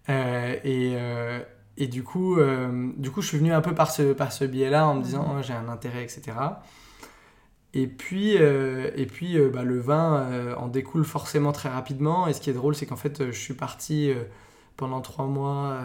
et, 0.07 0.95
et 1.77 1.87
du 1.87 2.03
coup, 2.03 2.37
du 2.97 3.09
coup, 3.09 3.21
je 3.21 3.27
suis 3.27 3.37
venu 3.39 3.51
un 3.51 3.61
peu 3.61 3.73
par 3.73 3.89
ce, 3.89 4.13
par 4.13 4.31
ce 4.31 4.45
biais-là 4.45 4.87
en 4.87 4.95
me 4.95 5.03
disant 5.03 5.23
mhm. 5.23 5.37
oh, 5.39 5.41
j'ai 5.41 5.53
un 5.53 5.67
intérêt, 5.69 6.03
etc. 6.03 6.33
Et 7.73 7.87
puis, 7.87 8.33
et 8.35 9.05
puis 9.07 9.39
bah, 9.49 9.63
le 9.63 9.79
vin 9.79 10.55
en 10.57 10.67
découle 10.67 11.03
forcément 11.03 11.51
très 11.51 11.69
rapidement. 11.69 12.27
Et 12.27 12.33
ce 12.33 12.41
qui 12.41 12.51
est 12.51 12.53
drôle, 12.53 12.75
c'est 12.75 12.85
qu'en 12.85 12.95
fait, 12.95 13.31
je 13.31 13.39
suis 13.39 13.55
parti 13.55 14.13
pendant 14.75 15.01
trois 15.01 15.25
mois 15.25 15.79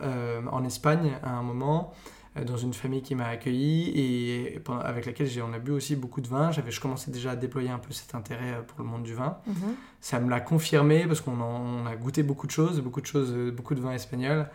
en 0.00 0.64
Espagne 0.64 1.12
à 1.22 1.30
un 1.30 1.42
moment. 1.42 1.94
Euh, 2.38 2.44
dans 2.44 2.56
une 2.56 2.72
famille 2.72 3.02
qui 3.02 3.14
m'a 3.14 3.26
accueilli 3.26 3.92
et 3.94 4.62
avec 4.84 5.04
laquelle 5.04 5.28
on 5.46 5.52
a 5.52 5.58
bu 5.58 5.70
aussi 5.70 5.96
beaucoup 5.96 6.22
de 6.22 6.28
vin. 6.28 6.50
J'avais, 6.50 6.70
je 6.70 6.80
commençais 6.80 7.10
déjà 7.10 7.32
à 7.32 7.36
déployer 7.36 7.68
un 7.68 7.78
peu 7.78 7.92
cet 7.92 8.14
intérêt 8.14 8.52
euh, 8.52 8.62
pour 8.62 8.80
le 8.80 8.86
monde 8.86 9.02
du 9.02 9.12
vin. 9.12 9.36
Mhm. 9.46 9.74
Ça 10.00 10.18
me 10.18 10.30
l'a 10.30 10.40
confirmé 10.40 11.06
parce 11.06 11.20
qu'on 11.20 11.86
a 11.86 11.94
goûté 11.96 12.22
beaucoup 12.22 12.46
de 12.46 12.52
choses, 12.52 12.80
beaucoup 12.80 13.02
de 13.02 13.06
choses, 13.06 13.32
euh, 13.34 13.50
beaucoup 13.50 13.74
de 13.74 13.80
vins 13.80 13.92
espagnols. 13.92 14.48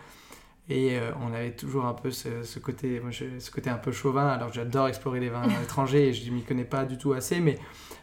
Et 0.69 0.97
on 1.21 1.33
avait 1.33 1.55
toujours 1.55 1.85
un 1.85 1.93
peu 1.93 2.11
ce, 2.11 2.59
côté, 2.59 2.99
moi, 2.99 3.11
ce 3.13 3.49
côté 3.49 3.69
un 3.69 3.77
peu 3.77 3.93
chauvin, 3.93 4.27
alors 4.27 4.51
j'adore 4.51 4.89
explorer 4.89 5.21
les 5.21 5.29
vins 5.29 5.47
étrangers 5.63 6.09
et 6.09 6.13
je 6.13 6.29
m'y 6.29 6.43
connais 6.43 6.65
pas 6.65 6.83
du 6.83 6.97
tout 6.97 7.13
assez, 7.13 7.39
mais, 7.39 7.57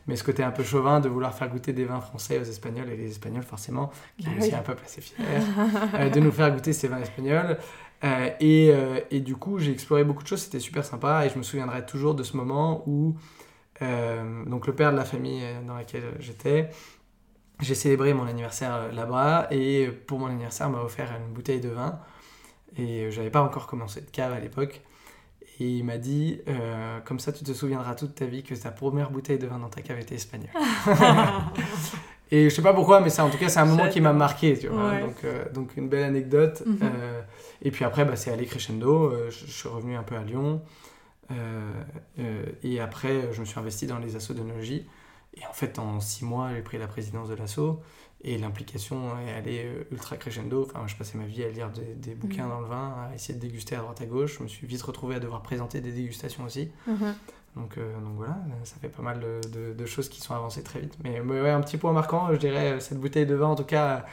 mais 0.07 0.17
ce 0.17 0.25
côté 0.25 0.43
un 0.43 0.51
peu 0.51 0.63
chauvin 0.63 0.99
de 0.99 1.11
vouloir 1.11 1.35
faire 1.35 1.51
goûter 1.51 1.75
des 1.75 1.85
vins 1.85 2.01
français 2.01 2.39
aux 2.39 2.45
Espagnols, 2.45 2.89
et 2.89 2.97
les 2.97 3.11
Espagnols 3.11 3.43
forcément, 3.43 3.91
qui 4.17 4.29
est 4.29 4.31
bah 4.31 4.37
aussi 4.39 4.55
un 4.55 4.63
peuple 4.63 4.83
assez 4.83 5.03
fier, 5.03 5.27
de 6.11 6.21
nous 6.21 6.33
faire 6.33 6.51
goûter 6.53 6.73
ces 6.73 6.89
vins 6.89 7.03
espagnols. 7.03 7.59
Et, 8.03 8.71
et, 9.11 9.21
du 9.21 9.35
coup, 9.37 9.59
j'ai 9.59 9.73
exploré 9.73 10.05
beaucoup 10.05 10.23
de 10.23 10.29
choses, 10.29 10.43
c'était 10.43 10.61
super 10.61 10.85
sympa, 10.85 11.25
et 11.25 11.31
je 11.31 11.39
me 11.39 11.43
souviendrai 11.43 11.87
toujours 11.87 12.15
de 12.15 12.23
ce 12.23 12.37
moment 12.37 12.83
où 12.87 13.17
donc 14.47 14.67
le 14.67 14.75
père 14.75 14.93
de 14.93 14.97
la 14.97 15.05
famille 15.05 15.43
dans 15.67 15.75
laquelle 15.75 16.15
j'étais, 16.21 16.71
j'ai 17.61 17.75
célébré 17.75 18.15
mon 18.15 18.27
anniversaire 18.27 18.93
là-bas 18.93 19.49
et 19.51 19.89
pour 20.07 20.19
mon 20.19 20.27
anniversaire, 20.27 20.69
m'a 20.71 20.83
offert 20.83 21.09
une 21.19 21.33
bouteille 21.33 21.61
de 21.61 21.69
vin. 21.69 21.99
Et 22.77 23.11
j'avais 23.11 23.31
pas 23.31 23.43
encore 23.43 23.67
commencé 23.67 24.01
de 24.01 24.11
cave 24.11 24.33
à 24.33 24.41
l'époque. 24.41 24.83
Et 25.61 25.79
il 25.79 25.85
m'a 25.85 25.99
dit, 25.99 26.41
euh, 26.49 26.99
comme 27.05 27.21
ça 27.21 27.33
tu 27.33 27.45
te 27.45 27.53
souviendras 27.53 27.95
toute 27.95 28.17
ta 28.17 28.25
vie 28.25 28.43
que 28.43 28.55
ta 28.55 28.73
première 28.73 29.11
bouteille 29.11 29.39
de 29.39 29.47
vin 29.47 29.59
dans 29.59 29.69
ta 29.69 29.83
cave 29.83 30.01
était 30.01 30.17
espagnole. 30.17 30.51
et 32.33 32.51
je 32.51 32.55
sais 32.55 32.63
pas 32.63 32.75
pourquoi, 32.75 33.01
mais 33.01 33.11
ça, 33.11 33.25
en 33.25 33.31
tout 33.31 33.39
cas, 33.39 33.49
c'est 33.49 33.61
un 33.61 33.65
moment 33.65 33.89
qui 33.89 34.01
m'a 34.01 34.13
marqué. 34.13 34.59
Tu 34.59 34.67
vois, 34.67 34.99
donc, 34.99 35.23
euh, 35.23 35.45
donc 35.53 35.77
une 35.77 35.89
belle 35.89 36.03
anecdote. 36.03 36.65
Mhm. 36.67 36.79
Euh, 36.83 37.23
et 37.63 37.71
puis 37.71 37.85
après, 37.85 38.05
bah, 38.05 38.17
c'est 38.17 38.31
allé 38.31 38.47
crescendo. 38.47 39.13
Je, 39.31 39.47
je, 39.47 39.53
suis 39.53 39.69
revenu 39.69 39.97
un 39.97 40.03
peu 40.03 40.17
à 40.17 40.23
Lyon. 40.23 40.63
et 42.63 42.81
après, 42.81 43.33
je 43.33 43.41
me 43.41 43.45
suis 43.45 43.59
investi 43.59 43.87
dans 43.87 43.99
les 43.99 44.17
assos 44.17 44.35
d'onologie. 44.35 44.87
Et 45.37 45.47
en 45.47 45.53
fait, 45.53 45.79
en 45.79 46.01
six 46.01 46.25
mois, 46.25 46.51
j'ai 46.55 46.63
pris 46.63 46.79
la 46.79 46.87
présidence 46.87 47.29
de 47.29 47.35
l'asso 47.35 47.81
et 48.25 48.39
l'implication 48.39 49.19
est 49.27 49.33
allée 49.33 49.63
euh, 49.65 49.85
ultra 49.93 50.17
crescendo. 50.17 50.67
Enfin, 50.67 50.87
je 50.87 50.97
passais 50.97 51.19
ma 51.19 51.27
vie 51.27 51.45
à 51.45 51.51
lire 51.51 51.71
des, 51.71 52.15
bouquins 52.15 52.47
mm. 52.47 52.51
dans 52.51 52.61
le 52.61 52.67
vin, 52.67 52.95
à 53.11 53.15
essayer 53.15 53.35
de 53.35 53.41
déguster 53.41 53.77
à 53.77 53.81
droite 53.81 54.01
à 54.01 54.07
gauche. 54.07 54.39
Je 54.39 54.43
me 54.43 54.49
suis 54.49 54.67
vite 54.67 54.83
retrouvé 54.83 55.17
à 55.17 55.21
devoir 55.21 55.43
présenter 55.43 55.81
des 55.83 55.93
dégustations 55.93 56.45
aussi. 56.45 56.71
Mm-hmm. 56.89 57.13
Donc, 57.57 57.79
euh, 57.79 58.01
donc 58.01 58.15
voilà, 58.17 58.39
ça 58.65 58.77
fait 58.81 58.89
pas 58.89 59.03
mal 59.03 59.21
de, 59.21 59.87
choses 59.87 60.09
qui 60.09 60.21
sont 60.21 60.35
avancées 60.35 60.63
très 60.63 60.81
vite. 60.81 60.97
Mais, 61.05 61.21
ouais, 61.21 61.51
un 61.51 61.61
petit 61.61 61.77
point 61.77 61.93
marquant, 61.93 62.29
je 62.33 62.39
dirais, 62.39 62.73
euh, 62.73 62.81
cette 62.81 62.99
bouteille 62.99 63.27
de 63.27 63.35
vin, 63.35 63.49
en 63.49 63.55
tout 63.55 63.65
cas, 63.65 64.07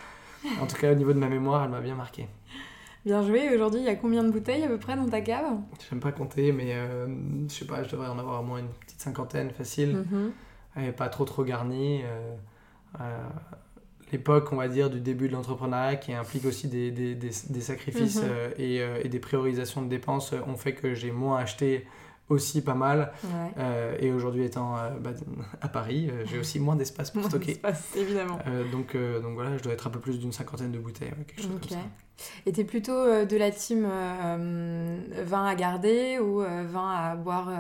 en 0.61 0.67
tout 0.67 0.75
cas 0.75 0.91
au 0.91 0.95
niveau 0.95 1.13
de 1.13 1.19
ma 1.19 1.27
mémoire, 1.27 1.63
elle 1.63 1.71
m'a 1.71 1.81
bien 1.81 1.95
marqué. 1.95 2.27
Bien 3.05 3.23
joué. 3.23 3.53
Aujourd'hui, 3.53 3.79
il 3.79 3.85
y 3.85 3.89
a 3.89 3.95
combien 3.95 4.23
de 4.23 4.31
bouteilles 4.31 4.63
à 4.63 4.67
peu 4.67 4.77
près 4.77 4.95
dans 4.95 5.07
ta 5.07 5.21
cave? 5.21 5.57
J'aime 5.89 5.99
pas 5.99 6.11
compter, 6.11 6.51
mais 6.51 6.75
je 7.47 7.53
sais 7.53 7.65
pas, 7.65 7.83
je 7.83 7.89
devrais 7.89 8.07
en 8.07 8.19
avoir 8.19 8.41
au 8.41 8.43
moins 8.43 8.59
une 8.59 8.69
petite 8.85 9.01
cinquantaine 9.01 9.51
facile. 9.51 9.97
Mm-hmm 9.97 10.31
et 10.79 10.91
pas 10.91 11.09
trop 11.09 11.25
trop 11.25 11.43
garnie. 11.43 12.01
Euh, 12.03 12.35
euh, 12.99 13.27
l'époque, 14.11 14.49
on 14.51 14.57
va 14.57 14.67
dire, 14.67 14.89
du 14.89 14.99
début 14.99 15.27
de 15.27 15.33
l'entrepreneuriat 15.33 15.95
qui 15.95 16.13
implique 16.13 16.45
aussi 16.45 16.67
des, 16.67 16.91
des, 16.91 17.15
des, 17.15 17.61
sacrifices 17.61 18.21
mhm. 18.21 18.29
euh, 18.29 18.51
et, 18.57 19.05
et, 19.05 19.09
des 19.09 19.19
priorisations 19.19 19.81
de 19.81 19.87
dépenses 19.87 20.33
ont 20.47 20.57
fait 20.57 20.73
que 20.73 20.93
j'ai 20.93 21.11
moins 21.11 21.37
acheté 21.37 21.87
aussi 22.31 22.63
pas 22.63 22.73
mal. 22.73 23.11
et 23.99 24.11
aujourd'hui, 24.11 24.43
étant 24.43 24.75
bah, 24.99 25.11
à 25.61 25.67
Paris, 25.67 26.09
j'ai 26.25 26.39
aussi 26.39 26.59
moins 26.59 26.75
d'espace 26.75 27.11
pour 27.11 27.23
stocker. 27.25 27.61
évidemment. 27.95 28.39
donc, 28.71 28.95
donc 28.95 29.33
voilà, 29.33 29.57
je 29.57 29.63
dois 29.63 29.73
être 29.73 29.87
un 29.87 29.91
peu 29.91 29.99
plus 29.99 30.19
d'une 30.19 30.31
cinquantaine 30.31 30.71
de 30.71 30.79
bouteilles, 30.79 31.11
quelque 31.27 31.41
chose 31.41 31.51
comme 31.59 31.69
ça. 31.69 31.77
Et 32.45 32.51
t'es 32.51 32.63
plutôt 32.63 33.25
de 33.25 33.37
la 33.37 33.51
team 33.51 33.83
vin 33.83 35.45
à 35.45 35.55
garder 35.55 36.19
ou 36.19 36.39
vin 36.39 36.91
à 36.91 37.15
boire 37.15 37.51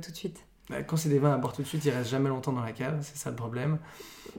tout 0.00 0.10
de 0.10 0.16
suite? 0.16 0.44
Bah, 0.70 0.82
quand 0.84 0.96
c'est 0.96 1.08
des 1.08 1.18
vins 1.18 1.34
à 1.34 1.36
boire 1.36 1.52
tout 1.52 1.62
de 1.62 1.66
suite, 1.66 1.84
ils 1.84 1.90
restent 1.90 2.10
jamais 2.10 2.28
longtemps 2.28 2.52
dans 2.52 2.62
la 2.62 2.72
cave, 2.72 2.98
c'est 3.02 3.16
ça 3.16 3.30
le 3.30 3.36
problème. 3.36 3.78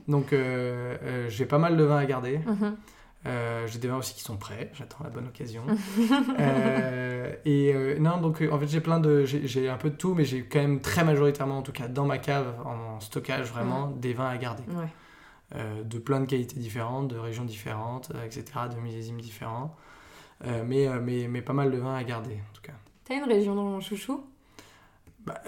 Donc 0.08 0.32
euh, 0.32 0.96
euh, 1.02 1.28
j'ai 1.28 1.44
pas 1.44 1.58
mal 1.58 1.76
de 1.76 1.84
vins 1.84 1.98
à 1.98 2.06
garder. 2.06 2.38
Mhm. 2.38 2.76
Euh, 3.24 3.66
j'ai 3.68 3.78
des 3.78 3.86
vins 3.86 3.98
aussi 3.98 4.14
qui 4.14 4.22
sont 4.22 4.36
prêts, 4.36 4.72
j'attends 4.74 5.04
la 5.04 5.10
bonne 5.10 5.28
occasion. 5.28 5.62
et 7.44 7.74
non, 8.00 8.20
donc 8.20 8.42
en 8.50 8.58
fait 8.58 8.66
j'ai 8.66 8.80
plein 8.80 8.98
de, 8.98 9.24
j'ai 9.24 9.68
un 9.68 9.76
peu 9.76 9.90
de 9.90 9.96
tout, 9.96 10.14
mais 10.14 10.24
j'ai 10.24 10.44
quand 10.44 10.60
même 10.60 10.80
très 10.80 11.04
majoritairement, 11.04 11.58
en 11.58 11.62
tout 11.62 11.72
cas 11.72 11.86
dans 11.88 12.06
ma 12.06 12.18
cave, 12.18 12.54
en 12.64 12.98
stockage 13.00 13.52
vraiment, 13.52 13.88
des 13.88 14.12
vins 14.12 14.28
à 14.28 14.36
garder. 14.38 14.64
de 15.54 15.98
plein 15.98 16.20
de 16.20 16.26
qualités 16.26 16.58
différentes, 16.58 17.08
de 17.08 17.16
régions 17.16 17.44
différentes, 17.44 18.10
etc., 18.24 18.44
de 18.74 18.80
millésimes 18.80 19.20
différents. 19.20 19.76
mais, 20.44 20.88
mais, 21.00 21.28
mais 21.28 21.42
pas 21.42 21.52
mal 21.52 21.70
de 21.70 21.78
vins 21.78 21.94
à 21.94 22.02
garder 22.02 22.34
en 22.34 22.54
tout 22.54 22.62
cas. 22.62 22.72
T'as 23.04 23.14
une 23.14 23.24
région 23.24 23.54
dans 23.54 23.64
mon 23.64 23.80
chouchou? 23.80 24.24
Bah, 25.24 25.40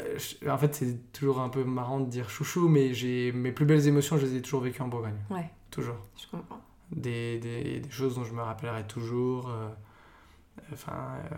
en 0.49 0.59
fait, 0.59 0.75
c'est 0.75 1.13
toujours 1.13 1.41
un 1.41 1.49
peu 1.49 1.65
marrant 1.65 1.99
de 1.99 2.09
dire 2.09 2.31
chouchou, 2.31 2.69
mais 2.69 2.95
j'ai 2.95 3.33
mes 3.33 3.51
plus 3.51 3.65
belles 3.65 3.89
émotions, 3.89 4.17
je 4.17 4.27
les 4.27 4.37
ai 4.37 4.43
toujours 4.43 4.61
vécues 4.61 4.83
en 4.83 4.89
Bourgogne. 4.89 5.19
Ouais. 5.31 5.51
Toujours. 5.71 5.97
Je 6.17 6.29
comprends. 6.29 6.61
Des, 6.95 7.39
des, 7.39 7.81
des 7.81 7.91
choses 7.91 8.15
dont 8.15 8.25
je 8.25 8.33
me 8.33 8.43
rappellerai 8.43 8.87
toujours. 8.87 9.51
Euh, 9.51 9.69
enfin, 10.73 10.93
euh, 10.93 11.37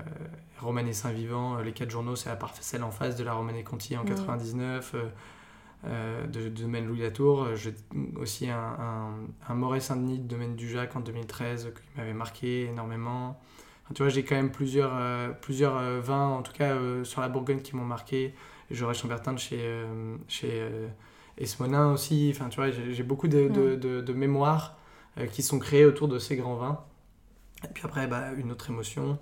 Romanée 0.61 0.93
Saint-Vivant, 0.93 1.57
euh, 1.59 1.63
les 1.63 1.73
quatre 1.73 1.91
journaux, 1.91 2.17
c'est 2.17 2.29
la 2.29 2.37
parcelle 2.37 2.83
en 2.83 2.91
face 2.91 3.17
de 3.17 3.25
la 3.25 3.33
Romanée 3.33 3.65
Conti 3.65 3.97
en 3.97 4.05
99. 4.05 4.95
Euh, 5.85 6.27
de, 6.27 6.49
domaine 6.49 6.87
Louis 6.87 7.01
Latour. 7.01 7.55
J'ai 7.55 7.75
aussi 8.17 8.49
un, 8.49 8.59
un, 8.59 9.11
un 9.49 9.55
Moret 9.55 9.81
Saint-Denis 9.81 10.19
de 10.19 10.27
domaine 10.27 10.57
du 10.57 10.69
Jacques 10.69 10.97
en 10.97 11.01
2013 11.01 11.73
qui 11.75 11.99
m'avait 11.99 12.15
marqué 12.15 12.65
énormément 12.67 13.39
tu 13.95 14.03
vois, 14.03 14.11
j'ai 14.11 14.25
quand 14.25 14.35
même 14.35 14.51
plusieurs, 14.51 14.91
euh, 14.97 15.29
plusieurs 15.29 15.77
euh, 15.77 16.01
vins, 16.01 16.27
en 16.27 16.43
tout 16.43 16.53
cas 16.53 16.77
sur 17.05 17.21
la 17.21 17.29
Bourgogne, 17.29 17.61
qui 17.61 17.77
m'ont 17.77 17.85
marqué. 17.85 18.35
J'aurais 18.71 18.95
Chambertin 18.95 19.33
de 19.33 19.39
chez, 19.39 19.85
chez 20.27 20.69
Esmonin 21.39 21.93
aussi. 21.93 22.33
Enfin, 22.35 22.49
tu 22.49 22.57
vois, 22.57 22.71
j'ai 22.71 23.03
beaucoup 23.05 23.29
de, 23.29 23.49
de, 23.49 23.77
de, 23.77 24.01
de 24.01 24.13
mémoires 24.13 24.77
qui 25.33 25.43
sont 25.43 25.59
créées 25.59 25.85
autour 25.85 26.09
de 26.09 26.19
ces 26.19 26.37
grands 26.37 26.57
vins. 26.57 26.85
Et 27.65 27.73
puis 27.73 27.85
après, 27.85 28.07
bah, 28.07 28.33
une 28.37 28.53
autre 28.53 28.71
émotion, 28.71 29.19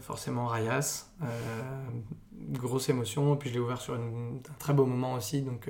forcément 0.00 0.46
Rayas. 0.46 1.10
grosse 2.50 2.88
émotion. 2.88 3.34
Et 3.34 3.38
puis 3.38 3.50
je 3.50 3.54
l'ai 3.54 3.60
ouvert 3.60 3.80
sur 3.80 3.94
un 3.94 4.40
très 4.58 4.72
beau 4.72 4.86
moment 4.86 5.14
aussi. 5.14 5.42
Donc 5.42 5.68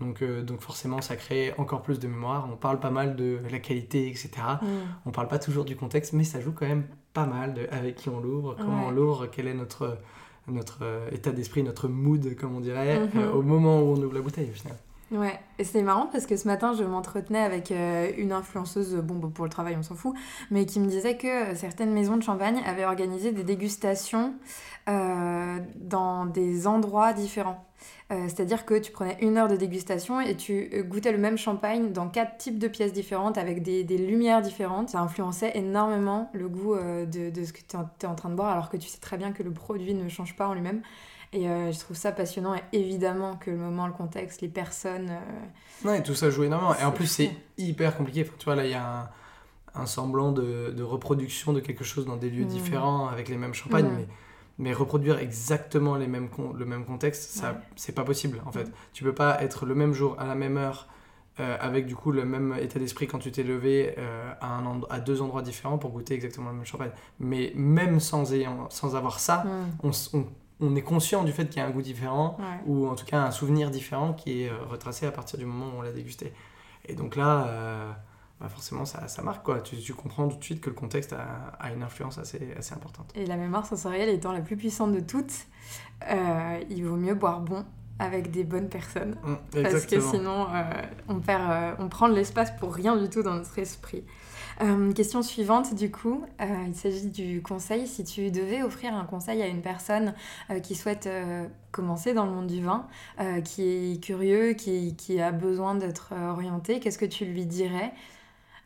donc, 0.00 0.22
euh, 0.22 0.42
donc 0.42 0.60
forcément, 0.60 1.00
ça 1.00 1.16
crée 1.16 1.52
encore 1.58 1.82
plus 1.82 1.98
de 1.98 2.06
mémoire. 2.06 2.48
On 2.52 2.56
parle 2.56 2.78
pas 2.78 2.90
mal 2.90 3.16
de 3.16 3.40
la 3.50 3.58
qualité, 3.58 4.08
etc. 4.08 4.30
Mm. 4.62 4.66
On 5.06 5.10
parle 5.10 5.28
pas 5.28 5.38
toujours 5.38 5.64
du 5.64 5.76
contexte, 5.76 6.12
mais 6.12 6.24
ça 6.24 6.40
joue 6.40 6.52
quand 6.52 6.66
même 6.66 6.84
pas 7.14 7.26
mal 7.26 7.54
de 7.54 7.66
avec 7.70 7.96
qui 7.96 8.08
on 8.08 8.20
l'ouvre, 8.20 8.54
comment 8.56 8.86
on 8.86 8.90
l'ouvre, 8.90 9.26
quel 9.26 9.48
est 9.48 9.54
notre, 9.54 9.98
notre 10.46 10.78
euh, 10.82 11.10
état 11.10 11.32
d'esprit, 11.32 11.62
notre 11.62 11.88
mood, 11.88 12.36
comme 12.36 12.54
on 12.54 12.60
dirait, 12.60 13.00
mm-hmm. 13.00 13.18
euh, 13.18 13.32
au 13.32 13.42
moment 13.42 13.80
où 13.80 13.94
on 13.94 13.96
ouvre 13.96 14.14
la 14.14 14.20
bouteille 14.20 14.50
au 14.50 14.54
final. 14.54 14.76
Ouais, 15.10 15.40
et 15.58 15.64
c'était 15.64 15.82
marrant 15.82 16.06
parce 16.12 16.26
que 16.26 16.36
ce 16.36 16.46
matin, 16.46 16.74
je 16.74 16.84
m'entretenais 16.84 17.42
avec 17.42 17.72
une 18.18 18.32
influenceuse, 18.32 18.94
bon, 18.96 19.18
pour 19.30 19.44
le 19.46 19.50
travail, 19.50 19.74
on 19.78 19.82
s'en 19.82 19.94
fout, 19.94 20.14
mais 20.50 20.66
qui 20.66 20.80
me 20.80 20.86
disait 20.86 21.16
que 21.16 21.54
certaines 21.54 21.92
maisons 21.92 22.18
de 22.18 22.22
champagne 22.22 22.60
avaient 22.66 22.84
organisé 22.84 23.32
des 23.32 23.42
dégustations 23.42 24.34
dans 24.86 26.26
des 26.26 26.66
endroits 26.66 27.14
différents. 27.14 27.64
Euh, 28.10 28.24
c'est-à-dire 28.26 28.64
que 28.64 28.78
tu 28.78 28.90
prenais 28.90 29.18
une 29.20 29.36
heure 29.36 29.48
de 29.48 29.56
dégustation 29.56 30.20
et 30.20 30.34
tu 30.34 30.70
euh, 30.72 30.82
goûtais 30.82 31.12
le 31.12 31.18
même 31.18 31.36
champagne 31.36 31.92
dans 31.92 32.08
quatre 32.08 32.38
types 32.38 32.58
de 32.58 32.66
pièces 32.66 32.94
différentes 32.94 33.36
avec 33.36 33.62
des, 33.62 33.84
lumières 33.98 34.40
différentes. 34.40 34.88
Ça 34.88 35.00
influençait 35.00 35.52
énormément 35.54 36.30
le 36.32 36.48
goût 36.48 36.74
euh, 36.74 37.04
de, 37.04 37.44
ce 37.44 37.52
que 37.52 37.58
tu 37.58 37.76
es 37.76 38.06
en 38.08 38.14
train 38.14 38.30
de 38.30 38.34
boire 38.34 38.50
alors 38.50 38.70
que 38.70 38.78
tu 38.78 38.88
sais 38.88 38.98
très 38.98 39.18
bien 39.18 39.32
que 39.32 39.42
le 39.42 39.52
produit 39.52 39.92
ne 39.92 40.08
change 40.08 40.36
pas 40.36 40.48
en 40.48 40.54
lui-même. 40.54 40.80
Et 41.32 41.44
je 41.44 41.78
trouve 41.78 41.96
ça 41.96 42.10
passionnant 42.10 42.54
et 42.54 42.62
évidemment 42.72 43.36
que 43.36 43.50
le 43.50 43.58
moment, 43.58 43.86
le 43.86 43.92
contexte, 43.92 44.40
les 44.40 44.48
personnes... 44.48 45.10
Ouais, 45.84 46.02
tout 46.02 46.14
ça 46.14 46.30
joue 46.30 46.44
énormément. 46.44 46.74
Et 46.80 46.84
en 46.84 46.90
plus, 46.90 47.06
c'est 47.06 47.30
hyper 47.58 47.96
compliqué. 47.96 48.24
tu 48.38 48.44
vois, 48.46 48.54
là, 48.54 48.64
il 48.64 48.70
y 48.70 48.74
a 48.74 49.10
un, 49.74 49.84
semblant 49.84 50.32
de, 50.32 50.82
reproduction 50.82 51.52
de 51.52 51.60
quelque 51.60 51.84
chose 51.84 52.06
dans 52.06 52.16
des 52.16 52.30
lieux 52.30 52.44
mmh. 52.44 52.48
différents 52.48 53.08
avec 53.08 53.28
les 53.28 53.36
mêmes 53.36 53.52
champagnes, 53.52 53.88
mmh. 53.88 53.96
mais 53.98 54.06
mais 54.58 54.72
reproduire 54.72 55.18
exactement 55.18 55.96
les 55.96 56.08
mêmes 56.08 56.28
le 56.56 56.64
même 56.64 56.84
contexte, 56.84 57.30
ça 57.30 57.60
c'est 57.76 57.94
pas 57.94 58.04
possible 58.04 58.42
en 58.44 58.52
fait. 58.52 58.64
Mm. 58.64 58.72
Tu 58.92 59.04
peux 59.04 59.14
pas 59.14 59.42
être 59.42 59.66
le 59.66 59.74
même 59.74 59.92
jour 59.92 60.16
à 60.18 60.26
la 60.26 60.34
même 60.34 60.56
heure 60.56 60.88
euh, 61.38 61.56
avec 61.60 61.86
du 61.86 61.94
coup 61.94 62.10
le 62.10 62.24
même 62.24 62.56
état 62.60 62.80
d'esprit 62.80 63.06
quand 63.06 63.20
tu 63.20 63.30
t'es 63.30 63.44
levé 63.44 63.94
euh, 63.98 64.32
à, 64.40 64.56
un 64.56 64.80
à 64.90 64.98
deux 64.98 65.22
endroits 65.22 65.42
différents 65.42 65.78
pour 65.78 65.90
goûter 65.90 66.14
exactement 66.14 66.50
le 66.50 66.56
même 66.56 66.66
champagne. 66.66 66.90
Mais 67.20 67.52
même 67.54 68.00
sans, 68.00 68.32
ayant, 68.34 68.68
sans 68.70 68.96
avoir 68.96 69.20
ça, 69.20 69.44
mm. 69.44 69.68
on, 69.84 69.90
on, 70.14 70.26
est 70.60 70.82
conscient 70.82 71.24
du 71.24 71.32
fait 71.32 71.46
qu'il 71.46 71.58
y 71.58 71.64
a 71.64 71.66
un 71.66 71.70
goût 71.70 71.82
différent 71.82 72.36
ou 72.66 72.88
en 72.88 72.94
tout 72.94 73.04
cas 73.04 73.22
un 73.22 73.30
souvenir 73.30 73.70
différent 73.70 74.12
qui 74.12 74.42
est 74.42 74.48
euh, 74.48 74.58
retracé 74.68 75.06
à 75.06 75.12
partir 75.12 75.38
du 75.38 75.46
moment 75.46 75.76
où 75.76 75.78
on 75.78 75.82
l'a 75.82 75.92
dégusté. 75.92 76.32
Et 76.86 76.94
donc 76.94 77.16
là, 77.16 77.96
bah 78.40 78.48
forcément 78.48 78.84
ça, 78.84 79.08
ça, 79.08 79.22
marque 79.22 79.44
quoi. 79.44 79.60
Tu, 79.60 79.76
tu, 79.78 79.94
comprends 79.94 80.28
tout 80.28 80.36
de 80.36 80.44
suite 80.44 80.60
que 80.60 80.70
le 80.70 80.76
contexte 80.76 81.12
a, 81.12 81.56
a, 81.58 81.72
une 81.72 81.82
influence 81.82 82.18
assez, 82.18 82.54
assez 82.56 82.72
importante. 82.72 83.10
Et 83.16 83.26
la 83.26 83.36
mémoire 83.36 83.66
sensorielle 83.66 84.08
étant 84.08 84.32
la 84.32 84.40
plus 84.40 84.56
puissante 84.56 84.92
de 84.92 85.00
toutes, 85.00 85.46
euh, 86.08 86.60
il 86.70 86.84
vaut 86.84 86.96
mieux 86.96 87.14
boire 87.14 87.40
bon 87.40 87.64
avec 87.98 88.30
des 88.30 88.44
bonnes 88.44 88.68
personnes. 88.68 89.16
Mmh, 89.24 89.62
parce 89.62 89.86
que 89.86 90.00
sinon 90.00 90.46
euh, 90.54 90.62
on, 91.08 91.18
perd, 91.20 91.50
euh, 91.50 91.74
on 91.80 91.88
prend 91.88 92.08
de 92.08 92.14
l'espace 92.14 92.52
pour 92.58 92.72
rien 92.72 92.96
du 92.96 93.08
tout 93.10 93.22
dans 93.22 93.34
notre 93.34 93.58
esprit. 93.58 94.04
Question 94.94 95.22
suivante, 95.22 95.74
du 95.74 95.90
coup, 95.90 96.24
il 96.40 96.74
s'agit 96.74 97.06
du 97.06 97.42
conseil. 97.42 97.86
Si 97.86 98.04
tu 98.04 98.30
devais 98.30 98.62
offrir 98.62 98.94
un 98.94 99.04
conseil 99.04 99.42
à 99.42 99.46
une 99.46 99.62
personne 99.62 100.14
qui 100.62 100.74
souhaite 100.74 101.08
commencer 101.70 102.14
dans 102.14 102.26
le 102.26 102.32
monde 102.32 102.46
du 102.46 102.62
vin, 102.62 102.86
qui 103.44 103.62
est 103.62 104.02
curieux, 104.02 104.54
qui, 104.54 104.96
qui 104.96 105.20
a 105.20 105.32
besoin 105.32 105.74
d'être 105.74 106.12
orienté, 106.30 106.80
qu'est-ce 106.80 106.98
que 106.98 107.06
tu 107.06 107.24
lui 107.24 107.46
dirais? 107.46 107.92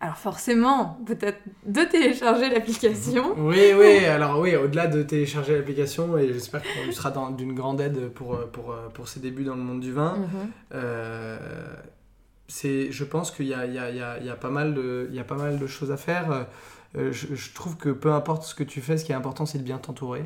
Alors 0.03 0.17
forcément, 0.17 0.99
peut-être 1.07 1.39
de 1.65 1.83
télécharger 1.83 2.51
l'application. 2.51 3.35
Oui, 3.39 3.73
oui, 3.79 4.05
alors 4.05 4.41
oui, 4.41 4.57
au-delà 4.57 4.89
de 4.89 5.05
télécharger 5.05 5.57
l'application, 5.57 6.19
et 6.19 6.33
j'espère 6.33 6.61
qu'on 6.63 6.91
sera 6.91 7.13
d'une 7.31 7.55
grande 7.55 7.81
aide 7.81 8.09
pour, 8.09 8.37
pour, 8.51 8.75
pour, 8.95 9.07
ses 9.07 9.21
débuts 9.21 9.45
dans 9.45 9.55
le 9.55 9.63
monde 9.63 9.79
du 9.79 9.93
vin, 9.93 10.17
mhm. 10.17 10.51
euh, 10.75 11.39
c'est, 12.53 12.93
je 12.93 13.05
pense 13.05 13.31
qu'il 13.31 13.47
y 13.47 13.55
a, 13.55 13.67
il 13.67 13.75
y, 13.75 13.79
a, 13.79 13.91
il 14.19 14.27
y, 14.27 14.31
a, 14.31 14.37
pas 14.37 14.51
mal 14.51 14.75
de, 14.75 15.09
il 15.11 15.17
y 15.17 15.21
a 15.21 15.25
pas 15.25 15.37
mal 15.37 15.59
de 15.59 15.67
choses 15.67 15.91
à 15.91 15.97
faire. 15.97 16.47
Euh, 16.97 17.13
je, 17.13 17.35
je, 17.35 17.55
trouve 17.55 17.77
que 17.77 17.89
peu 17.89 18.13
importe 18.13 18.45
ce 18.45 18.55
que 18.55 18.65
tu 18.65 18.81
fais, 18.81 18.99
ce 18.99 19.05
qui 19.05 19.13
est 19.13 19.15
important, 19.15 19.47
c'est 19.47 19.59
de 19.59 19.65
bien 19.65 19.79
t'entourer. 19.79 20.25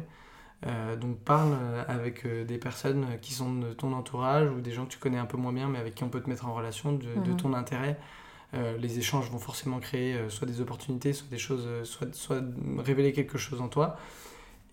Euh, 0.66 0.96
donc 0.96 1.18
parle 1.18 1.54
avec 1.86 2.26
des 2.26 2.58
personnes 2.58 3.06
qui 3.20 3.34
sont 3.34 3.54
de 3.54 3.72
ton 3.72 3.92
entourage 3.92 4.50
ou 4.50 4.60
des 4.60 4.72
gens 4.72 4.86
que 4.86 4.92
tu 4.92 4.98
connais 4.98 5.18
un 5.18 5.26
peu 5.26 5.36
moins 5.36 5.52
bien 5.52 5.68
mais 5.68 5.78
avec 5.78 5.94
qui 5.94 6.02
on 6.02 6.08
peut 6.08 6.20
te 6.20 6.30
mettre 6.30 6.46
en 6.46 6.54
relation 6.54 6.92
de, 6.92 7.04
de 7.24 7.30
mhm. 7.30 7.36
ton 7.36 7.52
intérêt. 7.52 7.98
Euh, 8.54 8.76
les 8.78 8.98
échanges 8.98 9.30
vont 9.30 9.38
forcément 9.38 9.80
créer 9.80 10.14
euh, 10.14 10.30
soit 10.30 10.46
des 10.46 10.60
opportunités, 10.60 11.12
soit 11.12 11.28
des 11.28 11.38
choses, 11.38 11.64
euh, 11.66 11.84
soit, 11.84 12.14
soit 12.14 12.42
révéler 12.78 13.12
quelque 13.12 13.38
chose 13.38 13.60
en 13.60 13.68
toi. 13.68 13.96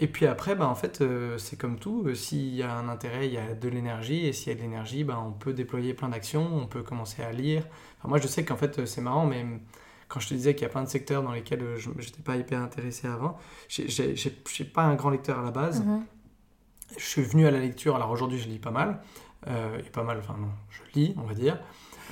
Et 0.03 0.07
puis 0.07 0.25
après, 0.25 0.53
bah, 0.53 0.67
en 0.67 0.75
fait, 0.75 1.01
c'est 1.37 1.57
comme 1.57 1.79
tout. 1.79 2.13
S'il 2.13 2.53
y 2.53 2.61
a 2.61 2.75
un 2.75 2.89
intérêt, 2.89 3.27
il 3.27 3.33
y 3.33 3.37
a 3.37 3.53
de 3.55 3.69
l'énergie. 3.69 4.25
Et 4.25 4.33
s'il 4.33 4.49
y 4.49 4.51
a 4.51 4.55
de 4.55 4.61
l'énergie, 4.61 5.05
bah, 5.05 5.17
on 5.25 5.31
peut 5.31 5.53
déployer 5.53 5.93
plein 5.93 6.09
d'actions, 6.09 6.45
on 6.53 6.67
peut 6.67 6.83
commencer 6.83 7.23
à 7.23 7.31
lire. 7.31 7.65
moi, 8.03 8.19
je 8.19 8.27
sais 8.27 8.43
qu'en 8.43 8.57
fait, 8.57 8.85
c'est 8.85 8.99
marrant, 8.99 9.25
mais 9.25 9.45
quand 10.09 10.19
je 10.19 10.27
te 10.27 10.33
disais 10.33 10.55
qu'il 10.55 10.63
y 10.63 10.65
a 10.65 10.69
plein 10.69 10.83
de 10.83 10.89
secteurs 10.89 11.23
dans 11.23 11.31
lesquels 11.31 11.77
je 11.77 11.89
n'étais 11.89 12.21
pas 12.21 12.35
hyper 12.35 12.59
intéressé 12.59 13.07
avant, 13.07 13.37
je 13.69 14.29
suis 14.45 14.65
pas 14.65 14.83
un 14.83 14.95
grand 14.95 15.09
lecteur 15.09 15.39
à 15.39 15.41
la 15.41 15.51
base. 15.51 15.85
Mm-hmm. 15.85 16.01
Je 16.97 17.05
suis 17.05 17.23
venu 17.23 17.47
à 17.47 17.51
la 17.51 17.59
lecture. 17.59 17.95
Alors 17.95 18.11
aujourd'hui, 18.11 18.39
je 18.39 18.49
lis 18.49 18.59
pas 18.59 18.71
mal. 18.71 18.99
et 19.47 19.89
pas 19.89 20.03
mal, 20.03 20.17
enfin 20.19 20.35
non, 20.37 20.49
je 20.69 20.99
lis, 20.99 21.15
on 21.17 21.23
va 21.23 21.33
dire. 21.33 21.57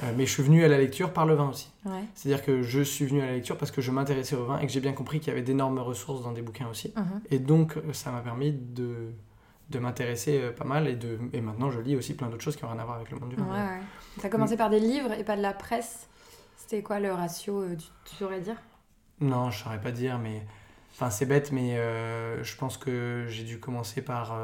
Euh, 0.03 0.13
mais 0.15 0.25
je 0.25 0.31
suis 0.31 0.43
venu 0.43 0.63
à 0.63 0.67
la 0.67 0.77
lecture 0.77 1.13
par 1.13 1.25
le 1.25 1.35
vin 1.35 1.49
aussi. 1.49 1.69
C'est-à-dire 2.15 2.43
que 2.43 2.61
je 2.61 2.81
suis 2.81 3.05
venu 3.05 3.21
à 3.21 3.25
la 3.25 3.33
lecture 3.33 3.57
parce 3.57 3.71
que 3.71 3.81
je 3.81 3.91
m'intéressais 3.91 4.35
au 4.35 4.45
vin 4.45 4.59
et 4.59 4.65
que 4.65 4.71
j'ai 4.71 4.79
bien 4.79 4.93
compris 4.93 5.19
qu'il 5.19 5.29
y 5.29 5.31
avait 5.31 5.41
d'énormes 5.41 5.79
ressources 5.79 6.23
dans 6.23 6.31
des 6.31 6.41
bouquins 6.41 6.67
aussi. 6.67 6.89
Uh-huh. 6.89 7.03
Et 7.29 7.39
donc, 7.39 7.77
euh, 7.77 7.93
ça 7.93 8.11
m'a 8.11 8.21
permis 8.21 8.51
de, 8.51 9.11
de 9.69 9.79
m'intéresser 9.79 10.39
euh, 10.41 10.51
pas 10.51 10.63
mal 10.63 10.87
et, 10.87 10.95
de, 10.95 11.19
et 11.33 11.41
maintenant 11.41 11.69
je 11.69 11.79
lis 11.79 11.95
aussi 11.95 12.15
plein 12.15 12.29
d'autres 12.29 12.43
choses 12.43 12.55
qui 12.55 12.63
n'ont 12.63 12.71
rien 12.71 12.79
à 12.79 12.85
voir 12.85 12.97
avec 12.97 13.11
le 13.11 13.19
monde 13.19 13.29
du 13.29 13.35
vin. 13.35 13.45
Ouais, 13.45 13.51
ouais. 13.51 13.81
Tu 14.19 14.25
as 14.25 14.29
commencé 14.29 14.57
par 14.57 14.69
des 14.69 14.79
livres 14.79 15.11
et 15.11 15.23
pas 15.23 15.35
de 15.35 15.41
la 15.41 15.53
presse. 15.53 16.07
C'était 16.57 16.81
quoi 16.81 16.99
le 16.99 17.11
ratio, 17.11 17.65
tu, 18.05 18.15
saurais 18.15 18.39
dire? 18.39 18.55
Non, 19.19 19.51
je 19.51 19.63
saurais 19.63 19.81
pas 19.81 19.91
dire, 19.91 20.19
mais. 20.19 20.45
Enfin, 20.93 21.09
c'est 21.09 21.25
bête, 21.25 21.51
mais 21.51 21.75
je 21.75 22.55
pense 22.55 22.77
que 22.77 23.25
j'ai 23.27 23.43
dû 23.43 23.59
commencer 23.59 24.01
par. 24.01 24.37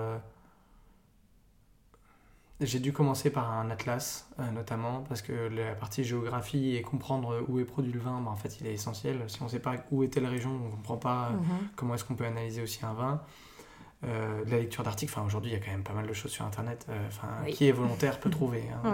J'ai 2.60 2.80
dû 2.80 2.92
commencer 2.92 3.30
par 3.30 3.52
un 3.52 3.70
atlas, 3.70 4.28
euh, 4.40 4.52
notamment, 4.52 5.04
parce 5.08 5.22
que 5.22 5.32
la 5.32 5.76
partie 5.76 6.04
géographie 6.04 6.76
et 6.76 6.82
comprendre 6.82 7.46
où 7.48 7.60
est 7.60 7.66
produit 7.66 7.92
le 7.92 8.00
vin, 8.00 8.20
bah, 8.20 8.32
en 8.32 8.36
fait, 8.36 8.60
il 8.60 8.66
est 8.66 8.74
essentiel. 8.74 9.22
Si 9.28 9.40
on 9.44 9.46
ne 9.46 9.50
sait 9.50 9.60
pas 9.60 9.76
où 9.92 10.02
est 10.02 10.08
telle 10.08 10.26
région, 10.26 10.50
on 10.50 10.66
ne 10.66 10.72
comprend 10.72 10.98
pas 10.98 11.28
euh, 11.28 11.38
mhm. 11.38 11.68
comment 11.76 11.94
est-ce 11.94 12.04
qu'on 12.04 12.16
peut 12.16 12.26
analyser 12.26 12.64
aussi 12.64 12.84
un 12.84 12.94
vin. 12.94 13.22
Euh, 14.04 14.44
la 14.48 14.58
lecture 14.58 14.84
d'articles, 14.84 15.14
enfin, 15.16 15.24
aujourd'hui, 15.24 15.52
il 15.52 15.54
y 15.54 15.58
a 15.58 15.60
quand 15.64 15.70
même 15.70 15.84
pas 15.84 15.94
mal 15.94 16.08
de 16.08 16.14
choses 16.14 16.32
sur 16.32 16.46
Internet. 16.46 16.88
Enfin, 17.08 17.30
Qui 17.48 17.68
est 17.68 17.72
volontaire 17.72 18.20
peut 18.20 18.30
trouver. 18.32 18.64
Hein. 18.74 18.92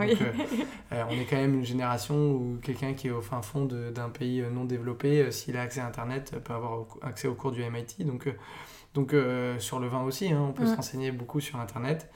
on 0.91 1.13
est 1.13 1.25
quand 1.25 1.37
même 1.37 1.55
une 1.55 1.65
génération 1.65 2.31
où 2.31 2.59
quelqu'un 2.61 2.93
qui 2.93 3.07
est 3.07 3.11
au 3.11 3.21
fin 3.21 3.41
fond 3.41 3.63
d'un 3.65 4.09
pays 4.09 4.43
non 4.51 4.65
développé, 4.65 5.31
s'il 5.31 5.55
a 5.55 5.61
accès 5.61 5.79
à 5.79 5.87
Internet, 5.87 6.35
peut 6.43 6.53
avoir 6.53 6.85
accès 7.01 7.29
au 7.29 7.35
cours 7.35 7.53
du 7.53 7.63
MIT. 7.63 8.03
Donc, 8.05 8.27
donc 8.93 9.15
sur 9.59 9.79
le 9.79 9.87
vin 9.87 10.03
aussi, 10.03 10.33
hein, 10.33 10.47
on 10.49 10.51
peut 10.51 10.65
se 10.65 10.75
renseigner 10.75 11.13
beaucoup 11.13 11.39
sur 11.39 11.59
Internet. 11.61 12.09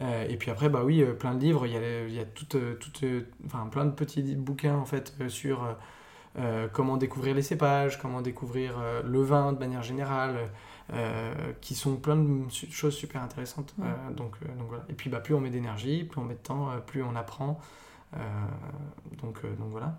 Euh, 0.00 0.26
et 0.28 0.36
puis 0.36 0.50
après, 0.50 0.68
bah 0.68 0.82
oui, 0.84 1.02
euh, 1.02 1.12
plein 1.12 1.34
de 1.34 1.40
livres, 1.40 1.66
il 1.66 1.72
y 1.72 1.76
a, 1.76 2.06
il 2.06 2.14
y 2.14 2.20
a 2.20 2.24
tout, 2.24 2.56
euh, 2.56 3.20
enfin, 3.46 3.66
plein 3.70 3.84
de 3.84 3.92
petits 3.92 4.34
bouquins 4.34 4.76
en 4.76 4.84
fait 4.84 5.14
sur 5.28 5.76
comment 6.72 6.96
découvrir 6.96 7.36
les 7.36 7.42
cépages, 7.42 8.00
comment 8.00 8.20
découvrir 8.20 8.74
le 9.04 9.22
vin 9.22 9.52
de 9.52 9.58
manière 9.60 9.84
générale, 9.84 10.50
qui 11.60 11.76
sont 11.76 11.94
plein 11.94 12.16
de 12.16 12.50
choses 12.50 12.94
super 12.94 13.22
intéressantes. 13.22 13.72
donc, 14.10 14.36
donc 14.58 14.66
voilà. 14.66 14.84
Et 14.88 14.94
puis 14.94 15.08
bah, 15.10 15.20
plus 15.20 15.32
on 15.34 15.40
met 15.40 15.50
d'énergie, 15.50 16.02
plus 16.02 16.20
on 16.20 16.24
met 16.24 16.34
de 16.34 16.40
temps, 16.40 16.70
plus 16.86 17.04
on 17.04 17.14
apprend. 17.14 17.60
Donc, 19.22 19.42
donc 19.42 19.70
voilà. 19.70 19.98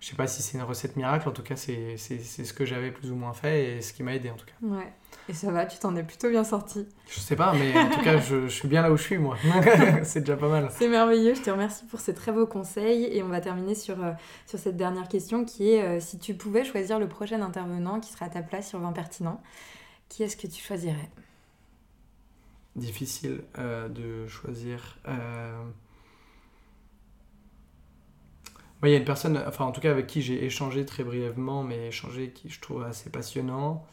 je 0.00 0.08
sais 0.08 0.16
pas 0.16 0.26
si 0.26 0.42
c'est 0.42 0.58
une 0.58 0.64
recette 0.64 0.96
miracle, 0.96 1.28
en 1.28 1.32
tout 1.32 1.42
cas 1.42 1.56
c'est 1.56 1.96
ce 1.96 2.52
que 2.52 2.64
j'avais 2.64 2.90
plus 2.90 3.10
ou 3.10 3.16
moins 3.16 3.32
fait 3.32 3.76
et 3.76 3.82
ce 3.82 3.92
qui 3.92 4.02
m'a 4.02 4.14
aidé 4.14 4.30
en 4.30 4.36
tout 4.36 4.46
cas. 4.46 4.66
Ouais. 4.66 4.92
Et 5.28 5.34
ça 5.34 5.52
va, 5.52 5.66
tu 5.66 5.78
t'en 5.78 5.94
es 5.94 6.02
plutôt 6.02 6.28
bien 6.28 6.42
sorti. 6.42 6.86
Je 7.08 7.20
sais 7.20 7.36
pas, 7.36 7.52
mais 7.52 7.78
en 7.78 7.90
tout 7.90 8.00
cas, 8.00 8.18
je, 8.18 8.48
je, 8.48 8.52
suis 8.52 8.66
bien 8.66 8.82
là 8.82 8.90
où 8.90 8.96
je 8.96 9.02
suis, 9.02 9.18
moi. 9.18 9.36
c'est 10.02 10.20
déjà 10.20 10.36
pas 10.36 10.48
mal. 10.48 10.68
C'est 10.72 10.88
merveilleux, 10.88 11.34
je 11.34 11.42
te 11.42 11.50
remercie 11.50 11.84
pour 11.84 12.00
ces 12.00 12.12
très 12.12 12.32
beaux 12.32 12.46
conseils. 12.46 13.04
Et 13.04 13.22
on 13.22 13.28
va 13.28 13.40
terminer 13.40 13.76
sur, 13.76 14.02
euh, 14.02 14.12
sur 14.46 14.58
cette 14.58 14.76
dernière 14.76 15.08
question 15.08 15.44
qui 15.44 15.70
est 15.70 15.82
euh, 15.82 16.00
si 16.00 16.18
tu 16.18 16.34
pouvais 16.34 16.64
choisir 16.64 16.98
le 16.98 17.08
prochain 17.08 17.40
intervenant 17.40 18.00
qui 18.00 18.10
serait 18.10 18.24
à 18.24 18.30
ta 18.30 18.42
place 18.42 18.68
sur 18.68 18.80
20 18.80 18.92
pertinent, 18.92 19.40
qui 20.08 20.24
est-ce 20.24 20.36
que 20.36 20.48
tu 20.48 20.60
choisirais? 20.60 21.08
Difficile 22.74 23.44
euh, 23.58 23.88
de 23.88 24.26
choisir. 24.26 24.98
Il 28.88 28.92
y 28.92 28.94
a 28.94 28.98
une 28.98 29.04
personne, 29.04 29.42
enfin 29.46 29.64
en 29.64 29.72
tout 29.72 29.80
cas 29.80 29.90
avec 29.90 30.06
qui 30.06 30.22
j'ai 30.22 30.44
échangé 30.44 30.84
très 30.84 31.04
brièvement, 31.04 31.62
mais 31.62 31.88
échangé 31.88 32.30
qui 32.30 32.48
je 32.48 32.60
trouve 32.60 32.82
assez 32.82 33.10
passionnant. 33.10 33.84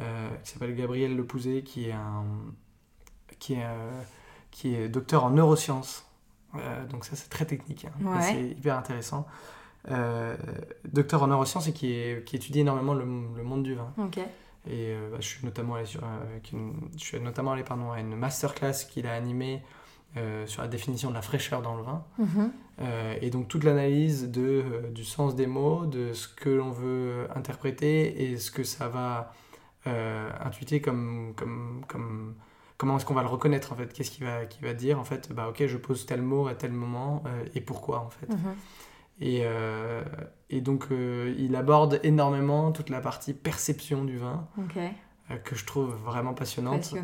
Euh, 0.00 0.30
qui 0.42 0.50
s'appelle 0.50 0.74
Gabriel 0.74 1.14
Lepouzet, 1.14 1.62
qui 1.62 1.88
est, 1.88 1.92
un, 1.92 2.24
qui 3.38 3.54
est, 3.54 3.64
euh, 3.64 4.00
qui 4.50 4.74
est 4.74 4.88
docteur 4.88 5.24
en 5.24 5.30
neurosciences. 5.30 6.06
Euh, 6.54 6.86
donc 6.86 7.04
ça, 7.04 7.14
c'est 7.14 7.28
très 7.28 7.44
technique. 7.44 7.84
Hein. 7.84 8.20
C'est 8.22 8.42
hyper 8.42 8.78
intéressant. 8.78 9.26
docteur 10.84 11.22
en 11.22 11.26
neurosciences 11.26 11.68
et 11.68 11.72
qui, 11.74 11.92
est, 11.92 12.24
qui 12.24 12.36
étudie 12.36 12.60
énormément 12.60 12.94
le, 12.94 13.04
le 13.04 13.42
monde 13.42 13.64
du 13.64 13.74
vin. 13.74 13.92
Et 14.70 14.94
bah, 15.10 15.18
je 15.20 15.26
suis 15.26 15.44
notamment 15.44 15.74
allé, 15.74 15.86
sur, 15.86 16.02
avec 16.04 16.52
une, 16.52 16.88
je 16.96 17.04
suis 17.04 17.20
notamment 17.20 17.52
allé 17.52 17.64
pardon, 17.64 17.90
à 17.90 18.00
une 18.00 18.16
masterclass 18.16 18.86
qu'il 18.88 19.06
a 19.06 19.12
animée 19.12 19.62
sur 20.46 20.62
la 20.62 20.68
définition 20.68 21.10
de 21.10 21.14
la 21.14 21.22
fraîcheur 21.22 21.60
dans 21.60 21.76
le 21.76 21.82
vin. 21.82 22.04
Mhm. 22.78 22.86
et 23.20 23.30
donc 23.30 23.48
toute 23.48 23.64
l'analyse 23.64 24.30
de, 24.30 24.64
du 24.94 25.04
sens 25.04 25.34
des 25.34 25.46
mots, 25.46 25.86
de 25.86 26.12
ce 26.12 26.28
que 26.28 26.48
l'on 26.48 26.70
veut 26.70 27.26
interpréter 27.34 28.24
et 28.24 28.38
ce 28.38 28.50
que 28.50 28.64
ça 28.64 28.88
va 28.88 29.32
euh, 29.88 30.30
intuiter 30.40 30.80
comme, 30.80 31.32
comme, 31.36 31.82
comme 31.88 32.36
comment 32.76 32.96
est-ce 32.96 33.04
qu'on 33.04 33.14
va 33.14 33.22
le 33.22 33.28
reconnaître 33.28 33.72
en 33.72 33.74
fait 33.74 33.92
Qu'est-ce 33.92 34.12
qu'il 34.12 34.24
va, 34.24 34.46
qui 34.46 34.62
va 34.62 34.74
dire 34.74 35.00
en 35.00 35.04
fait 35.04 35.32
Bah 35.32 35.48
ok, 35.48 35.66
je 35.66 35.76
pose 35.76 36.06
tel 36.06 36.22
mot 36.22 36.46
à 36.46 36.54
tel 36.54 36.70
moment 36.70 37.24
euh, 37.26 37.44
et 37.56 37.60
pourquoi 37.60 37.98
en 37.98 38.10
fait 38.10 38.28
mhm. 38.28 38.54
et, 39.20 39.40
euh, 39.42 40.04
et, 40.50 40.60
donc 40.60 40.86
il 40.90 41.56
aborde 41.56 41.98
énormément 42.04 42.70
toute 42.70 42.90
la 42.90 43.00
partie 43.00 43.34
perception 43.34 44.04
du 44.04 44.18
vin 44.18 44.46
que 45.44 45.56
je 45.56 45.64
trouve 45.64 45.94
vraiment 46.04 46.34
passionnante, 46.34 46.94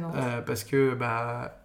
parce 0.46 0.62
que 0.62 0.94
bah 0.94 1.64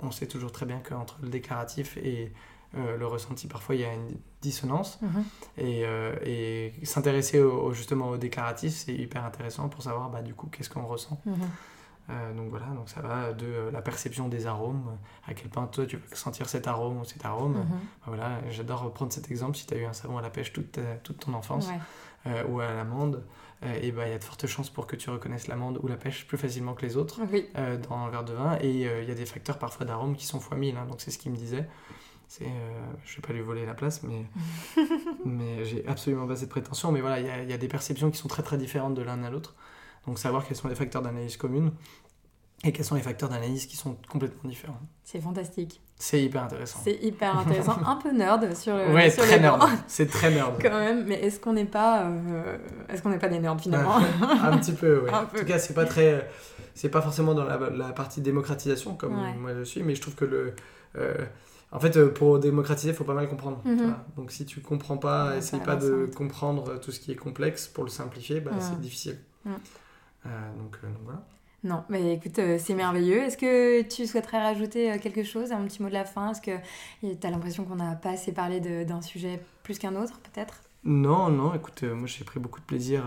on 0.00 0.10
sait 0.10 0.26
toujours 0.26 0.52
très 0.52 0.66
bien 0.66 0.80
qu'entre 0.86 1.18
le 1.22 1.30
déclaratif 1.30 1.96
et 1.96 2.32
le 2.74 3.06
ressenti 3.06 3.46
parfois 3.46 3.74
il 3.74 3.80
y 3.80 3.84
a 3.84 3.92
une 3.92 4.18
dissonance. 4.40 4.98
Mhm. 5.02 5.24
Et, 5.58 5.82
euh, 5.84 6.14
et 6.24 6.72
s'intéresser 6.84 7.40
au, 7.40 7.72
justement 7.72 8.10
au 8.10 8.16
déclaratif, 8.16 8.72
c'est 8.72 8.94
hyper 8.94 9.24
intéressant 9.24 9.68
pour 9.68 9.82
savoir 9.82 10.10
bah, 10.10 10.22
du 10.22 10.34
coup 10.34 10.46
qu'est-ce 10.46 10.70
qu'on 10.70 10.86
ressent. 10.86 11.20
Mhm. 11.26 11.34
Euh, 12.10 12.34
donc 12.34 12.48
voilà, 12.48 12.66
donc 12.68 12.88
ça 12.88 13.02
va 13.02 13.34
de 13.34 13.44
euh, 13.44 13.70
la 13.70 13.82
perception 13.82 14.28
des 14.28 14.46
arômes, 14.46 14.96
à 15.26 15.34
quel 15.34 15.50
point 15.50 15.66
toi 15.66 15.84
tu 15.84 15.98
peux 15.98 16.16
sentir 16.16 16.48
cet 16.48 16.66
arôme 16.66 17.00
ou 17.00 17.04
cet 17.04 17.24
arôme. 17.24 17.58
Mhm. 17.58 17.66
Bah, 17.68 18.06
voilà, 18.06 18.30
j'adore 18.50 18.82
reprendre 18.82 19.12
cet 19.12 19.30
exemple. 19.30 19.56
Si 19.56 19.66
tu 19.66 19.74
as 19.74 19.78
eu 19.78 19.84
un 19.84 19.92
savon 19.92 20.16
à 20.16 20.22
la 20.22 20.30
pêche 20.30 20.52
toute, 20.52 20.78
toute 21.02 21.18
ton 21.18 21.34
enfance 21.34 21.68
ou 22.48 22.60
à 22.60 22.72
l'amande, 22.74 23.24
et 23.82 23.90
bah, 23.90 24.06
il 24.06 24.12
y 24.12 24.14
a 24.14 24.18
de 24.18 24.24
fortes 24.24 24.46
chances 24.46 24.70
pour 24.70 24.86
que 24.86 24.96
tu 24.96 25.10
reconnaisses 25.10 25.48
l'amande 25.48 25.80
ou 25.82 25.88
la 25.88 25.96
pêche 25.96 26.26
plus 26.26 26.38
facilement 26.38 26.74
que 26.74 26.86
les 26.86 26.96
autres 26.96 27.20
dans 27.88 27.96
un 27.96 28.08
verre 28.08 28.24
de 28.24 28.32
vin. 28.32 28.56
Et 28.60 28.70
il 28.70 29.08
y 29.08 29.10
a 29.10 29.14
des 29.14 29.26
facteurs 29.26 29.58
parfois 29.58 29.84
d'arômes 29.84 30.16
qui 30.16 30.26
sont 30.26 30.40
fois 30.40 30.56
mille, 30.56 30.76
hein, 30.76 30.86
donc 30.86 31.00
c'est 31.00 31.10
ce 31.10 31.18
qu'il 31.18 31.32
me 31.32 31.36
disait. 31.36 31.68
C'est, 32.28 32.44
euh, 32.44 32.48
je 33.06 33.16
vais 33.16 33.22
pas 33.26 33.32
lui 33.32 33.40
voler 33.40 33.64
la 33.64 33.72
place, 33.72 34.02
mais, 34.02 34.26
mais 35.24 35.64
j'ai 35.64 35.86
absolument 35.88 36.26
pas 36.26 36.36
cette 36.36 36.50
prétention. 36.50 36.92
Mais 36.92 37.00
voilà, 37.00 37.20
il 37.20 37.46
y, 37.46 37.50
y 37.50 37.54
a, 37.54 37.58
des 37.58 37.68
perceptions 37.68 38.10
qui 38.10 38.18
sont 38.18 38.28
très 38.28 38.42
très 38.42 38.58
différentes 38.58 38.94
de 38.94 39.02
l'un 39.02 39.24
à 39.24 39.30
l'autre. 39.30 39.54
Donc 40.06 40.18
savoir 40.18 40.46
quels 40.46 40.56
sont 40.56 40.68
les 40.68 40.74
facteurs 40.74 41.02
d'analyse 41.02 41.36
communes 41.38 41.72
et 42.64 42.72
quels 42.72 42.84
sont 42.84 42.96
les 42.96 43.02
facteurs 43.02 43.28
d'analyse 43.28 43.66
qui 43.66 43.76
sont 43.76 43.96
complètement 44.10 44.48
différents. 44.48 44.80
C'est 45.04 45.20
fantastique. 45.20 45.80
C'est 45.96 46.22
hyper 46.22 46.44
intéressant. 46.44 46.80
C'est 46.84 47.02
hyper 47.02 47.38
intéressant. 47.38 47.78
un 47.84 47.96
peu 47.96 48.12
nerd 48.12 48.54
sur 48.54 48.76
le. 48.76 48.92
Ouais, 48.92 49.10
très 49.10 49.40
nerd. 49.40 49.62
C'est 49.86 50.06
très 50.06 50.30
nerd. 50.30 50.60
Quand 50.60 50.78
même, 50.78 51.04
mais 51.06 51.20
est-ce 51.20 51.40
qu'on 51.40 51.54
n'est 51.54 51.64
pas, 51.64 52.04
euh, 52.06 52.58
est-ce 52.88 53.02
qu'on 53.02 53.10
n'est 53.10 53.18
pas 53.18 53.28
des 53.28 53.38
nerds 53.38 53.60
finalement 53.60 53.96
Un 53.96 54.58
petit 54.58 54.72
peu, 54.72 55.02
oui. 55.04 55.10
En 55.12 55.26
tout 55.26 55.44
cas, 55.44 55.58
c'est 55.58 55.74
pas 55.74 55.86
très, 55.86 56.28
c'est 56.74 56.90
pas 56.90 57.00
forcément 57.00 57.34
dans 57.34 57.44
la, 57.44 57.58
la 57.70 57.92
partie 57.92 58.20
démocratisation 58.20 58.94
comme 58.94 59.14
moi 59.38 59.54
je 59.54 59.62
suis, 59.62 59.82
mais 59.82 59.94
je 59.94 60.02
trouve 60.02 60.14
que 60.14 60.24
le 60.24 60.54
euh, 60.96 61.14
en 61.70 61.80
fait, 61.80 61.96
euh, 61.96 62.08
pour 62.08 62.38
démocratiser, 62.38 62.90
il 62.90 62.94
faut 62.94 63.04
pas 63.04 63.14
mal 63.14 63.28
comprendre. 63.28 63.60
Mhm. 63.64 63.94
Donc 64.16 64.32
si 64.32 64.46
tu 64.46 64.60
comprends 64.60 64.96
pas, 64.96 65.36
essaye 65.36 65.60
pas 65.60 65.76
de 65.76 66.10
comprendre 66.14 66.80
tout 66.80 66.92
ce 66.92 67.00
qui 67.00 67.12
est 67.12 67.16
complexe 67.16 67.68
pour 67.68 67.84
le 67.84 67.90
simplifier, 67.90 68.40
bah, 68.40 68.52
c'est 68.60 68.80
difficile. 68.80 69.18
Euh, 69.46 69.50
donc, 70.58 70.78
euh, 70.82 70.88
donc, 70.88 71.02
voilà. 71.04 71.22
Non, 71.64 71.82
mais 71.88 72.14
écoute, 72.14 72.40
c'est 72.58 72.74
merveilleux. 72.74 73.18
Est-ce 73.18 73.36
que 73.36 73.82
tu 73.82 74.06
souhaiterais 74.06 74.40
rajouter 74.40 74.96
quelque 75.00 75.24
chose, 75.24 75.50
un 75.50 75.64
petit 75.64 75.82
mot 75.82 75.88
de 75.88 75.94
la 75.94 76.04
fin? 76.04 76.30
Est-ce 76.30 76.40
que 76.40 76.56
tu 77.02 77.26
as 77.26 77.30
l'impression 77.30 77.64
qu'on 77.64 77.76
n'a 77.76 77.96
pas 77.96 78.10
assez 78.10 78.32
parlé 78.32 78.60
d'un 78.60 79.02
sujet 79.02 79.40
plus 79.64 79.78
qu'un 79.78 79.96
autre, 79.96 80.20
peut-être? 80.20 80.54
Non, 80.84 81.28
non, 81.28 81.54
écoute, 81.54 81.82
moi 81.82 82.06
j'ai 82.06 82.24
pris 82.24 82.38
beaucoup 82.40 82.60
de 82.60 82.64
plaisir 82.64 83.04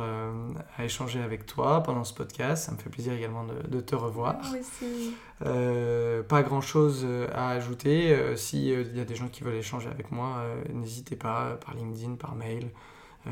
à 0.77 0.83
échanger 0.83 1.21
avec 1.21 1.45
toi 1.45 1.81
pendant 1.81 2.03
ce 2.03 2.13
podcast. 2.13 2.65
Ça 2.65 2.73
me 2.73 2.77
fait 2.77 2.89
plaisir 2.89 3.13
également 3.13 3.45
de, 3.45 3.79
te 3.79 3.95
revoir. 3.95 4.35
Moi 4.43 4.59
aussi. 4.59 5.15
pas 5.39 6.43
grand 6.43 6.61
chose 6.61 7.07
à 7.33 7.49
ajouter. 7.49 8.35
S'il 8.35 8.95
y 8.95 8.99
a 8.99 9.05
des 9.05 9.15
gens 9.15 9.29
qui 9.29 9.43
veulent 9.43 9.55
échanger 9.55 9.89
avec 9.89 10.11
moi, 10.11 10.43
n'hésitez 10.71 11.15
pas 11.15 11.57
par 11.65 11.73
LinkedIn, 11.73 12.15
par 12.15 12.35
mail. 12.35 12.69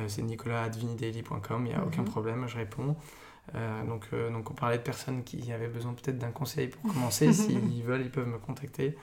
C'est 0.08 0.22
nicolas.vinidaily.com, 0.22 1.66
il 1.66 1.70
n'y 1.70 1.76
a 1.76 1.84
aucun 1.84 2.04
mhm. 2.04 2.10
problème, 2.10 2.48
je 2.48 2.58
réponds. 2.58 2.96
Euh, 3.56 3.84
donc, 3.86 4.08
euh, 4.14 4.30
donc 4.30 4.50
on 4.52 4.54
parlait 4.54 4.78
de 4.78 4.84
personnes 4.84 5.24
qui 5.24 5.52
avaient 5.52 5.68
besoin 5.68 5.94
peut-être 5.94 6.18
d'un 6.18 6.32
conseil 6.32 6.68
pour 6.68 6.82
commencer. 6.94 7.34
S'ils 7.34 7.84
veulent, 7.84 8.02
ils 8.02 8.12
peuvent 8.12 8.28
me 8.28 8.38
contacter. 8.38 8.96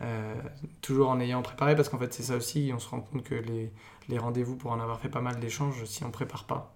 Euh, 0.00 0.34
toujours 0.80 1.10
en 1.10 1.20
ayant 1.20 1.42
préparé, 1.42 1.74
parce 1.74 1.88
qu'en 1.88 1.98
fait 1.98 2.12
c'est 2.14 2.22
ça 2.22 2.36
aussi, 2.36 2.70
on 2.72 2.78
se 2.78 2.88
rend 2.88 3.00
compte 3.00 3.24
que 3.24 3.34
les, 3.34 3.72
les 4.08 4.18
rendez-vous, 4.18 4.56
pour 4.56 4.72
en 4.72 4.80
avoir 4.80 5.00
fait 5.00 5.08
pas 5.08 5.20
mal 5.20 5.38
d'échanges, 5.40 5.84
si 5.84 6.04
on 6.04 6.10
prépare 6.10 6.44
pas, 6.44 6.74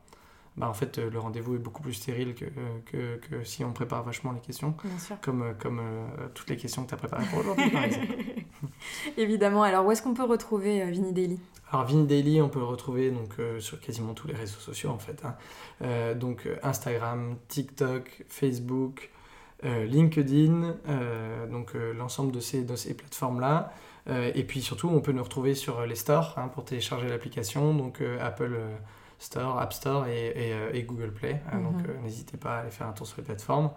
bah 0.57 0.69
en 0.69 0.75
fait 0.75 0.99
le 0.99 1.19
rendez-vous 1.19 1.55
est 1.55 1.59
beaucoup 1.59 1.83
plus 1.83 1.95
stérile 1.95 2.35
que, 2.35 2.45
que, 2.85 3.17
que, 3.17 3.43
si 3.43 3.65
on 3.65 3.73
prépare 3.73 4.03
vachement 4.03 4.33
les 4.33 4.41
questions, 4.41 4.75
comme, 5.23 5.55
comme 5.59 5.81
toutes 6.35 6.51
les 6.51 6.59
questions 6.59 6.85
que 6.85 6.89
tu 6.89 6.95
as 6.95 6.99
préparées 6.99 7.25
pour 7.27 7.39
aujourd'hui 7.39 7.71
par 7.71 7.85
exemple. 7.85 8.15
Évidemment, 9.17 9.63
alors 9.63 9.87
où 9.87 9.93
est-ce 9.93 10.03
qu'on 10.03 10.13
peut 10.13 10.25
retrouver 10.25 10.85
Vinny 10.91 11.15
Daily? 11.15 11.41
Alors 11.73 11.87
Vin 11.87 12.05
Daily, 12.05 12.43
on 12.43 12.51
peut 12.51 12.59
le 12.59 12.67
retrouver 12.67 13.11
donc, 13.11 13.31
euh, 13.39 13.59
sur 13.59 13.81
quasiment 13.81 14.13
tous 14.13 14.29
les 14.29 14.35
réseaux 14.35 14.61
sociaux 14.61 14.91
en 14.91 14.99
fait. 14.99 15.25
Hein. 15.25 15.35
Euh, 15.81 16.15
donc 16.15 16.45
euh, 16.45 16.57
Instagram, 16.63 17.37
TikTok, 17.49 18.25
Facebook, 18.29 19.11
LinkedIn, 19.65 20.75
donc 21.53 21.75
l'ensemble 21.75 22.33
de 22.33 22.41
ces, 22.41 22.65
de 22.65 22.75
ces 22.75 22.95
plateformes-là. 22.95 23.73
Et 24.09 24.45
puis 24.45 24.63
surtout, 24.63 24.89
on 24.89 25.01
peut 25.01 25.13
nous 25.13 25.23
retrouver 25.23 25.55
sur 25.55 25.87
les 25.87 25.95
stores 25.95 26.35
hein, 26.37 26.49
pour 26.49 26.65
télécharger 26.65 27.09
l'application, 27.09 27.75
donc 27.75 28.03
Apple 28.21 28.59
Store, 29.23 29.61
App 29.61 29.73
Store 29.73 30.07
et, 30.09 30.85
Google 30.87 31.13
Play. 31.13 31.41
Hein. 31.53 31.61
Donc 31.61 31.87
mhm. 31.87 32.03
n'hésitez 32.03 32.37
pas 32.37 32.57
à 32.57 32.59
aller 32.61 32.71
faire 32.71 32.89
un 32.89 32.93
tour 32.93 33.07
sur 33.07 33.19
les 33.19 33.25
plateformes. 33.25 33.71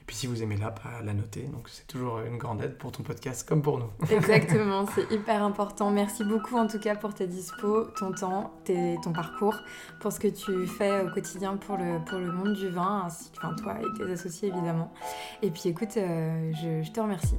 Et 0.00 0.04
puis 0.04 0.16
si 0.16 0.26
vous 0.26 0.42
aimez 0.42 0.56
l'app, 0.56 0.80
à 0.84 1.00
la 1.02 1.12
noter. 1.12 1.42
Donc 1.42 1.68
c'est 1.68 1.86
toujours 1.86 2.20
une 2.20 2.36
grande 2.36 2.60
aide 2.60 2.76
pour 2.76 2.90
ton 2.90 3.04
podcast 3.04 3.48
comme 3.48 3.62
pour 3.62 3.78
nous. 3.78 3.90
Exactement, 4.10 4.84
c'est 4.94 5.08
hyper 5.12 5.44
important. 5.44 5.92
Merci 5.92 6.24
beaucoup 6.24 6.56
en 6.56 6.66
tout 6.66 6.80
cas 6.80 6.96
pour 6.96 7.14
ta 7.14 7.26
dispo, 7.26 7.84
ton 7.96 8.10
temps, 8.10 8.52
tes, 8.64 8.96
ton 9.04 9.12
parcours, 9.12 9.56
pour 10.00 10.12
ce 10.12 10.18
que 10.18 10.26
tu 10.26 10.66
fais 10.66 11.02
au 11.02 11.10
quotidien 11.10 11.56
pour 11.56 11.76
le, 11.76 12.04
pour 12.04 12.18
le 12.18 12.32
monde 12.32 12.54
du 12.54 12.68
vin, 12.68 13.04
ainsi 13.06 13.30
que 13.30 13.38
enfin, 13.38 13.54
toi 13.54 13.76
et 13.80 13.98
tes 13.98 14.10
associés 14.10 14.48
évidemment. 14.48 14.92
Et 15.40 15.50
puis 15.50 15.68
écoute, 15.68 15.96
euh, 15.96 16.52
je, 16.52 16.82
je 16.82 16.90
te 16.90 16.98
remercie. 16.98 17.36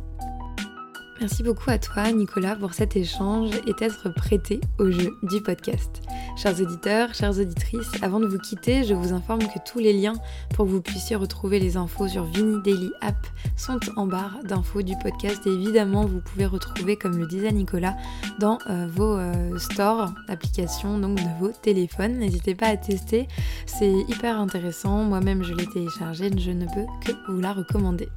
Merci 1.23 1.41
beaucoup 1.41 1.69
à 1.69 1.77
toi, 1.77 2.11
Nicolas, 2.11 2.57
pour 2.57 2.73
cet 2.73 2.97
échange 2.97 3.51
et 3.65 3.71
d'être 3.71 4.13
prêté 4.13 4.59
au 4.77 4.91
jeu 4.91 5.17
du 5.23 5.39
podcast. 5.39 6.01
Chers 6.35 6.59
auditeurs, 6.59 7.13
chères 7.13 7.39
auditrices, 7.39 7.91
avant 8.01 8.19
de 8.19 8.27
vous 8.27 8.39
quitter, 8.39 8.83
je 8.83 8.93
vous 8.93 9.13
informe 9.13 9.39
que 9.39 9.59
tous 9.65 9.79
les 9.79 9.93
liens 9.93 10.15
pour 10.53 10.65
que 10.65 10.71
vous 10.71 10.81
puissiez 10.81 11.15
retrouver 11.15 11.61
les 11.61 11.77
infos 11.77 12.09
sur 12.09 12.25
Vini 12.25 12.61
Daily 12.61 12.91
App 12.99 13.15
sont 13.55 13.79
en 13.95 14.05
barre 14.05 14.39
d'infos 14.43 14.81
du 14.81 14.97
podcast 14.97 15.47
et 15.47 15.49
évidemment 15.49 16.03
vous 16.03 16.19
pouvez 16.19 16.45
retrouver, 16.45 16.97
comme 16.97 17.17
le 17.17 17.25
disait 17.25 17.53
Nicolas, 17.53 17.95
dans 18.39 18.59
euh, 18.69 18.85
vos 18.91 19.17
euh, 19.17 19.57
stores 19.59 20.11
d'applications, 20.27 20.99
donc 20.99 21.15
de 21.15 21.39
vos 21.39 21.51
téléphones. 21.53 22.17
N'hésitez 22.17 22.53
pas 22.53 22.67
à 22.67 22.75
tester, 22.75 23.29
c'est 23.65 23.93
hyper 24.09 24.37
intéressant. 24.41 25.05
Moi-même 25.05 25.41
je 25.43 25.53
l'ai 25.53 25.67
téléchargé, 25.67 26.29
je 26.37 26.51
ne 26.51 26.65
peux 26.65 26.85
que 27.05 27.31
vous 27.31 27.39
la 27.39 27.53
recommander. 27.53 28.09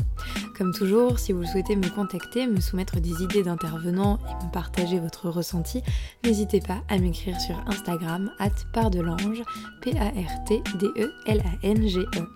Comme 0.57 0.73
toujours, 0.73 1.19
si 1.19 1.33
vous 1.33 1.45
souhaitez 1.45 1.77
me 1.77 1.89
contacter, 1.89 2.47
me 2.47 2.61
soumettre 2.61 2.96
des 3.01 3.23
idées 3.23 3.43
d'intervenants 3.43 4.19
et 4.29 4.35
me 4.45 4.51
partager 4.51 4.99
votre 4.99 5.29
ressenti, 5.31 5.83
n'hésitez 6.25 6.61
pas 6.61 6.83
à 6.89 6.99
m'écrire 6.99 7.41
sur 7.41 7.57
Instagram 7.67 8.31
at 8.39 8.51
pardelange, 8.73 9.43
P-A-R-T-D-E-L-A-N-G-E. 9.83 10.61
E. 12.17 12.29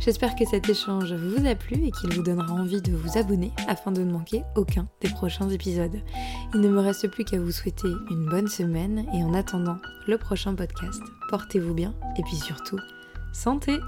J'espère 0.00 0.34
que 0.36 0.44
cet 0.46 0.68
échange 0.68 1.12
vous 1.12 1.46
a 1.46 1.54
plu 1.54 1.84
et 1.84 1.90
qu'il 1.90 2.12
vous 2.14 2.22
donnera 2.22 2.52
envie 2.52 2.82
de 2.82 2.92
vous 2.92 3.18
abonner 3.18 3.52
afin 3.68 3.92
de 3.92 4.02
ne 4.02 4.12
manquer 4.12 4.42
aucun 4.56 4.88
des 5.00 5.10
prochains 5.10 5.48
épisodes. 5.50 6.00
Il 6.54 6.60
ne 6.60 6.68
me 6.68 6.80
reste 6.80 7.08
plus 7.08 7.24
qu'à 7.24 7.38
vous 7.38 7.52
souhaiter 7.52 7.88
une 8.10 8.26
bonne 8.26 8.48
semaine 8.48 9.06
et 9.14 9.22
en 9.22 9.34
attendant 9.34 9.78
le 10.06 10.18
prochain 10.18 10.54
podcast, 10.54 11.02
portez-vous 11.28 11.74
bien 11.74 11.94
et 12.18 12.22
puis 12.22 12.36
surtout, 12.36 12.78
santé 13.32 13.78